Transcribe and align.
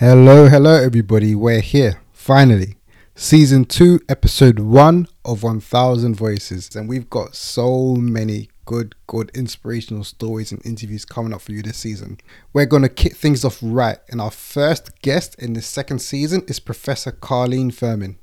Hello, 0.00 0.48
hello, 0.48 0.82
everybody. 0.82 1.34
We're 1.34 1.60
here 1.60 2.00
finally. 2.10 2.78
Season 3.14 3.66
2, 3.66 4.00
episode 4.08 4.58
1 4.58 5.06
of 5.26 5.42
1000 5.42 6.14
Voices. 6.14 6.74
And 6.74 6.88
we've 6.88 7.10
got 7.10 7.36
so 7.36 7.96
many 7.96 8.48
good, 8.64 8.94
good 9.06 9.30
inspirational 9.34 10.04
stories 10.04 10.52
and 10.52 10.64
interviews 10.64 11.04
coming 11.04 11.34
up 11.34 11.42
for 11.42 11.52
you 11.52 11.60
this 11.60 11.76
season. 11.76 12.16
We're 12.54 12.64
going 12.64 12.80
to 12.80 12.88
kick 12.88 13.14
things 13.14 13.44
off 13.44 13.58
right. 13.60 13.98
And 14.08 14.22
our 14.22 14.30
first 14.30 15.02
guest 15.02 15.34
in 15.38 15.52
the 15.52 15.60
second 15.60 15.98
season 15.98 16.44
is 16.48 16.60
Professor 16.60 17.12
Carlene 17.12 17.74
Firmin. 17.74 18.18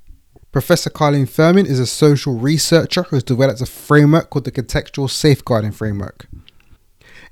Professor 0.52 0.90
Carlene 0.90 1.30
Firmin 1.30 1.68
is 1.68 1.80
a 1.80 1.86
social 1.86 2.34
researcher 2.34 3.04
who 3.04 3.18
has 3.18 3.24
developed 3.24 3.62
a 3.62 3.68
framework 3.68 4.32
called 4.32 4.46
the 4.46 4.52
Contextual 4.52 5.12
Safeguarding 5.12 5.74
Framework. 5.74 6.28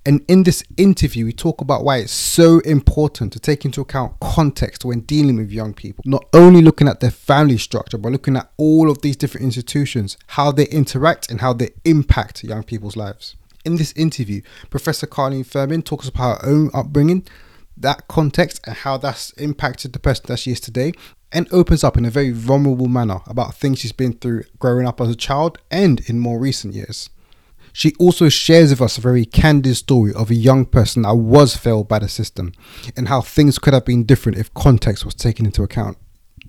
And 0.08 0.24
in 0.28 0.44
this 0.44 0.64
interview, 0.78 1.26
we 1.26 1.34
talk 1.34 1.62
about 1.62 1.84
why 1.84 1.98
it's 1.98 2.12
so 2.12 2.60
important 2.60 3.34
to 3.34 3.40
take 3.40 3.66
into 3.66 3.82
account 3.82 4.20
context 4.20 4.86
when 4.86 5.00
dealing 5.00 5.36
with 5.36 5.52
young 5.52 5.74
people. 5.74 6.04
Not 6.06 6.26
only 6.32 6.62
looking 6.62 6.88
at 6.88 7.00
their 7.00 7.10
family 7.10 7.58
structure, 7.58 7.98
but 7.98 8.12
looking 8.12 8.38
at 8.38 8.52
all 8.58 8.92
of 8.92 9.02
these 9.02 9.18
different 9.18 9.46
institutions, 9.46 10.16
how 10.28 10.52
they 10.52 10.68
interact 10.68 11.32
and 11.32 11.42
how 11.42 11.54
they 11.54 11.72
impact 11.86 12.44
young 12.44 12.62
people's 12.62 12.96
lives. 12.96 13.36
In 13.66 13.78
this 13.78 13.94
interview, 13.94 14.44
Professor 14.70 15.08
Carlene 15.08 15.44
Firmin 15.44 15.82
talks 15.82 16.08
about 16.08 16.44
her 16.44 16.50
own 16.50 16.70
upbringing, 16.72 17.26
that 17.76 18.08
context, 18.08 18.62
and 18.68 18.76
how 18.76 18.98
that's 18.98 19.32
impacted 19.32 19.94
the 19.94 20.00
person 20.00 20.26
that 20.28 20.38
she 20.38 20.52
is 20.52 20.60
today, 20.60 20.92
and 21.32 21.52
opens 21.52 21.84
up 21.84 21.98
in 21.98 22.06
a 22.06 22.12
very 22.12 22.30
vulnerable 22.30 22.88
manner 22.88 23.22
about 23.26 23.56
things 23.56 23.80
she's 23.80 23.92
been 23.92 24.14
through 24.14 24.44
growing 24.60 24.86
up 24.86 25.02
as 25.02 25.10
a 25.10 25.16
child 25.16 25.58
and 25.72 26.08
in 26.08 26.20
more 26.20 26.38
recent 26.38 26.76
years. 26.76 27.10
She 27.76 27.94
also 28.00 28.30
shares 28.30 28.70
with 28.70 28.82
us 28.82 28.98
a 28.98 29.02
very 29.02 29.26
candid 29.26 29.76
story 29.76 30.14
of 30.14 30.32
a 30.32 30.34
young 30.34 30.66
person 30.66 31.02
that 31.02 31.16
was 31.16 31.58
failed 31.58 31.90
by 31.90 32.00
the 32.00 32.08
system 32.08 32.54
and 32.96 33.10
how 33.10 33.20
things 33.20 33.60
could 33.60 33.74
have 33.74 33.84
been 33.84 34.06
different 34.06 34.38
if 34.38 34.54
context 34.54 35.04
was 35.04 35.14
taken 35.14 35.46
into 35.46 35.62
account. 35.62 35.98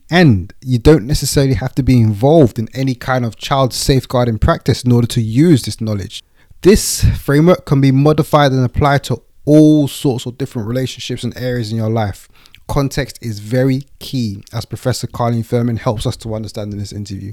And 0.08 0.54
you 0.62 0.78
don't 0.78 1.04
necessarily 1.04 1.54
have 1.54 1.74
to 1.74 1.82
be 1.82 2.00
involved 2.00 2.60
in 2.60 2.68
any 2.74 2.94
kind 2.94 3.24
of 3.24 3.34
child 3.34 3.74
safeguarding 3.74 4.38
practice 4.38 4.84
in 4.84 4.92
order 4.92 5.08
to 5.08 5.20
use 5.20 5.64
this 5.64 5.80
knowledge. 5.80 6.22
This 6.62 7.04
framework 7.18 7.66
can 7.66 7.80
be 7.80 7.90
modified 7.90 8.52
and 8.52 8.64
applied 8.64 9.02
to 9.04 9.20
all 9.46 9.88
sorts 9.88 10.26
of 10.26 10.38
different 10.38 10.68
relationships 10.68 11.24
and 11.24 11.36
areas 11.36 11.72
in 11.72 11.76
your 11.76 11.90
life. 11.90 12.28
Context 12.68 13.18
is 13.20 13.40
very 13.40 13.82
key, 13.98 14.44
as 14.52 14.64
Professor 14.64 15.08
Carlene 15.08 15.44
Firmin 15.44 15.78
helps 15.78 16.06
us 16.06 16.16
to 16.18 16.36
understand 16.36 16.72
in 16.72 16.78
this 16.78 16.92
interview. 16.92 17.32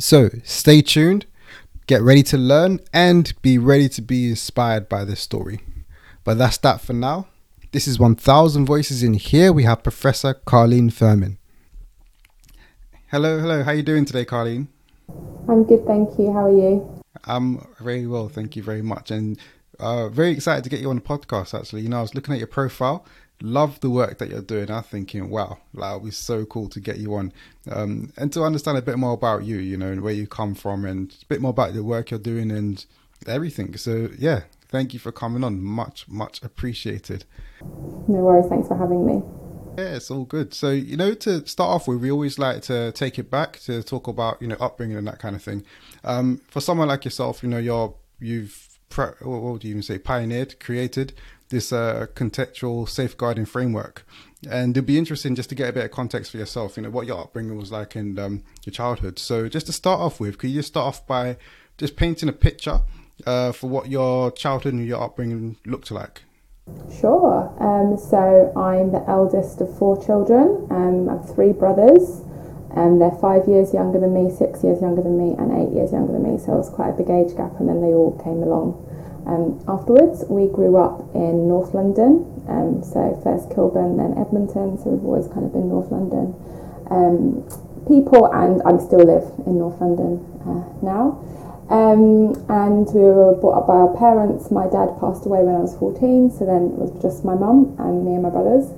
So 0.00 0.30
stay 0.42 0.82
tuned 0.82 1.26
Get 1.86 2.00
ready 2.00 2.22
to 2.24 2.38
learn 2.38 2.78
and 2.92 3.32
be 3.42 3.58
ready 3.58 3.88
to 3.88 4.02
be 4.02 4.30
inspired 4.30 4.88
by 4.88 5.04
this 5.04 5.20
story. 5.20 5.60
But 6.22 6.38
that's 6.38 6.58
that 6.58 6.80
for 6.80 6.92
now. 6.92 7.26
This 7.72 7.88
is 7.88 7.98
1000 7.98 8.64
Voices 8.64 9.02
in 9.02 9.14
here. 9.14 9.52
We 9.52 9.64
have 9.64 9.82
Professor 9.82 10.34
Carlene 10.46 10.92
Firmin. 10.92 11.38
Hello, 13.08 13.40
hello. 13.40 13.64
How 13.64 13.72
are 13.72 13.74
you 13.74 13.82
doing 13.82 14.04
today, 14.04 14.24
Carlene? 14.24 14.68
I'm 15.48 15.64
good, 15.64 15.84
thank 15.84 16.18
you. 16.18 16.32
How 16.32 16.46
are 16.46 16.52
you? 16.52 17.02
I'm 17.24 17.66
very 17.80 18.06
well, 18.06 18.28
thank 18.28 18.54
you 18.54 18.62
very 18.62 18.82
much. 18.82 19.10
And 19.10 19.36
uh, 19.80 20.08
very 20.08 20.30
excited 20.30 20.62
to 20.62 20.70
get 20.70 20.80
you 20.80 20.88
on 20.88 20.96
the 20.96 21.02
podcast, 21.02 21.58
actually. 21.58 21.82
You 21.82 21.88
know, 21.88 21.98
I 21.98 22.02
was 22.02 22.14
looking 22.14 22.32
at 22.32 22.38
your 22.38 22.46
profile 22.46 23.04
love 23.42 23.80
the 23.80 23.90
work 23.90 24.18
that 24.18 24.30
you're 24.30 24.40
doing. 24.40 24.70
I'm 24.70 24.82
thinking, 24.82 25.28
wow, 25.28 25.58
that 25.74 25.94
would 25.94 26.04
be 26.04 26.10
so 26.10 26.44
cool 26.46 26.68
to 26.70 26.80
get 26.80 26.98
you 26.98 27.14
on 27.14 27.32
um, 27.70 28.12
and 28.16 28.32
to 28.32 28.42
understand 28.42 28.78
a 28.78 28.82
bit 28.82 28.98
more 28.98 29.12
about 29.12 29.44
you, 29.44 29.56
you 29.58 29.76
know, 29.76 29.90
and 29.90 30.00
where 30.00 30.14
you 30.14 30.26
come 30.26 30.54
from 30.54 30.84
and 30.84 31.14
a 31.22 31.26
bit 31.26 31.40
more 31.40 31.50
about 31.50 31.74
the 31.74 31.82
work 31.82 32.10
you're 32.10 32.20
doing 32.20 32.50
and 32.50 32.86
everything. 33.26 33.76
So, 33.76 34.08
yeah, 34.16 34.42
thank 34.68 34.94
you 34.94 35.00
for 35.00 35.12
coming 35.12 35.44
on. 35.44 35.60
Much, 35.60 36.08
much 36.08 36.42
appreciated. 36.42 37.24
No 37.60 38.20
worries. 38.20 38.46
Thanks 38.48 38.68
for 38.68 38.76
having 38.76 39.04
me. 39.04 39.22
Yeah, 39.76 39.96
it's 39.96 40.10
all 40.10 40.24
good. 40.24 40.52
So, 40.54 40.70
you 40.70 40.96
know, 40.96 41.14
to 41.14 41.46
start 41.46 41.70
off 41.70 41.88
with, 41.88 42.00
we 42.00 42.10
always 42.10 42.38
like 42.38 42.62
to 42.62 42.92
take 42.92 43.18
it 43.18 43.30
back 43.30 43.58
to 43.60 43.82
talk 43.82 44.06
about, 44.06 44.40
you 44.40 44.48
know, 44.48 44.56
upbringing 44.60 44.98
and 44.98 45.06
that 45.08 45.18
kind 45.18 45.34
of 45.34 45.42
thing. 45.42 45.64
Um, 46.04 46.42
for 46.48 46.60
someone 46.60 46.88
like 46.88 47.04
yourself, 47.04 47.42
you 47.42 47.48
know, 47.48 47.58
you're, 47.58 47.94
you've, 48.20 48.68
what 48.94 49.24
would 49.24 49.64
you 49.64 49.70
even 49.70 49.82
say, 49.82 49.98
pioneered, 49.98 50.60
created 50.60 51.14
this 51.52 51.72
uh, 51.72 52.06
contextual 52.14 52.88
safeguarding 52.88 53.46
framework. 53.46 54.04
And 54.50 54.76
it'd 54.76 54.86
be 54.86 54.98
interesting 54.98 55.36
just 55.36 55.50
to 55.50 55.54
get 55.54 55.68
a 55.68 55.72
bit 55.72 55.84
of 55.84 55.92
context 55.92 56.32
for 56.32 56.38
yourself, 56.38 56.76
you 56.76 56.82
know, 56.82 56.90
what 56.90 57.06
your 57.06 57.20
upbringing 57.20 57.56
was 57.56 57.70
like 57.70 57.94
in 57.94 58.18
um, 58.18 58.42
your 58.64 58.72
childhood. 58.72 59.20
So, 59.20 59.48
just 59.48 59.66
to 59.66 59.72
start 59.72 60.00
off 60.00 60.18
with, 60.18 60.38
could 60.38 60.50
you 60.50 60.56
just 60.56 60.68
start 60.68 60.86
off 60.86 61.06
by 61.06 61.36
just 61.78 61.94
painting 61.94 62.28
a 62.28 62.32
picture 62.32 62.80
uh, 63.24 63.52
for 63.52 63.70
what 63.70 63.88
your 63.88 64.32
childhood 64.32 64.74
and 64.74 64.84
your 64.84 65.00
upbringing 65.00 65.58
looked 65.64 65.92
like? 65.92 66.22
Sure. 67.00 67.54
Um, 67.60 67.96
so, 67.96 68.52
I'm 68.56 68.90
the 68.90 69.04
eldest 69.08 69.60
of 69.60 69.78
four 69.78 70.02
children. 70.04 70.66
Um, 70.70 71.08
I 71.08 71.12
have 71.12 71.32
three 71.32 71.52
brothers. 71.52 72.22
and 72.74 73.00
they're 73.00 73.18
five 73.20 73.46
years 73.46 73.74
younger 73.74 74.00
than 74.00 74.14
me, 74.14 74.30
six 74.30 74.64
years 74.64 74.80
younger 74.80 75.02
than 75.02 75.18
me, 75.18 75.36
and 75.38 75.52
eight 75.52 75.72
years 75.74 75.92
younger 75.92 76.12
than 76.12 76.22
me. 76.22 76.38
So 76.38 76.54
it 76.54 76.56
was 76.56 76.70
quite 76.70 76.90
a 76.90 76.92
big 76.92 77.10
age 77.10 77.36
gap, 77.36 77.60
and 77.60 77.68
then 77.68 77.80
they 77.82 77.92
all 77.92 78.18
came 78.24 78.42
along. 78.42 78.80
Um, 79.26 79.62
afterwards, 79.68 80.24
we 80.28 80.48
grew 80.48 80.76
up 80.76 81.14
in 81.14 81.48
North 81.48 81.74
London, 81.74 82.26
um, 82.48 82.82
so 82.82 83.18
first 83.22 83.54
Kilburn, 83.54 83.96
then 83.96 84.18
Edmonton, 84.18 84.78
so 84.78 84.90
we've 84.90 85.04
always 85.04 85.28
kind 85.28 85.46
of 85.46 85.52
been 85.52 85.68
North 85.68 85.90
London 85.90 86.34
um, 86.92 87.46
people, 87.88 88.26
and 88.32 88.62
I 88.62 88.76
still 88.82 89.02
live 89.02 89.24
in 89.46 89.58
North 89.58 89.80
London 89.80 90.20
uh, 90.44 90.62
now. 90.84 91.22
Um, 91.70 92.36
and 92.52 92.84
we 92.92 93.00
were 93.00 93.34
brought 93.34 93.64
up 93.64 93.66
by 93.66 93.80
our 93.80 93.96
parents. 93.96 94.50
My 94.50 94.68
dad 94.68 94.92
passed 95.00 95.24
away 95.24 95.40
when 95.40 95.56
I 95.56 95.64
was 95.64 95.74
14, 95.78 96.30
so 96.30 96.44
then 96.44 96.76
it 96.76 96.78
was 96.78 96.92
just 97.00 97.24
my 97.24 97.34
mum 97.34 97.74
and 97.78 98.04
me 98.04 98.12
and 98.12 98.22
my 98.22 98.28
brothers. 98.28 98.68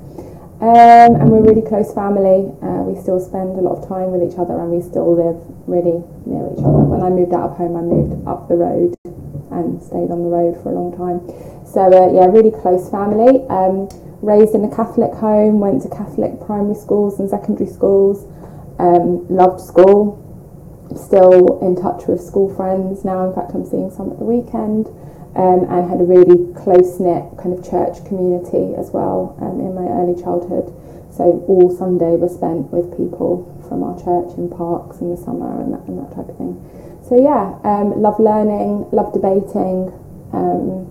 Um, 0.62 1.18
and 1.18 1.28
we're 1.28 1.42
a 1.42 1.48
really 1.50 1.66
close 1.66 1.92
family. 1.92 2.54
Uh, 2.62 2.86
we 2.86 2.94
still 2.94 3.18
spend 3.18 3.58
a 3.58 3.62
lot 3.64 3.82
of 3.82 3.88
time 3.90 4.14
with 4.14 4.22
each 4.22 4.38
other 4.38 4.54
and 4.54 4.70
we 4.70 4.80
still 4.80 5.10
live 5.10 5.36
really 5.66 5.98
near 6.24 6.46
each 6.54 6.62
other. 6.62 6.86
When 6.86 7.02
I 7.02 7.10
moved 7.10 7.34
out 7.34 7.50
of 7.50 7.56
home, 7.58 7.74
I 7.74 7.82
moved 7.82 8.22
up 8.24 8.46
the 8.46 8.54
road 8.54 8.94
and 9.54 9.82
stayed 9.82 10.10
on 10.10 10.22
the 10.26 10.30
road 10.30 10.58
for 10.62 10.70
a 10.70 10.74
long 10.74 10.90
time. 10.92 11.22
So 11.64 11.86
uh, 11.86 12.12
yeah, 12.12 12.26
really 12.26 12.50
close 12.50 12.90
family. 12.90 13.46
Um, 13.48 13.88
raised 14.22 14.54
in 14.54 14.64
a 14.64 14.74
Catholic 14.74 15.12
home, 15.14 15.60
went 15.60 15.82
to 15.82 15.88
Catholic 15.88 16.40
primary 16.44 16.74
schools 16.74 17.20
and 17.20 17.28
secondary 17.28 17.70
schools. 17.70 18.26
Um, 18.78 19.26
loved 19.28 19.60
school. 19.60 20.20
Still 20.94 21.58
in 21.60 21.74
touch 21.80 22.06
with 22.06 22.20
school 22.20 22.54
friends 22.54 23.04
now. 23.04 23.28
In 23.28 23.34
fact, 23.34 23.52
I'm 23.54 23.64
seeing 23.64 23.90
some 23.90 24.10
at 24.10 24.18
the 24.18 24.24
weekend. 24.24 24.88
Um, 25.34 25.66
and 25.66 25.90
had 25.90 25.98
a 25.98 26.06
really 26.06 26.54
close 26.54 27.00
knit 27.02 27.26
kind 27.42 27.58
of 27.58 27.66
church 27.66 27.98
community 28.06 28.70
as 28.78 28.94
well 28.94 29.34
um, 29.42 29.58
in 29.58 29.74
my 29.74 29.82
early 29.82 30.14
childhood. 30.14 30.70
So 31.10 31.42
all 31.50 31.74
Sunday 31.74 32.14
was 32.14 32.38
spent 32.38 32.70
with 32.70 32.94
people 32.94 33.42
from 33.66 33.82
our 33.82 33.98
church 33.98 34.38
in 34.38 34.46
parks 34.46 35.02
in 35.02 35.10
the 35.10 35.18
summer 35.18 35.58
and 35.58 35.74
that, 35.74 35.82
and 35.90 35.98
that 35.98 36.14
type 36.14 36.30
of 36.30 36.38
thing. 36.38 36.54
So 37.08 37.20
yeah, 37.20 37.60
um, 37.64 38.00
love 38.00 38.18
learning, 38.18 38.88
love 38.90 39.12
debating, 39.12 39.92
um, 40.32 40.88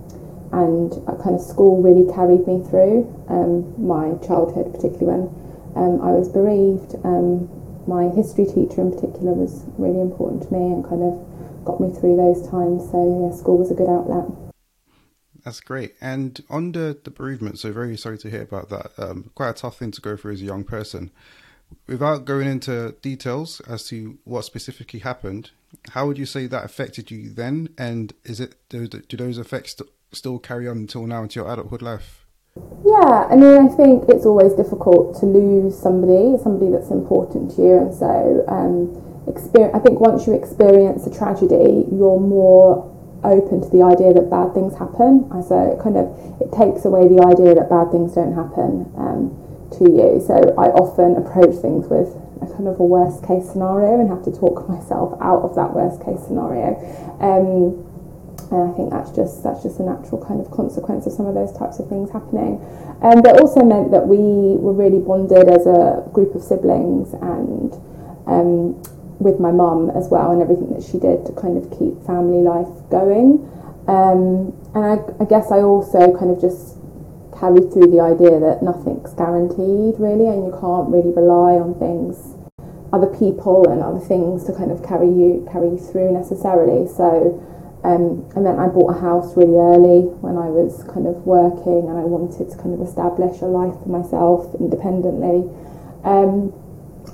and 0.52 0.92
kind 1.18 1.34
of 1.34 1.40
school 1.40 1.82
really 1.82 2.06
carried 2.14 2.46
me 2.46 2.62
through 2.70 3.10
um, 3.28 3.66
my 3.82 4.14
childhood, 4.24 4.72
particularly 4.72 5.10
when 5.10 5.74
um, 5.74 6.00
I 6.00 6.12
was 6.12 6.28
bereaved. 6.28 6.94
Um, 7.04 7.50
my 7.88 8.08
history 8.14 8.46
teacher 8.46 8.80
in 8.80 8.92
particular 8.94 9.34
was 9.34 9.64
really 9.76 10.00
important 10.00 10.44
to 10.44 10.52
me 10.54 10.72
and 10.72 10.84
kind 10.86 11.02
of 11.02 11.18
got 11.64 11.80
me 11.80 11.90
through 11.90 12.16
those 12.16 12.46
times. 12.48 12.88
So 12.90 13.02
yeah, 13.02 13.36
school 13.36 13.58
was 13.58 13.72
a 13.72 13.74
good 13.74 13.90
outlet. 13.90 14.30
That's 15.44 15.60
great. 15.60 15.94
And 16.00 16.40
on 16.48 16.72
the, 16.72 16.96
the 17.02 17.10
bereavement, 17.10 17.58
so 17.58 17.72
very 17.72 17.96
sorry 17.96 18.18
to 18.18 18.30
hear 18.30 18.42
about 18.42 18.70
that. 18.70 18.92
Um, 18.96 19.30
quite 19.34 19.50
a 19.50 19.52
tough 19.52 19.78
thing 19.78 19.90
to 19.90 20.00
go 20.00 20.16
through 20.16 20.34
as 20.34 20.40
a 20.40 20.44
young 20.44 20.64
person. 20.64 21.10
Without 21.86 22.24
going 22.24 22.46
into 22.46 22.94
details 23.02 23.60
as 23.68 23.88
to 23.88 24.18
what 24.24 24.44
specifically 24.44 25.00
happened, 25.00 25.50
how 25.90 26.06
would 26.06 26.18
you 26.18 26.26
say 26.26 26.46
that 26.46 26.64
affected 26.64 27.10
you 27.10 27.30
then? 27.30 27.68
And 27.78 28.12
is 28.24 28.40
it 28.40 28.56
do, 28.68 28.86
do 28.86 29.16
those 29.16 29.38
effects 29.38 29.76
still 30.12 30.38
carry 30.38 30.68
on 30.68 30.78
until 30.78 31.06
now 31.06 31.22
into 31.22 31.40
your 31.40 31.52
adulthood 31.52 31.82
life? 31.82 32.26
Yeah, 32.86 33.26
I 33.28 33.34
mean, 33.34 33.66
I 33.66 33.68
think 33.68 34.04
it's 34.08 34.24
always 34.24 34.52
difficult 34.52 35.18
to 35.20 35.26
lose 35.26 35.76
somebody, 35.76 36.40
somebody 36.40 36.70
that's 36.70 36.90
important 36.90 37.50
to 37.56 37.62
you, 37.62 37.78
and 37.78 37.92
so 37.92 38.44
um, 38.46 38.94
experience. 39.26 39.74
I 39.74 39.80
think 39.80 39.98
once 39.98 40.26
you 40.26 40.34
experience 40.34 41.06
a 41.06 41.10
tragedy, 41.10 41.86
you're 41.90 42.20
more 42.20 42.90
open 43.24 43.60
to 43.60 43.68
the 43.70 43.82
idea 43.82 44.12
that 44.12 44.30
bad 44.30 44.54
things 44.54 44.76
happen. 44.78 45.26
So 45.42 45.56
it 45.72 45.82
kind 45.82 45.96
of 45.96 46.06
it 46.40 46.52
takes 46.52 46.84
away 46.84 47.08
the 47.08 47.24
idea 47.26 47.56
that 47.56 47.68
bad 47.68 47.90
things 47.90 48.14
don't 48.14 48.34
happen 48.34 48.86
um, 48.96 49.34
to 49.78 49.84
you. 49.90 50.22
So 50.26 50.34
I 50.58 50.68
often 50.74 51.16
approach 51.16 51.56
things 51.60 51.88
with 51.88 52.14
a 52.42 52.46
kind 52.52 52.68
of 52.68 52.78
a 52.80 52.86
worst 52.86 53.24
case 53.26 53.50
scenario 53.50 54.00
and 54.00 54.08
have 54.08 54.24
to 54.24 54.32
talk 54.32 54.68
myself 54.68 55.16
out 55.20 55.42
of 55.42 55.54
that 55.56 55.74
worst 55.74 56.02
case 56.04 56.20
scenario. 56.26 56.76
Um, 57.20 57.84
and 58.50 58.70
I 58.70 58.72
think 58.76 58.90
that's 58.90 59.10
just 59.10 59.42
that's 59.42 59.62
just 59.62 59.80
a 59.80 59.82
natural 59.82 60.22
kind 60.22 60.40
of 60.40 60.50
consequence 60.50 61.06
of 61.06 61.12
some 61.12 61.26
of 61.26 61.34
those 61.34 61.52
types 61.56 61.78
of 61.78 61.88
things 61.88 62.10
happening. 62.10 62.60
Um, 63.02 63.22
but 63.22 63.40
also 63.40 63.64
meant 63.64 63.90
that 63.90 64.06
we 64.06 64.56
were 64.60 64.72
really 64.72 65.00
bonded 65.00 65.48
as 65.48 65.66
a 65.66 66.06
group 66.12 66.34
of 66.34 66.42
siblings 66.42 67.12
and 67.14 67.72
um, 68.26 68.80
with 69.18 69.40
my 69.40 69.50
mum 69.50 69.90
as 69.90 70.08
well 70.08 70.30
and 70.30 70.42
everything 70.42 70.72
that 70.74 70.82
she 70.82 70.98
did 70.98 71.24
to 71.26 71.32
kind 71.32 71.56
of 71.56 71.70
keep 71.78 71.98
family 72.06 72.42
life 72.42 72.70
going. 72.90 73.42
Um, 73.86 74.52
and 74.74 74.84
I, 74.84 74.96
I 75.20 75.24
guess 75.26 75.52
I 75.52 75.60
also 75.60 76.16
kind 76.16 76.30
of 76.30 76.40
just 76.40 76.76
carried 77.38 77.72
through 77.72 77.90
the 77.90 78.00
idea 78.00 78.38
that 78.40 78.62
nothing's 78.62 79.12
guaranteed 79.14 79.98
really 79.98 80.26
and 80.26 80.46
you 80.46 80.52
can't 80.58 80.88
really 80.88 81.10
rely 81.10 81.58
on 81.58 81.74
things 81.78 82.38
other 82.94 83.10
people 83.10 83.66
and 83.68 83.82
other 83.82 83.98
things 83.98 84.46
to 84.46 84.54
kind 84.54 84.70
of 84.70 84.78
carry 84.86 85.10
you 85.10 85.42
carry 85.50 85.74
you 85.74 85.78
through 85.78 86.14
necessarily. 86.14 86.86
So 86.86 87.42
um, 87.82 88.24
and 88.34 88.46
then 88.46 88.58
I 88.58 88.68
bought 88.68 88.96
a 88.96 89.00
house 89.00 89.36
really 89.36 89.58
early 89.58 90.08
when 90.24 90.38
I 90.38 90.48
was 90.48 90.86
kind 90.88 91.06
of 91.06 91.26
working 91.26 91.90
and 91.90 91.98
I 91.98 92.06
wanted 92.06 92.48
to 92.48 92.56
kind 92.56 92.72
of 92.72 92.80
establish 92.80 93.42
a 93.42 93.50
life 93.50 93.76
for 93.82 93.90
myself 93.90 94.54
independently. 94.56 95.44
Um, 96.06 96.54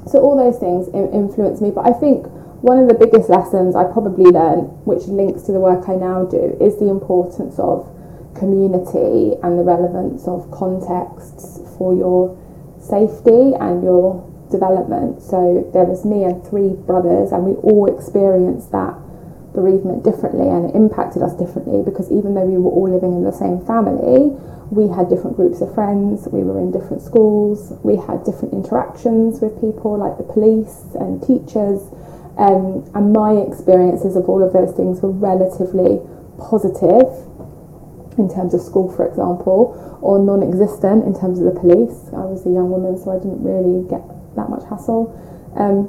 so 0.06 0.20
all 0.20 0.36
those 0.36 0.60
things 0.60 0.86
influenced 0.94 1.60
me 1.60 1.72
but 1.72 1.88
I 1.88 1.92
think 1.96 2.28
one 2.62 2.78
of 2.78 2.86
the 2.86 2.94
biggest 2.94 3.28
lessons 3.30 3.74
I 3.74 3.84
probably 3.84 4.30
learned 4.30 4.68
which 4.84 5.08
links 5.08 5.42
to 5.48 5.52
the 5.52 5.58
work 5.58 5.88
I 5.88 5.96
now 5.96 6.28
do 6.28 6.54
is 6.60 6.78
the 6.78 6.92
importance 6.92 7.58
of 7.58 7.88
community 8.34 9.36
and 9.42 9.58
the 9.58 9.64
relevance 9.64 10.26
of 10.26 10.50
contexts 10.50 11.60
for 11.76 11.94
your 11.94 12.36
safety 12.80 13.54
and 13.58 13.82
your 13.82 14.26
development. 14.50 15.22
So 15.22 15.68
there 15.72 15.84
was 15.84 16.04
me 16.04 16.24
and 16.24 16.42
three 16.46 16.74
brothers, 16.74 17.32
and 17.32 17.44
we 17.44 17.54
all 17.62 17.86
experienced 17.86 18.72
that 18.72 18.94
bereavement 19.54 20.04
differently, 20.04 20.46
and 20.46 20.70
it 20.70 20.74
impacted 20.74 21.22
us 21.22 21.34
differently 21.34 21.82
because 21.82 22.10
even 22.10 22.34
though 22.34 22.46
we 22.46 22.58
were 22.58 22.70
all 22.70 22.90
living 22.90 23.14
in 23.14 23.24
the 23.24 23.34
same 23.34 23.64
family, 23.66 24.34
we 24.70 24.86
had 24.86 25.10
different 25.10 25.34
groups 25.34 25.60
of 25.60 25.74
friends, 25.74 26.28
we 26.30 26.42
were 26.42 26.58
in 26.58 26.70
different 26.70 27.02
schools, 27.02 27.74
we 27.82 27.96
had 27.96 28.22
different 28.22 28.54
interactions 28.54 29.40
with 29.40 29.58
people 29.60 29.98
like 29.98 30.16
the 30.18 30.26
police 30.26 30.94
and 30.94 31.18
teachers. 31.22 31.82
Um, 32.38 32.86
and 32.94 33.12
my 33.12 33.34
experiences 33.42 34.14
of 34.14 34.30
all 34.30 34.42
of 34.42 34.52
those 34.54 34.72
things 34.72 35.02
were 35.02 35.10
relatively 35.10 35.98
positive 36.38 37.10
in 38.20 38.28
terms 38.28 38.54
of 38.54 38.60
school, 38.60 38.92
for 38.92 39.08
example, 39.08 39.74
or 40.00 40.20
non 40.20 40.44
existent 40.44 41.04
in 41.04 41.16
terms 41.16 41.40
of 41.40 41.48
the 41.48 41.56
police. 41.56 42.12
I 42.12 42.28
was 42.28 42.44
a 42.46 42.52
young 42.52 42.70
woman, 42.70 43.00
so 43.00 43.10
I 43.10 43.18
didn't 43.18 43.42
really 43.42 43.88
get 43.88 44.04
that 44.36 44.48
much 44.52 44.62
hassle. 44.68 45.08
Um, 45.56 45.88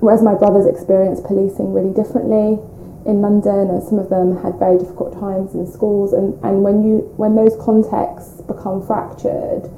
whereas 0.00 0.22
my 0.24 0.34
brothers 0.34 0.66
experienced 0.66 1.24
policing 1.24 1.72
really 1.72 1.92
differently 1.92 2.58
in 3.06 3.20
London, 3.20 3.70
and 3.70 3.82
some 3.82 3.98
of 3.98 4.08
them 4.08 4.42
had 4.42 4.58
very 4.58 4.78
difficult 4.78 5.12
times 5.20 5.54
in 5.54 5.68
schools. 5.68 6.12
And, 6.12 6.34
and 6.44 6.64
when 6.64 6.82
you 6.82 7.04
when 7.16 7.36
those 7.36 7.56
contexts 7.60 8.40
become 8.48 8.84
fractured, 8.84 9.68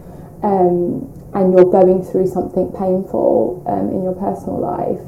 um, 0.43 1.07
and 1.35 1.53
you're 1.53 1.71
going 1.71 2.03
through 2.03 2.27
something 2.27 2.71
painful 2.73 3.63
um, 3.67 3.91
in 3.91 4.03
your 4.03 4.15
personal 4.15 4.59
life, 4.59 5.03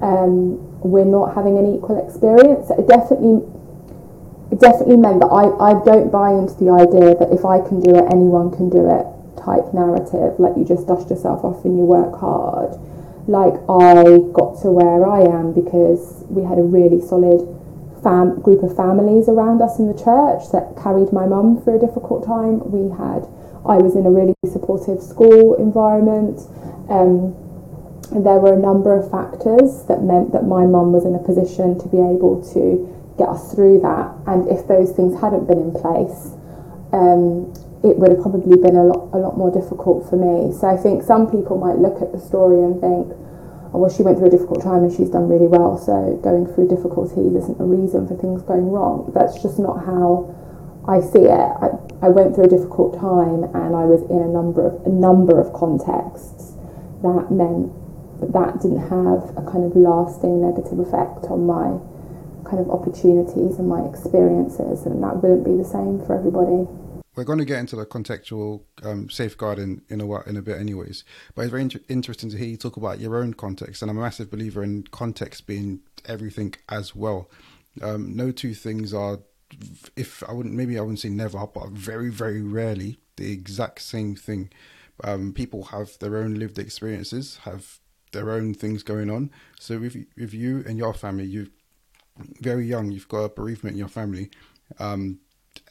um, 0.00 0.56
we're 0.80 1.04
not 1.04 1.34
having 1.34 1.58
an 1.58 1.68
equal 1.68 2.00
experience. 2.00 2.70
It 2.70 2.88
definitely 2.88 3.44
it 3.44 3.59
definitely 4.58 4.96
meant 4.96 5.20
that 5.20 5.30
I, 5.30 5.46
I 5.70 5.72
don't 5.84 6.10
buy 6.10 6.34
into 6.34 6.54
the 6.58 6.70
idea 6.74 7.14
that 7.14 7.30
if 7.30 7.44
I 7.44 7.62
can 7.62 7.80
do 7.80 7.94
it, 7.94 8.04
anyone 8.10 8.50
can 8.50 8.68
do 8.68 8.82
it 8.90 9.06
type 9.38 9.72
narrative, 9.72 10.38
like 10.38 10.56
you 10.56 10.64
just 10.64 10.86
dust 10.86 11.08
yourself 11.08 11.44
off 11.44 11.64
and 11.64 11.78
you 11.78 11.84
work 11.84 12.18
hard. 12.18 12.74
Like 13.30 13.54
I 13.70 14.26
got 14.34 14.60
to 14.62 14.74
where 14.74 15.06
I 15.06 15.22
am 15.22 15.52
because 15.54 16.24
we 16.28 16.42
had 16.42 16.58
a 16.58 16.66
really 16.66 17.00
solid 17.00 17.46
fam- 18.02 18.40
group 18.40 18.62
of 18.62 18.74
families 18.74 19.28
around 19.28 19.62
us 19.62 19.78
in 19.78 19.86
the 19.86 19.96
church 19.96 20.50
that 20.52 20.74
carried 20.76 21.12
my 21.12 21.26
mum 21.26 21.62
through 21.62 21.78
a 21.78 21.82
difficult 21.86 22.26
time. 22.26 22.58
We 22.70 22.90
had, 22.90 23.28
I 23.62 23.78
was 23.78 23.94
in 23.94 24.04
a 24.04 24.10
really 24.10 24.34
supportive 24.50 25.02
school 25.02 25.54
environment. 25.56 26.42
Um, 26.90 27.38
there 28.10 28.42
were 28.42 28.54
a 28.54 28.58
number 28.58 28.98
of 28.98 29.06
factors 29.06 29.86
that 29.86 30.02
meant 30.02 30.32
that 30.32 30.42
my 30.42 30.66
mum 30.66 30.90
was 30.90 31.06
in 31.06 31.14
a 31.14 31.22
position 31.22 31.78
to 31.78 31.86
be 31.86 32.02
able 32.02 32.42
to 32.52 32.90
get 33.18 33.28
us 33.28 33.54
through 33.54 33.80
that. 33.80 34.14
And 34.26 34.48
if 34.48 34.66
those 34.66 34.92
things 34.92 35.18
hadn't 35.20 35.46
been 35.46 35.58
in 35.58 35.72
place, 35.72 36.34
um, 36.92 37.52
it 37.82 37.96
would 37.96 38.12
have 38.12 38.20
probably 38.20 38.56
been 38.60 38.76
a 38.76 38.84
lot, 38.84 39.08
a 39.12 39.18
lot 39.18 39.38
more 39.38 39.50
difficult 39.50 40.08
for 40.08 40.16
me. 40.16 40.52
So 40.52 40.68
I 40.68 40.76
think 40.76 41.02
some 41.02 41.30
people 41.30 41.56
might 41.56 41.78
look 41.80 42.02
at 42.02 42.12
the 42.12 42.20
story 42.20 42.60
and 42.60 42.76
think, 42.80 43.16
oh, 43.72 43.78
well, 43.80 43.90
she 43.90 44.02
went 44.02 44.18
through 44.18 44.28
a 44.28 44.36
difficult 44.36 44.62
time 44.62 44.84
and 44.84 44.92
she's 44.92 45.08
done 45.08 45.28
really 45.28 45.48
well, 45.48 45.78
so 45.78 46.18
going 46.22 46.44
through 46.52 46.68
difficulties 46.68 47.32
isn't 47.32 47.60
a 47.60 47.64
reason 47.64 48.06
for 48.06 48.16
things 48.16 48.42
going 48.42 48.68
wrong. 48.68 49.10
That's 49.14 49.40
just 49.40 49.58
not 49.58 49.80
how 49.86 50.28
I 50.88 51.00
see 51.00 51.24
it. 51.24 51.48
I, 51.60 51.72
I 52.02 52.08
went 52.08 52.34
through 52.34 52.44
a 52.44 52.52
difficult 52.52 52.98
time 53.00 53.44
and 53.56 53.76
I 53.76 53.84
was 53.84 54.02
in 54.08 54.20
a 54.20 54.28
number 54.28 54.66
of 54.66 54.80
a 54.84 54.88
number 54.88 55.40
of 55.40 55.52
contexts 55.52 56.56
that 57.04 57.30
meant 57.30 57.72
that, 58.20 58.32
that 58.32 58.60
didn't 58.60 58.88
have 58.88 59.36
a 59.36 59.44
kind 59.44 59.64
of 59.64 59.76
lasting 59.76 60.40
negative 60.40 60.80
effect 60.80 61.28
on 61.32 61.44
my 61.48 61.80
kind 62.50 62.60
of 62.60 62.70
opportunities 62.70 63.58
and 63.58 63.68
my 63.68 63.80
experiences, 63.88 64.84
and 64.84 65.02
that 65.02 65.22
wouldn't 65.22 65.44
be 65.44 65.56
the 65.56 65.64
same 65.64 66.04
for 66.04 66.18
everybody. 66.18 66.68
We're 67.16 67.24
going 67.24 67.38
to 67.38 67.44
get 67.44 67.58
into 67.58 67.76
the 67.76 67.86
contextual 67.86 68.62
um, 68.82 69.10
safeguarding 69.10 69.82
in 69.88 70.00
a 70.00 70.20
in 70.28 70.36
a 70.36 70.42
bit, 70.42 70.58
anyways. 70.58 71.04
But 71.34 71.42
it's 71.42 71.50
very 71.50 71.62
inter- 71.62 71.80
interesting 71.88 72.30
to 72.30 72.36
hear 72.36 72.48
you 72.48 72.56
talk 72.56 72.76
about 72.76 73.00
your 73.00 73.16
own 73.16 73.34
context, 73.34 73.82
and 73.82 73.90
I'm 73.90 73.98
a 73.98 74.02
massive 74.02 74.30
believer 74.30 74.62
in 74.62 74.84
context 74.90 75.46
being 75.46 75.80
everything 76.06 76.54
as 76.68 76.94
well. 76.94 77.30
Um, 77.82 78.16
no 78.16 78.32
two 78.32 78.54
things 78.54 78.92
are, 78.92 79.18
if 79.96 80.22
I 80.28 80.32
wouldn't, 80.32 80.54
maybe 80.54 80.78
I 80.78 80.80
wouldn't 80.82 81.00
say 81.00 81.08
never, 81.08 81.46
but 81.46 81.70
very, 81.70 82.10
very 82.10 82.42
rarely 82.42 82.98
the 83.16 83.32
exact 83.32 83.82
same 83.82 84.16
thing. 84.16 84.50
Um, 85.04 85.32
people 85.32 85.64
have 85.64 85.98
their 85.98 86.16
own 86.16 86.34
lived 86.34 86.58
experiences, 86.58 87.38
have 87.44 87.80
their 88.12 88.30
own 88.30 88.54
things 88.54 88.82
going 88.82 89.10
on. 89.10 89.30
So 89.58 89.78
with 89.78 89.96
with 90.16 90.34
you 90.34 90.64
and 90.66 90.78
your 90.78 90.94
family, 90.94 91.24
you 91.24 91.50
very 92.40 92.66
young, 92.66 92.90
you've 92.90 93.08
got 93.08 93.24
a 93.24 93.28
bereavement 93.28 93.74
in 93.74 93.78
your 93.78 93.88
family, 93.88 94.30
um, 94.78 95.20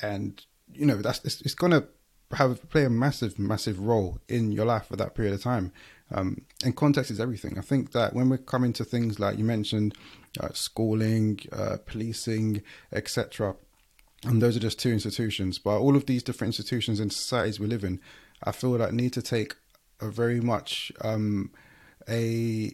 and 0.01 0.45
you 0.73 0.85
know 0.85 0.97
that's 0.97 1.23
it's, 1.25 1.41
it's 1.41 1.53
going 1.53 1.71
to 1.71 1.87
have 2.31 2.69
play 2.69 2.85
a 2.85 2.89
massive, 2.89 3.39
massive 3.39 3.79
role 3.79 4.19
in 4.27 4.51
your 4.51 4.65
life 4.65 4.87
for 4.87 4.95
that 4.95 5.15
period 5.15 5.33
of 5.33 5.41
time. 5.41 5.71
Um, 6.11 6.45
and 6.63 6.75
context 6.75 7.11
is 7.11 7.19
everything. 7.19 7.57
I 7.57 7.61
think 7.61 7.91
that 7.91 8.13
when 8.13 8.29
we're 8.29 8.37
coming 8.37 8.73
to 8.73 8.83
things 8.83 9.19
like 9.19 9.37
you 9.37 9.43
mentioned, 9.43 9.95
uh, 10.39 10.49
schooling, 10.53 11.39
uh, 11.51 11.77
policing, 11.85 12.63
etc., 12.91 13.55
and 14.25 14.41
those 14.41 14.57
are 14.57 14.59
just 14.59 14.79
two 14.79 14.91
institutions, 14.91 15.59
but 15.59 15.79
all 15.79 15.95
of 15.95 16.05
these 16.05 16.23
different 16.23 16.49
institutions 16.49 16.99
and 16.99 17.13
societies 17.13 17.59
we 17.59 17.67
live 17.67 17.85
in, 17.85 18.01
I 18.43 18.51
feel 18.51 18.73
that 18.73 18.93
need 18.93 19.13
to 19.13 19.21
take 19.21 19.55
a 20.01 20.09
very 20.09 20.41
much 20.41 20.91
um, 21.01 21.51
a 22.07 22.73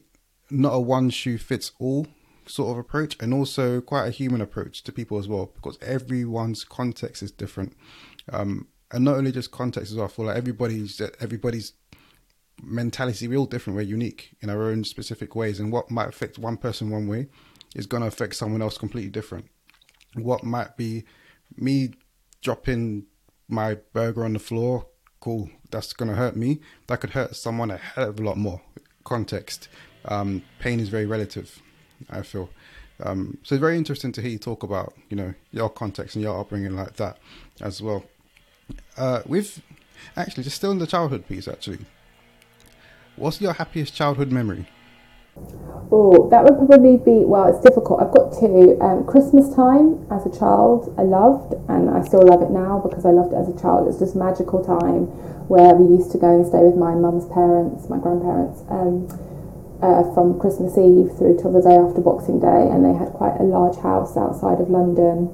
not 0.50 0.74
a 0.74 0.80
one 0.80 1.10
shoe 1.10 1.38
fits 1.38 1.72
all 1.80 2.08
sort 2.48 2.72
of 2.72 2.78
approach 2.78 3.16
and 3.20 3.34
also 3.34 3.82
quite 3.82 4.08
a 4.08 4.12
human 4.12 4.42
approach 4.42 4.84
to 4.84 4.92
people 4.92 5.18
as 5.18 5.28
well 5.28 5.52
because 5.56 5.78
everyone's 5.82 6.64
context 6.64 7.24
is 7.24 7.32
different. 7.32 7.76
Um, 8.32 8.68
and 8.92 9.04
not 9.04 9.16
only 9.16 9.32
just 9.32 9.52
context 9.52 9.92
as 9.92 9.98
well 9.98 10.08
feel 10.08 10.26
like 10.26 10.38
everybody's 10.38 11.02
everybody's 11.20 11.74
mentality 12.64 13.28
we're 13.28 13.38
all 13.38 13.46
different 13.46 13.76
we're 13.76 13.82
unique 13.82 14.36
in 14.42 14.50
our 14.50 14.64
own 14.64 14.84
specific 14.84 15.36
ways. 15.36 15.60
And 15.60 15.72
what 15.72 15.92
might 15.92 16.10
affect 16.10 16.38
one 16.38 16.58
person 16.58 16.90
one 16.90 17.08
way 17.08 17.28
is 17.76 17.86
going 17.86 18.02
to 18.02 18.08
affect 18.08 18.36
someone 18.36 18.62
else 18.62 18.78
completely 18.78 19.12
different. 19.12 19.50
What 20.16 20.44
might 20.44 20.78
be 20.78 21.04
me 21.58 21.92
dropping 22.42 23.06
my 23.48 23.76
burger 23.94 24.24
on 24.24 24.34
the 24.34 24.40
floor 24.40 24.88
cool 25.26 25.50
that's 25.72 25.92
going 25.92 26.10
to 26.10 26.16
hurt 26.16 26.36
me. 26.36 26.60
That 26.86 27.02
could 27.02 27.10
hurt 27.12 27.36
someone 27.36 27.72
a 27.72 27.78
hell 27.78 28.10
of 28.10 28.20
a 28.20 28.24
lot 28.24 28.38
more. 28.38 28.62
Context 29.04 29.68
um, 30.06 30.44
pain 30.60 30.80
is 30.80 30.90
very 30.90 31.08
relative 31.08 31.62
I 32.10 32.22
feel. 32.22 32.50
Um, 33.04 33.38
so 33.44 33.56
it's 33.56 33.60
very 33.60 33.78
interesting 33.78 34.12
to 34.14 34.22
hear 34.22 34.32
you 34.32 34.38
talk 34.38 34.64
about, 34.64 34.94
you 35.10 35.18
know, 35.18 35.34
your 35.52 35.70
context 35.70 36.16
and 36.16 36.24
your 36.24 36.40
upbringing 36.40 36.76
like 36.76 36.96
that 36.96 37.18
as 37.62 37.82
well. 37.82 38.06
Uh, 38.98 39.22
with 39.26 39.62
actually, 40.16 40.44
just 40.44 40.56
still 40.56 40.72
in 40.72 40.80
the 40.80 40.88
childhood 40.88 41.28
piece, 41.28 41.48
actually, 41.48 41.80
what's 43.16 43.42
your 43.42 43.54
happiest 43.54 43.94
childhood 43.94 44.32
memory? 44.32 44.68
Oh, 45.92 46.30
that 46.32 46.44
would 46.44 46.56
probably 46.56 46.98
be 46.98 47.26
well. 47.26 47.48
It's 47.48 47.60
difficult. 47.60 48.02
I've 48.02 48.14
got 48.16 48.32
two. 48.40 48.80
Um, 48.82 49.06
Christmas 49.06 49.54
time 49.54 50.08
as 50.10 50.26
a 50.26 50.32
child, 50.32 50.96
I 50.98 51.04
loved, 51.04 51.54
and 51.70 51.90
I 51.90 52.02
still 52.02 52.24
love 52.24 52.42
it 52.42 52.52
now 52.52 52.80
because 52.80 53.06
I 53.06 53.12
loved 53.12 53.34
it 53.34 53.38
as 53.38 53.50
a 53.50 53.60
child. 53.60 53.88
It's 53.88 54.00
just 54.00 54.16
magical 54.16 54.64
time 54.64 55.12
where 55.48 55.76
we 55.76 55.96
used 55.96 56.12
to 56.14 56.18
go 56.18 56.34
and 56.34 56.48
stay 56.48 56.64
with 56.64 56.76
my 56.76 56.96
mum's 56.96 57.28
parents, 57.28 57.90
my 57.90 58.00
grandparents. 58.00 58.64
Um, 58.70 59.08
uh, 59.82 60.04
from 60.14 60.40
Christmas 60.40 60.78
Eve 60.78 61.12
through 61.18 61.38
till 61.40 61.52
the 61.52 61.62
day 61.62 61.76
after 61.76 62.02
Boxing 62.02 62.40
Day, 62.40 62.70
and 62.72 62.84
they 62.84 62.94
had 62.94 63.12
quite 63.12 63.36
a 63.40 63.44
large 63.44 63.78
house 63.78 64.16
outside 64.16 64.62
of 64.62 64.70
London, 64.70 65.28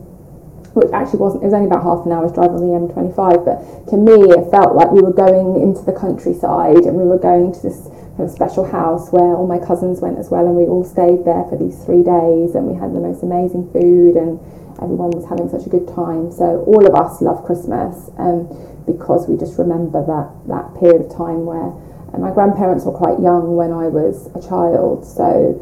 which 0.74 0.90
actually 0.94 1.20
wasn't. 1.20 1.44
It 1.44 1.52
was 1.52 1.54
only 1.54 1.68
about 1.68 1.84
half 1.84 2.06
an 2.06 2.12
hour's 2.12 2.32
drive 2.32 2.52
on 2.52 2.62
the 2.64 2.74
M25, 2.74 3.46
but 3.46 3.60
to 3.92 3.98
me, 3.98 4.34
it 4.34 4.50
felt 4.50 4.76
like 4.76 4.92
we 4.92 5.02
were 5.02 5.14
going 5.14 5.62
into 5.62 5.82
the 5.84 5.94
countryside, 5.94 6.88
and 6.88 6.96
we 6.98 7.04
were 7.04 7.20
going 7.20 7.54
to 7.54 7.62
this 7.62 7.92
kind 8.18 8.28
of 8.28 8.32
special 8.32 8.66
house 8.66 9.12
where 9.12 9.36
all 9.36 9.48
my 9.48 9.60
cousins 9.60 10.02
went 10.02 10.18
as 10.18 10.30
well, 10.30 10.46
and 10.46 10.56
we 10.56 10.66
all 10.66 10.84
stayed 10.84 11.24
there 11.24 11.46
for 11.46 11.58
these 11.58 11.78
three 11.86 12.04
days, 12.04 12.56
and 12.56 12.66
we 12.66 12.74
had 12.74 12.94
the 12.94 13.04
most 13.04 13.22
amazing 13.22 13.70
food, 13.72 14.16
and 14.16 14.40
everyone 14.82 15.12
was 15.12 15.28
having 15.30 15.48
such 15.50 15.68
a 15.68 15.70
good 15.70 15.88
time. 15.94 16.32
So 16.32 16.66
all 16.66 16.82
of 16.82 16.96
us 16.96 17.22
love 17.22 17.46
Christmas, 17.46 18.10
um, 18.18 18.50
because 18.90 19.30
we 19.30 19.38
just 19.38 19.60
remember 19.60 20.02
that 20.02 20.34
that 20.50 20.74
period 20.80 21.06
of 21.06 21.10
time 21.14 21.46
where 21.46 21.70
and 22.14 22.22
my 22.22 22.32
grandparents 22.32 22.86
were 22.86 22.96
quite 22.96 23.20
young 23.20 23.56
when 23.56 23.72
I 23.72 23.88
was 23.88 24.28
a 24.36 24.42
child, 24.42 25.06
so 25.06 25.56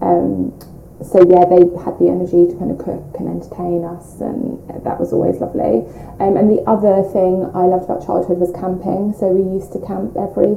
um, 0.00 0.52
so 1.04 1.20
yeah, 1.28 1.44
they 1.44 1.60
had 1.84 2.00
the 2.00 2.08
energy 2.08 2.48
to 2.48 2.56
kind 2.56 2.72
of 2.72 2.78
cook 2.80 3.04
and 3.20 3.28
entertain 3.28 3.84
us, 3.84 4.20
and 4.20 4.56
that 4.84 4.98
was 4.98 5.12
always 5.12 5.40
lovely. 5.40 5.84
Um, 6.20 6.36
and 6.40 6.48
the 6.48 6.64
other 6.64 7.04
thing 7.12 7.44
I 7.52 7.68
loved 7.68 7.84
about 7.84 8.04
childhood 8.04 8.40
was 8.40 8.50
camping. 8.56 9.12
So 9.12 9.28
we 9.28 9.44
used 9.44 9.72
to 9.76 9.80
camp 9.84 10.16
every 10.16 10.56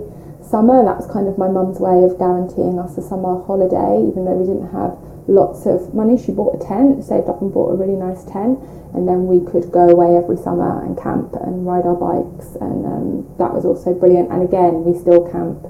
summer, 0.49 0.83
that 0.83 0.97
was 0.97 1.07
kind 1.07 1.27
of 1.27 1.37
my 1.37 1.47
mum's 1.47 1.79
way 1.79 2.03
of 2.03 2.17
guaranteeing 2.17 2.81
us 2.81 2.97
a 2.97 3.03
summer 3.05 3.37
holiday, 3.45 4.01
even 4.01 4.25
though 4.25 4.33
we 4.33 4.49
didn't 4.49 4.73
have 4.73 4.97
lots 5.29 5.69
of 5.69 5.93
money. 5.93 6.17
She 6.17 6.33
bought 6.33 6.57
a 6.57 6.61
tent, 6.65 7.05
saved 7.05 7.29
up 7.29 7.41
and 7.41 7.53
bought 7.53 7.69
a 7.71 7.77
really 7.77 7.95
nice 7.95 8.25
tent, 8.25 8.57
and 8.97 9.07
then 9.07 9.29
we 9.29 9.45
could 9.45 9.69
go 9.71 9.87
away 9.87 10.17
every 10.17 10.37
summer 10.37 10.81
and 10.81 10.97
camp 10.97 11.37
and 11.37 11.69
ride 11.69 11.85
our 11.85 11.95
bikes, 11.95 12.57
and 12.57 12.81
um, 12.85 13.29
that 13.37 13.53
was 13.53 13.63
also 13.63 13.93
brilliant. 13.93 14.33
And 14.33 14.41
again, 14.41 14.83
we 14.83 14.97
still 14.97 15.29
camp 15.29 15.69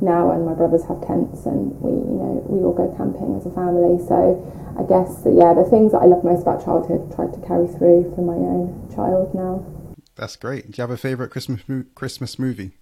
now 0.00 0.30
and 0.30 0.46
my 0.46 0.54
brothers 0.54 0.84
have 0.84 1.00
tents 1.06 1.44
and 1.46 1.74
we 1.80 1.90
you 1.90 2.18
know 2.18 2.38
we 2.46 2.62
all 2.62 2.72
go 2.72 2.86
camping 2.96 3.34
as 3.34 3.46
a 3.46 3.50
family 3.50 3.98
so 4.06 4.38
I 4.78 4.86
guess 4.86 5.22
that, 5.24 5.34
yeah 5.34 5.54
the 5.54 5.68
things 5.68 5.92
that 5.92 5.98
I 5.98 6.06
love 6.06 6.22
most 6.22 6.42
about 6.42 6.64
childhood 6.64 7.12
tried 7.14 7.34
to 7.34 7.40
carry 7.46 7.66
through 7.66 8.14
for 8.14 8.22
my 8.22 8.38
own 8.38 8.88
child 8.94 9.34
now 9.34 9.66
that's 10.14 10.36
great 10.36 10.70
do 10.70 10.78
you 10.78 10.82
have 10.82 10.90
a 10.90 10.96
favorite 10.96 11.30
Christmas 11.30 11.62
Christmas 11.94 12.38
movie 12.38 12.78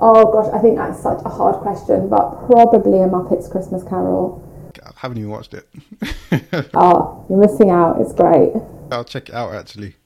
oh 0.00 0.30
gosh 0.32 0.52
I 0.52 0.58
think 0.60 0.76
that's 0.76 1.02
such 1.02 1.20
a 1.24 1.28
hard 1.28 1.56
question 1.56 2.08
but 2.08 2.46
probably 2.46 3.00
a 3.00 3.06
Muppets 3.06 3.50
Christmas 3.50 3.82
Carol. 3.82 4.42
I 4.84 4.90
haven't 4.96 5.18
even 5.18 5.30
watched 5.30 5.54
it. 5.54 5.68
Oh 6.74 7.24
you're 7.28 7.38
missing 7.38 7.70
out. 7.70 8.00
It's 8.00 8.12
great. 8.12 8.52
I'll 8.90 9.04
check 9.04 9.28
it 9.28 9.34
out 9.34 9.54
actually. 9.54 9.96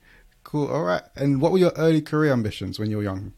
Cool. 0.43 0.67
All 0.67 0.83
right. 0.83 1.03
And 1.15 1.41
what 1.41 1.51
were 1.51 1.57
your 1.57 1.73
early 1.77 2.01
career 2.01 2.33
ambitions 2.33 2.79
when 2.79 2.89
you 2.89 2.97
were 2.97 3.03
young 3.03 3.33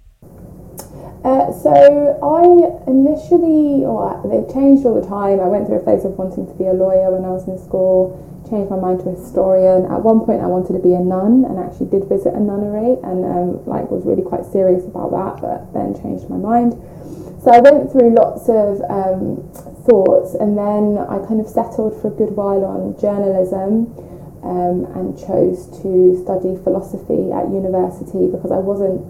uh, 1.24 1.54
so 1.54 1.70
I 1.70 2.90
initially, 2.90 3.86
or 3.86 4.18
they've 4.26 4.50
changed 4.50 4.86
all 4.90 4.98
the 4.98 5.06
time. 5.06 5.38
I 5.38 5.46
went 5.46 5.70
through 5.70 5.78
a 5.78 5.86
phase 5.86 6.02
of 6.02 6.18
wanting 6.18 6.50
to 6.50 6.56
be 6.58 6.66
a 6.66 6.74
lawyer 6.74 7.14
when 7.14 7.22
I 7.22 7.30
was 7.30 7.46
in 7.46 7.62
school. 7.62 8.18
Changed 8.50 8.74
my 8.74 8.82
mind 8.82 9.06
to 9.06 9.14
a 9.14 9.16
historian. 9.16 9.86
At 9.86 10.02
one 10.02 10.26
point, 10.26 10.42
I 10.42 10.50
wanted 10.50 10.74
to 10.74 10.82
be 10.82 10.98
a 10.98 11.00
nun, 11.00 11.46
and 11.46 11.62
actually 11.62 11.94
did 11.94 12.10
visit 12.10 12.34
a 12.34 12.42
nunnery, 12.42 12.98
and 13.06 13.22
um, 13.22 13.62
like 13.70 13.86
was 13.94 14.02
really 14.02 14.26
quite 14.26 14.50
serious 14.50 14.82
about 14.90 15.14
that. 15.14 15.46
But 15.46 15.70
then 15.78 15.94
changed 15.94 16.26
my 16.26 16.42
mind. 16.42 16.74
So 17.46 17.54
I 17.54 17.62
went 17.62 17.94
through 17.94 18.18
lots 18.18 18.50
of 18.50 18.82
um, 18.90 19.46
thoughts, 19.86 20.34
and 20.34 20.58
then 20.58 20.98
I 21.06 21.22
kind 21.30 21.38
of 21.38 21.46
settled 21.46 22.02
for 22.02 22.10
a 22.10 22.16
good 22.18 22.34
while 22.34 22.66
on 22.66 22.98
journalism. 22.98 23.94
Um, 24.42 24.90
and 24.98 25.14
chose 25.14 25.70
to 25.86 26.18
study 26.18 26.58
philosophy 26.66 27.30
at 27.30 27.46
university 27.54 28.26
because 28.26 28.50
I 28.50 28.58
wasn't 28.58 29.06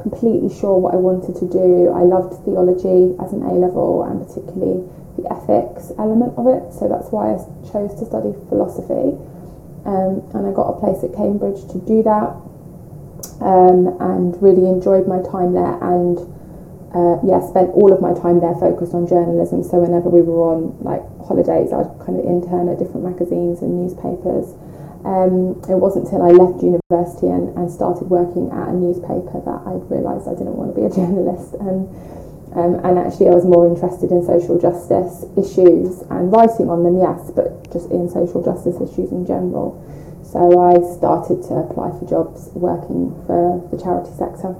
completely 0.00 0.52
sure 0.52 0.78
what 0.78 0.94
I 0.94 0.98
wanted 0.98 1.36
to 1.36 1.46
do. 1.48 1.90
I 1.90 2.02
loved 2.02 2.44
theology 2.44 3.14
as 3.22 3.32
an 3.32 3.42
A 3.42 3.54
level 3.54 4.04
and 4.04 4.20
particularly 4.26 4.84
the 5.16 5.30
ethics 5.30 5.92
element 5.98 6.34
of 6.36 6.46
it, 6.50 6.74
so 6.74 6.88
that's 6.88 7.10
why 7.14 7.34
I 7.34 7.38
chose 7.70 7.94
to 7.98 8.04
study 8.06 8.34
philosophy. 8.48 9.14
Um, 9.84 10.24
and 10.32 10.46
I 10.46 10.52
got 10.52 10.72
a 10.72 10.80
place 10.80 11.04
at 11.04 11.12
Cambridge 11.14 11.60
to 11.70 11.78
do 11.84 12.02
that 12.02 12.34
um, 13.44 13.92
and 14.00 14.32
really 14.42 14.64
enjoyed 14.64 15.06
my 15.06 15.20
time 15.20 15.52
there 15.52 15.76
and 15.84 16.18
uh, 16.94 17.18
yeah, 17.26 17.42
spent 17.42 17.74
all 17.74 17.92
of 17.92 18.00
my 18.00 18.14
time 18.14 18.38
there 18.38 18.54
focused 18.54 18.94
on 18.94 19.06
journalism. 19.06 19.62
So 19.62 19.82
whenever 19.82 20.08
we 20.08 20.22
were 20.22 20.54
on 20.54 20.78
like 20.80 21.02
holidays, 21.26 21.74
I'd 21.74 21.90
kind 21.98 22.16
of 22.16 22.24
intern 22.24 22.70
at 22.70 22.78
different 22.78 23.02
magazines 23.02 23.60
and 23.60 23.82
newspapers 23.82 24.54
um, 25.04 25.60
it 25.68 25.76
wasn't 25.76 26.08
until 26.08 26.24
I 26.24 26.32
left 26.32 26.64
university 26.64 27.28
and, 27.28 27.52
and 27.60 27.68
started 27.68 28.08
working 28.08 28.48
at 28.48 28.72
a 28.72 28.74
newspaper 28.74 29.36
that 29.36 29.60
I 29.68 29.76
realised 29.92 30.24
I 30.24 30.32
didn't 30.32 30.56
want 30.56 30.72
to 30.72 30.76
be 30.80 30.88
a 30.88 30.92
journalist. 30.96 31.52
And, 31.60 31.92
um, 32.56 32.80
and 32.80 32.96
actually, 32.96 33.28
I 33.28 33.36
was 33.36 33.44
more 33.44 33.68
interested 33.68 34.08
in 34.08 34.24
social 34.24 34.56
justice 34.56 35.28
issues 35.36 36.00
and 36.08 36.32
writing 36.32 36.72
on 36.72 36.88
them, 36.88 36.96
yes, 36.96 37.28
but 37.36 37.68
just 37.68 37.92
in 37.92 38.08
social 38.08 38.40
justice 38.40 38.80
issues 38.80 39.12
in 39.12 39.28
general. 39.28 39.76
So 40.24 40.40
I 40.56 40.80
started 40.96 41.44
to 41.52 41.68
apply 41.68 41.92
for 42.00 42.08
jobs 42.08 42.48
working 42.56 43.12
for 43.28 43.60
the 43.68 43.76
charity 43.76 44.10
sector 44.16 44.56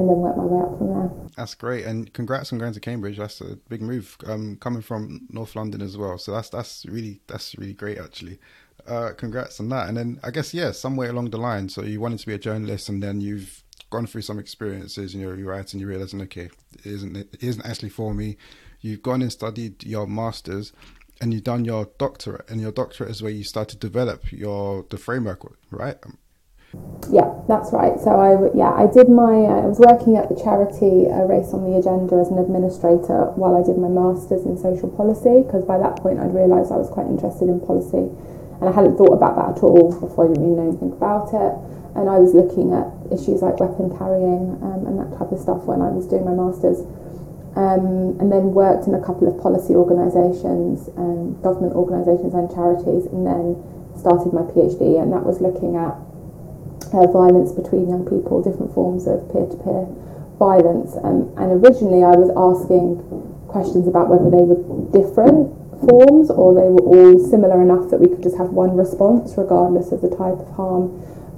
and 0.00 0.08
then 0.08 0.16
worked 0.24 0.40
my 0.40 0.48
way 0.48 0.64
up 0.64 0.78
from 0.78 0.88
there. 0.88 1.10
That's 1.36 1.54
great, 1.54 1.84
and 1.84 2.12
congrats 2.12 2.52
on 2.52 2.58
going 2.58 2.72
to 2.72 2.80
Cambridge. 2.80 3.18
That's 3.18 3.40
a 3.42 3.56
big 3.68 3.82
move. 3.82 4.16
Um, 4.26 4.56
coming 4.56 4.80
from 4.80 5.28
North 5.28 5.56
London 5.56 5.82
as 5.82 5.98
well, 5.98 6.16
so 6.16 6.32
that's 6.32 6.48
that's 6.48 6.86
really 6.86 7.20
that's 7.26 7.54
really 7.58 7.74
great 7.74 7.98
actually 7.98 8.38
uh, 8.86 9.12
congrats 9.16 9.60
on 9.60 9.68
that. 9.70 9.88
And 9.88 9.96
then 9.96 10.20
I 10.22 10.30
guess 10.30 10.52
yeah, 10.54 10.72
somewhere 10.72 11.10
along 11.10 11.30
the 11.30 11.38
line, 11.38 11.68
so 11.68 11.82
you 11.82 12.00
wanted 12.00 12.18
to 12.20 12.26
be 12.26 12.34
a 12.34 12.38
journalist, 12.38 12.88
and 12.88 13.02
then 13.02 13.20
you've 13.20 13.62
gone 13.90 14.06
through 14.06 14.22
some 14.22 14.38
experiences. 14.38 15.14
And 15.14 15.22
You 15.22 15.30
know, 15.30 15.36
you 15.36 15.48
write 15.48 15.72
and 15.72 15.80
you 15.80 15.86
realize, 15.86 16.14
okay, 16.14 16.50
it 16.72 16.86
isn't 16.86 17.16
it 17.16 17.36
isn't 17.40 17.64
actually 17.64 17.90
for 17.90 18.14
me. 18.14 18.36
You've 18.80 19.02
gone 19.02 19.22
and 19.22 19.32
studied 19.32 19.84
your 19.84 20.06
masters, 20.06 20.72
and 21.20 21.32
you've 21.32 21.44
done 21.44 21.64
your 21.64 21.88
doctorate, 21.98 22.50
and 22.50 22.60
your 22.60 22.72
doctorate 22.72 23.10
is 23.10 23.22
where 23.22 23.32
you 23.32 23.44
start 23.44 23.68
to 23.70 23.76
develop 23.76 24.32
your 24.32 24.84
the 24.90 24.98
framework, 24.98 25.40
right? 25.70 25.98
Yeah, 27.10 27.28
that's 27.48 27.70
right. 27.72 28.00
So 28.00 28.16
I 28.16 28.48
yeah 28.56 28.72
I 28.72 28.86
did 28.88 29.08
my 29.08 29.44
uh, 29.44 29.60
I 29.60 29.66
was 29.68 29.78
working 29.78 30.16
at 30.16 30.30
the 30.32 30.36
charity 30.40 31.04
uh, 31.04 31.28
Race 31.28 31.52
on 31.52 31.68
the 31.68 31.76
Agenda 31.76 32.16
as 32.16 32.32
an 32.32 32.38
administrator 32.38 33.28
while 33.36 33.52
I 33.52 33.62
did 33.62 33.76
my 33.76 33.92
masters 33.92 34.48
in 34.48 34.56
social 34.56 34.88
policy 34.88 35.44
because 35.44 35.68
by 35.68 35.76
that 35.76 36.00
point 36.00 36.18
I'd 36.18 36.32
realised 36.32 36.72
I 36.72 36.80
was 36.80 36.88
quite 36.88 37.06
interested 37.12 37.52
in 37.52 37.60
policy 37.60 38.08
and 38.62 38.70
I 38.70 38.72
hadn't 38.78 38.94
thought 38.94 39.10
about 39.10 39.34
that 39.34 39.58
at 39.58 39.62
all 39.66 39.90
before 39.90 40.22
I 40.22 40.28
didn't 40.30 40.46
really 40.46 40.54
know 40.54 40.70
anything 40.70 40.94
about 40.94 41.34
it. 41.34 41.50
And 41.98 42.06
I 42.06 42.22
was 42.22 42.30
looking 42.30 42.70
at 42.70 42.86
issues 43.10 43.42
like 43.42 43.58
weapon 43.58 43.90
carrying 43.98 44.54
um, 44.62 44.86
and 44.86 45.02
that 45.02 45.18
type 45.18 45.34
of 45.34 45.42
stuff 45.42 45.66
when 45.66 45.82
I 45.82 45.90
was 45.90 46.06
doing 46.06 46.22
my 46.22 46.30
masters. 46.30 46.86
Um, 47.58 48.14
and 48.22 48.30
then 48.30 48.54
worked 48.54 48.86
in 48.86 48.94
a 48.94 49.02
couple 49.02 49.26
of 49.26 49.34
policy 49.42 49.74
organisations, 49.74 50.86
um, 50.94 51.42
government 51.42 51.74
organisations 51.74 52.38
and 52.38 52.46
charities, 52.54 53.10
and 53.10 53.26
then 53.26 53.58
started 53.98 54.30
my 54.30 54.46
PhD, 54.46 55.02
and 55.02 55.10
that 55.10 55.26
was 55.26 55.42
looking 55.42 55.74
at 55.74 55.98
uh, 56.94 57.10
violence 57.10 57.50
between 57.50 57.90
young 57.90 58.06
people, 58.06 58.46
different 58.46 58.70
forms 58.72 59.10
of 59.10 59.26
peer-to-peer 59.34 59.90
violence. 60.38 60.94
Um, 61.02 61.34
and 61.34 61.58
originally, 61.58 62.06
I 62.06 62.14
was 62.14 62.30
asking 62.30 63.02
questions 63.50 63.90
about 63.90 64.06
whether 64.06 64.30
they 64.30 64.46
were 64.46 64.62
different 64.94 65.50
forms 65.88 66.30
or 66.30 66.54
they 66.54 66.68
were 66.68 66.86
all 66.86 67.18
similar 67.18 67.62
enough 67.62 67.90
that 67.90 67.98
we 67.98 68.08
could 68.08 68.22
just 68.22 68.36
have 68.36 68.50
one 68.50 68.76
response 68.76 69.34
regardless 69.36 69.92
of 69.92 70.00
the 70.00 70.10
type 70.10 70.38
of 70.38 70.48
harm 70.54 70.90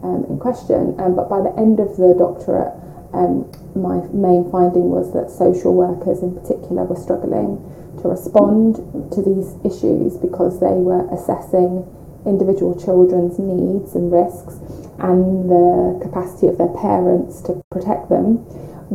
um, 0.02 0.24
in 0.28 0.38
question. 0.38 0.94
Um, 1.00 1.16
but 1.16 1.28
by 1.28 1.40
the 1.40 1.54
end 1.56 1.80
of 1.80 1.96
the 1.96 2.14
doctorate, 2.16 2.76
um, 3.14 3.48
my 3.74 4.02
main 4.12 4.50
finding 4.50 4.90
was 4.90 5.12
that 5.14 5.30
social 5.30 5.74
workers 5.74 6.20
in 6.22 6.34
particular 6.34 6.84
were 6.84 6.98
struggling 6.98 7.62
to 8.02 8.08
respond 8.08 8.76
to 9.14 9.22
these 9.22 9.56
issues 9.64 10.18
because 10.18 10.60
they 10.60 10.76
were 10.76 11.06
assessing 11.14 11.86
individual 12.26 12.74
children's 12.74 13.38
needs 13.38 13.94
and 13.94 14.10
risks 14.10 14.60
and 14.98 15.48
the 15.50 15.98
capacity 16.02 16.46
of 16.46 16.58
their 16.58 16.72
parents 16.80 17.40
to 17.42 17.62
protect 17.70 18.08
them 18.08 18.44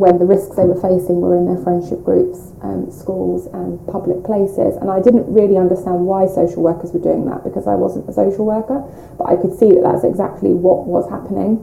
when 0.00 0.16
the 0.16 0.24
risks 0.24 0.56
they 0.56 0.64
were 0.64 0.80
facing 0.80 1.20
were 1.20 1.36
in 1.36 1.44
their 1.44 1.60
friendship 1.60 2.00
groups, 2.00 2.56
um, 2.64 2.88
schools, 2.88 3.44
and 3.52 3.76
public 3.84 4.24
places. 4.24 4.80
And 4.80 4.88
I 4.88 4.96
didn't 4.96 5.28
really 5.28 5.60
understand 5.60 6.08
why 6.08 6.24
social 6.24 6.64
workers 6.64 6.96
were 6.96 7.04
doing 7.04 7.28
that 7.28 7.44
because 7.44 7.68
I 7.68 7.76
wasn't 7.76 8.08
a 8.08 8.14
social 8.16 8.48
worker, 8.48 8.80
but 9.20 9.28
I 9.28 9.36
could 9.36 9.52
see 9.52 9.68
that 9.76 9.84
that's 9.84 10.08
exactly 10.08 10.56
what 10.56 10.88
was 10.88 11.04
happening. 11.12 11.60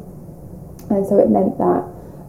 And 0.94 1.01
so 1.10 1.17
it 1.17 1.34
meant 1.34 1.58
that, 1.58 1.82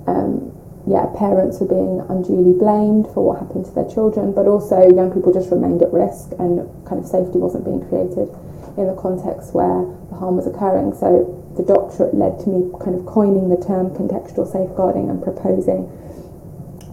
um, 0.09 0.49
yeah, 0.89 1.13
parents 1.13 1.61
were 1.61 1.69
being 1.69 2.01
unduly 2.09 2.57
blamed 2.57 3.13
for 3.13 3.21
what 3.21 3.45
happened 3.45 3.69
to 3.69 3.73
their 3.77 3.87
children, 3.93 4.33
but 4.33 4.49
also 4.49 4.89
young 4.89 5.13
people 5.13 5.29
just 5.29 5.53
remained 5.53 5.85
at 5.85 5.93
risk 5.93 6.33
and 6.41 6.65
kind 6.89 7.05
of 7.05 7.07
safety 7.07 7.37
wasn't 7.37 7.69
being 7.69 7.85
created 7.85 8.33
in 8.81 8.89
the 8.89 8.97
context 8.97 9.53
where 9.53 9.85
the 10.09 10.17
harm 10.17 10.41
was 10.41 10.49
occurring. 10.49 10.97
So 10.97 11.29
the 11.59 11.67
doctorate 11.67 12.15
led 12.15 12.39
to 12.39 12.49
me 12.49 12.71
kind 12.79 12.95
of 12.95 13.05
coining 13.05 13.51
the 13.51 13.59
term 13.59 13.91
contextual 13.91 14.47
safeguarding 14.47 15.11
and 15.11 15.19
proposing 15.19 15.91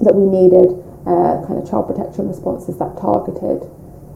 that 0.01 0.17
we 0.17 0.25
needed 0.25 0.73
uh, 1.05 1.45
kind 1.45 1.61
of 1.61 1.69
child 1.69 1.85
protection 1.85 2.27
responses 2.27 2.75
that 2.81 2.97
targeted 2.97 3.61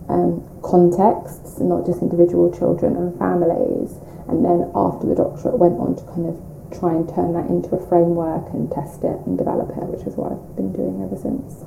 um, 0.09 0.41
contexts, 0.65 1.61
not 1.61 1.85
just 1.85 2.01
individual 2.01 2.49
children 2.49 2.97
and 2.97 3.13
families. 3.21 3.93
And 4.25 4.41
then 4.41 4.73
after 4.73 5.05
the 5.05 5.13
doctorate, 5.13 5.61
went 5.61 5.77
on 5.77 5.95
to 5.95 6.03
kind 6.09 6.25
of 6.25 6.35
try 6.73 6.97
and 6.97 7.05
turn 7.05 7.33
that 7.37 7.45
into 7.45 7.69
a 7.77 7.81
framework 7.87 8.49
and 8.49 8.69
test 8.73 9.05
it 9.05 9.21
and 9.29 9.37
develop 9.37 9.69
it, 9.69 9.85
which 9.85 10.05
is 10.09 10.17
what 10.17 10.33
I've 10.33 10.57
been 10.57 10.73
doing 10.73 11.01
ever 11.05 11.17
since. 11.17 11.61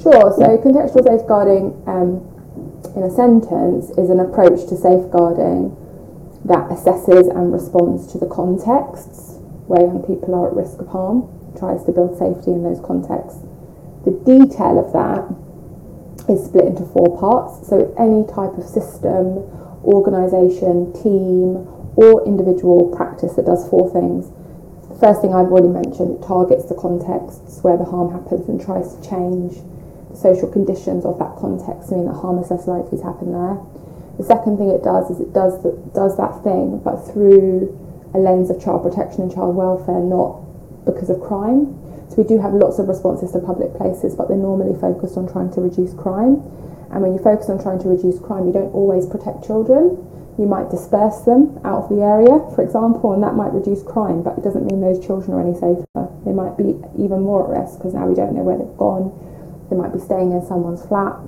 Sure, 0.00 0.32
so 0.32 0.56
contextual 0.64 1.04
safeguarding 1.04 1.76
um, 1.84 2.35
in 2.94 3.02
a 3.02 3.10
sentence 3.10 3.90
is 3.98 4.10
an 4.10 4.20
approach 4.20 4.68
to 4.68 4.76
safeguarding 4.76 5.74
that 6.44 6.68
assesses 6.70 7.28
and 7.30 7.52
responds 7.52 8.12
to 8.12 8.18
the 8.18 8.26
contexts 8.26 9.38
where 9.66 9.82
young 9.82 10.02
people 10.06 10.34
are 10.34 10.48
at 10.48 10.54
risk 10.54 10.78
of 10.78 10.88
harm, 10.88 11.26
tries 11.58 11.82
to 11.84 11.92
build 11.92 12.16
safety 12.18 12.52
in 12.52 12.62
those 12.62 12.78
contexts. 12.80 13.42
The 14.06 14.14
detail 14.22 14.78
of 14.78 14.94
that 14.94 15.26
is 16.30 16.46
split 16.46 16.66
into 16.66 16.86
four 16.86 17.18
parts. 17.18 17.66
So, 17.66 17.90
any 17.98 18.22
type 18.30 18.54
of 18.54 18.62
system, 18.62 19.42
organisation, 19.82 20.94
team, 20.94 21.66
or 21.98 22.22
individual 22.26 22.94
practice 22.94 23.34
that 23.34 23.46
does 23.46 23.68
four 23.68 23.90
things. 23.90 24.30
The 24.88 24.98
first 25.00 25.20
thing 25.20 25.34
I've 25.34 25.50
already 25.50 25.68
mentioned, 25.68 26.22
it 26.22 26.26
targets 26.26 26.66
the 26.66 26.78
contexts 26.78 27.62
where 27.62 27.76
the 27.76 27.84
harm 27.84 28.12
happens 28.12 28.48
and 28.48 28.60
tries 28.60 28.94
to 28.94 29.00
change 29.02 29.58
social 30.16 30.48
conditions 30.48 31.04
of 31.04 31.18
that 31.18 31.36
context 31.36 31.92
mean 31.92 32.06
that 32.06 32.14
harm 32.14 32.38
is 32.38 32.50
less 32.50 32.66
likely 32.66 32.98
to 32.98 33.04
happen 33.04 33.32
there. 33.32 33.60
The 34.16 34.24
second 34.24 34.56
thing 34.56 34.70
it 34.70 34.82
does 34.82 35.10
is 35.10 35.20
it 35.20 35.32
does 35.32 35.62
the, 35.62 35.76
does 35.92 36.16
that 36.16 36.42
thing, 36.42 36.80
but 36.80 36.96
through 37.12 37.68
a 38.14 38.18
lens 38.18 38.48
of 38.48 38.62
child 38.62 38.82
protection 38.82 39.28
and 39.28 39.32
child 39.32 39.54
welfare, 39.54 40.00
not 40.00 40.40
because 40.88 41.10
of 41.10 41.20
crime. 41.20 41.76
So 42.08 42.22
we 42.22 42.24
do 42.24 42.40
have 42.40 42.54
lots 42.54 42.78
of 42.78 42.88
responses 42.88 43.32
to 43.32 43.40
public 43.40 43.76
places, 43.76 44.14
but 44.14 44.28
they're 44.28 44.40
normally 44.40 44.78
focused 44.80 45.18
on 45.18 45.28
trying 45.28 45.52
to 45.52 45.60
reduce 45.60 45.92
crime. 45.92 46.40
And 46.88 47.02
when 47.02 47.12
you 47.12 47.20
focus 47.20 47.50
on 47.50 47.60
trying 47.60 47.82
to 47.82 47.88
reduce 47.88 48.18
crime, 48.20 48.46
you 48.46 48.54
don't 48.54 48.72
always 48.72 49.04
protect 49.04 49.44
children. 49.44 50.00
You 50.38 50.46
might 50.46 50.70
disperse 50.70 51.20
them 51.24 51.58
out 51.64 51.84
of 51.84 51.88
the 51.88 52.00
area, 52.04 52.40
for 52.54 52.62
example, 52.62 53.12
and 53.12 53.22
that 53.22 53.34
might 53.34 53.52
reduce 53.52 53.82
crime, 53.82 54.22
but 54.22 54.38
it 54.38 54.44
doesn't 54.44 54.64
mean 54.64 54.80
those 54.80 55.00
children 55.04 55.32
are 55.32 55.40
any 55.40 55.54
safer. 55.54 56.08
They 56.24 56.32
might 56.32 56.56
be 56.56 56.76
even 56.96 57.20
more 57.24 57.44
at 57.44 57.60
risk 57.60 57.78
because 57.78 57.94
now 57.94 58.06
we 58.06 58.14
don't 58.14 58.32
know 58.32 58.44
where 58.44 58.56
they've 58.56 58.76
gone. 58.76 59.12
They 59.70 59.76
might 59.76 59.92
be 59.92 59.98
staying 59.98 60.32
in 60.32 60.44
someone's 60.46 60.84
flat 60.86 61.18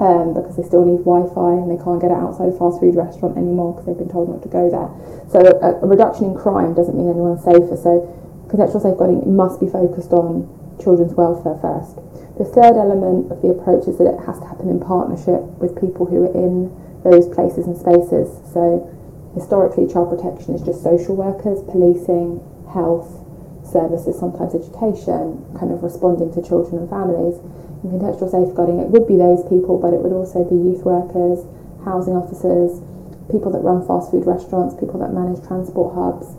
um, 0.00 0.34
because 0.34 0.56
they 0.56 0.62
still 0.62 0.84
need 0.84 1.02
Wi-Fi 1.02 1.58
and 1.58 1.70
they 1.70 1.80
can't 1.82 2.00
get 2.00 2.10
it 2.10 2.18
outside 2.18 2.48
a 2.50 2.56
fast 2.56 2.78
food 2.78 2.94
restaurant 2.94 3.36
anymore 3.36 3.74
because 3.74 3.86
they've 3.86 3.98
been 3.98 4.12
told 4.12 4.30
not 4.30 4.42
to 4.46 4.50
go 4.50 4.70
there. 4.70 4.90
So 5.32 5.42
a, 5.42 5.82
a 5.82 5.86
reduction 5.86 6.30
in 6.30 6.34
crime 6.38 6.74
doesn't 6.74 6.94
mean 6.94 7.10
anyone's 7.10 7.42
safer. 7.42 7.74
So 7.74 8.06
contextual 8.46 8.82
safeguarding 8.82 9.26
must 9.34 9.58
be 9.60 9.66
focused 9.66 10.12
on 10.12 10.46
children's 10.78 11.14
welfare 11.14 11.58
first. 11.58 11.98
The 12.38 12.46
third 12.46 12.78
element 12.78 13.32
of 13.34 13.42
the 13.42 13.50
approach 13.50 13.90
is 13.90 13.98
that 13.98 14.06
it 14.06 14.22
has 14.22 14.38
to 14.38 14.46
happen 14.46 14.70
in 14.70 14.78
partnership 14.78 15.42
with 15.58 15.74
people 15.74 16.06
who 16.06 16.30
are 16.30 16.34
in 16.34 16.70
those 17.02 17.26
places 17.34 17.66
and 17.66 17.74
spaces. 17.74 18.30
So 18.54 18.86
historically, 19.34 19.90
child 19.90 20.14
protection 20.14 20.54
is 20.54 20.62
just 20.62 20.82
social 20.82 21.18
workers, 21.18 21.58
policing, 21.66 22.38
health, 22.70 23.26
services, 23.70 24.18
sometimes 24.18 24.54
education, 24.54 25.44
kind 25.58 25.72
of 25.72 25.82
responding 25.82 26.32
to 26.34 26.40
children 26.42 26.82
and 26.82 26.90
families 26.90 27.36
in 27.84 27.90
contextual 27.94 28.30
safeguarding, 28.30 28.80
it 28.80 28.90
would 28.90 29.06
be 29.06 29.16
those 29.16 29.46
people, 29.46 29.78
but 29.78 29.94
it 29.94 30.00
would 30.02 30.12
also 30.12 30.42
be 30.42 30.56
youth 30.56 30.82
workers, 30.82 31.46
housing 31.84 32.16
officers, 32.18 32.82
people 33.30 33.52
that 33.52 33.62
run 33.62 33.86
fast 33.86 34.10
food 34.10 34.26
restaurants, 34.26 34.74
people 34.74 34.98
that 34.98 35.14
manage 35.14 35.38
transport 35.46 35.94
hubs, 35.94 36.34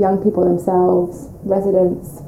young 0.00 0.18
people 0.18 0.42
themselves, 0.42 1.30
residents, 1.46 2.26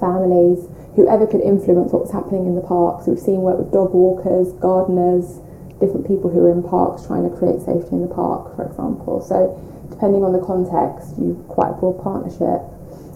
families, 0.00 0.66
whoever 0.96 1.26
could 1.26 1.42
influence 1.42 1.92
what 1.92 2.02
was 2.02 2.12
happening 2.12 2.46
in 2.46 2.54
the 2.54 2.64
parks. 2.64 3.06
We've 3.06 3.18
seen 3.18 3.42
work 3.46 3.58
with 3.58 3.70
dog 3.70 3.94
walkers, 3.94 4.50
gardeners, 4.58 5.38
different 5.78 6.06
people 6.06 6.30
who 6.30 6.42
are 6.46 6.50
in 6.50 6.62
parks 6.62 7.06
trying 7.06 7.28
to 7.28 7.34
create 7.36 7.60
safety 7.62 7.94
in 7.94 8.02
the 8.02 8.10
park, 8.10 8.56
for 8.56 8.66
example. 8.66 9.20
So, 9.20 9.54
depending 9.90 10.24
on 10.24 10.32
the 10.32 10.42
context, 10.42 11.14
you 11.18 11.38
have 11.38 11.46
quite 11.46 11.70
a 11.70 11.76
broad 11.78 12.02
partnership. 12.02 12.66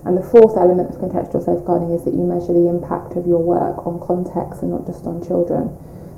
And 0.08 0.16
the 0.16 0.24
fourth 0.24 0.56
element 0.56 0.88
of 0.88 0.96
contextual 0.96 1.44
safeguarding 1.44 1.92
is 1.92 2.08
that 2.08 2.16
you 2.16 2.24
measure 2.24 2.56
the 2.56 2.64
impact 2.64 3.12
of 3.20 3.28
your 3.28 3.44
work 3.44 3.84
on 3.84 4.00
context 4.00 4.64
and 4.64 4.72
not 4.72 4.88
just 4.88 5.04
on 5.04 5.20
children. 5.20 5.68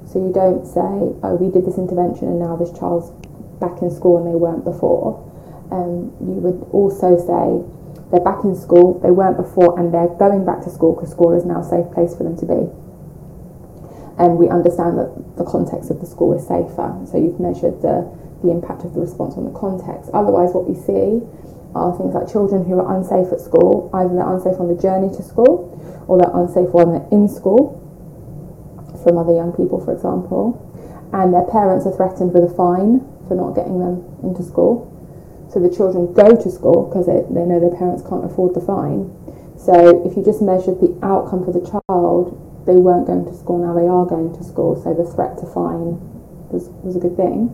So 0.06 0.23
you 0.23 0.30
don't 0.30 0.62
say, 0.62 1.11
oh, 1.26 1.35
we 1.35 1.50
did 1.50 1.66
this 1.66 1.75
intervention 1.75 2.30
and 2.30 2.38
now 2.38 2.54
this 2.54 2.70
child's 2.70 3.11
back 3.59 3.82
in 3.82 3.90
school 3.90 4.23
and 4.23 4.30
they 4.30 4.38
weren't 4.38 4.62
before. 4.62 5.18
Um, 5.75 6.14
you 6.23 6.38
would 6.38 6.70
also 6.70 7.18
say 7.18 7.66
they're 8.14 8.23
back 8.23 8.47
in 8.47 8.54
school, 8.54 9.02
they 9.02 9.11
weren't 9.11 9.37
before, 9.37 9.75
and 9.75 9.90
they're 9.90 10.14
going 10.23 10.47
back 10.47 10.62
to 10.66 10.70
school 10.70 10.94
because 10.94 11.11
school 11.11 11.35
is 11.35 11.42
now 11.42 11.59
a 11.59 11.66
safe 11.66 11.90
place 11.90 12.14
for 12.14 12.23
them 12.23 12.38
to 12.38 12.47
be. 12.47 12.70
And 14.23 14.38
we 14.38 14.47
understand 14.47 15.02
that 15.02 15.11
the 15.35 15.42
context 15.42 15.90
of 15.90 15.99
the 15.99 16.06
school 16.06 16.30
is 16.38 16.47
safer. 16.47 16.94
So 17.11 17.18
you've 17.18 17.42
measured 17.42 17.82
the, 17.82 18.06
the 18.47 18.54
impact 18.54 18.87
of 18.87 18.94
the 18.94 19.02
response 19.02 19.35
on 19.35 19.50
the 19.50 19.56
context. 19.59 20.14
Otherwise, 20.14 20.54
what 20.54 20.70
we 20.70 20.78
see 20.78 21.26
are 21.75 21.97
things 21.97 22.15
like 22.15 22.31
children 22.31 22.65
who 22.65 22.79
are 22.81 22.97
unsafe 22.97 23.33
at 23.33 23.41
school. 23.41 23.91
Either 23.95 24.15
they're 24.15 24.27
unsafe 24.27 24.59
on 24.59 24.69
the 24.69 24.81
journey 24.81 25.09
to 25.17 25.23
school 25.23 25.77
or 26.09 26.19
they're 26.19 26.35
unsafe 26.35 26.69
when 26.75 26.93
they're 26.93 27.09
in 27.12 27.29
school 27.29 27.79
from 29.03 29.19
other 29.19 29.35
young 29.35 29.53
people, 29.53 29.79
for 29.79 29.93
example. 29.93 30.59
And 31.12 31.35
their 31.35 31.47
parents 31.47 31.87
are 31.87 31.95
threatened 31.95 32.35
with 32.35 32.45
a 32.45 32.55
fine 32.55 33.03
for 33.27 33.35
not 33.35 33.55
getting 33.55 33.79
them 33.79 34.03
into 34.23 34.43
school. 34.43 34.91
So 35.50 35.59
the 35.59 35.71
children 35.71 36.12
go 36.15 36.35
to 36.35 36.50
school 36.50 36.87
because 36.87 37.07
they, 37.07 37.23
they 37.27 37.47
know 37.47 37.59
their 37.59 37.75
parents 37.75 38.03
can't 38.07 38.25
afford 38.25 38.55
the 38.55 38.62
fine. 38.62 39.11
So 39.59 40.07
if 40.07 40.17
you 40.17 40.23
just 40.23 40.41
measured 40.41 40.81
the 40.81 40.95
outcome 41.03 41.45
for 41.45 41.53
the 41.53 41.62
child, 41.62 42.35
they 42.67 42.76
weren't 42.76 43.06
going 43.06 43.25
to 43.26 43.35
school, 43.35 43.59
now 43.59 43.75
they 43.75 43.89
are 43.89 44.06
going 44.06 44.37
to 44.37 44.45
school. 44.45 44.78
So 44.83 44.95
the 44.95 45.04
threat 45.04 45.39
to 45.39 45.47
fine 45.47 45.99
was, 46.50 46.71
was 46.83 46.95
a 46.95 47.00
good 47.00 47.17
thing. 47.17 47.50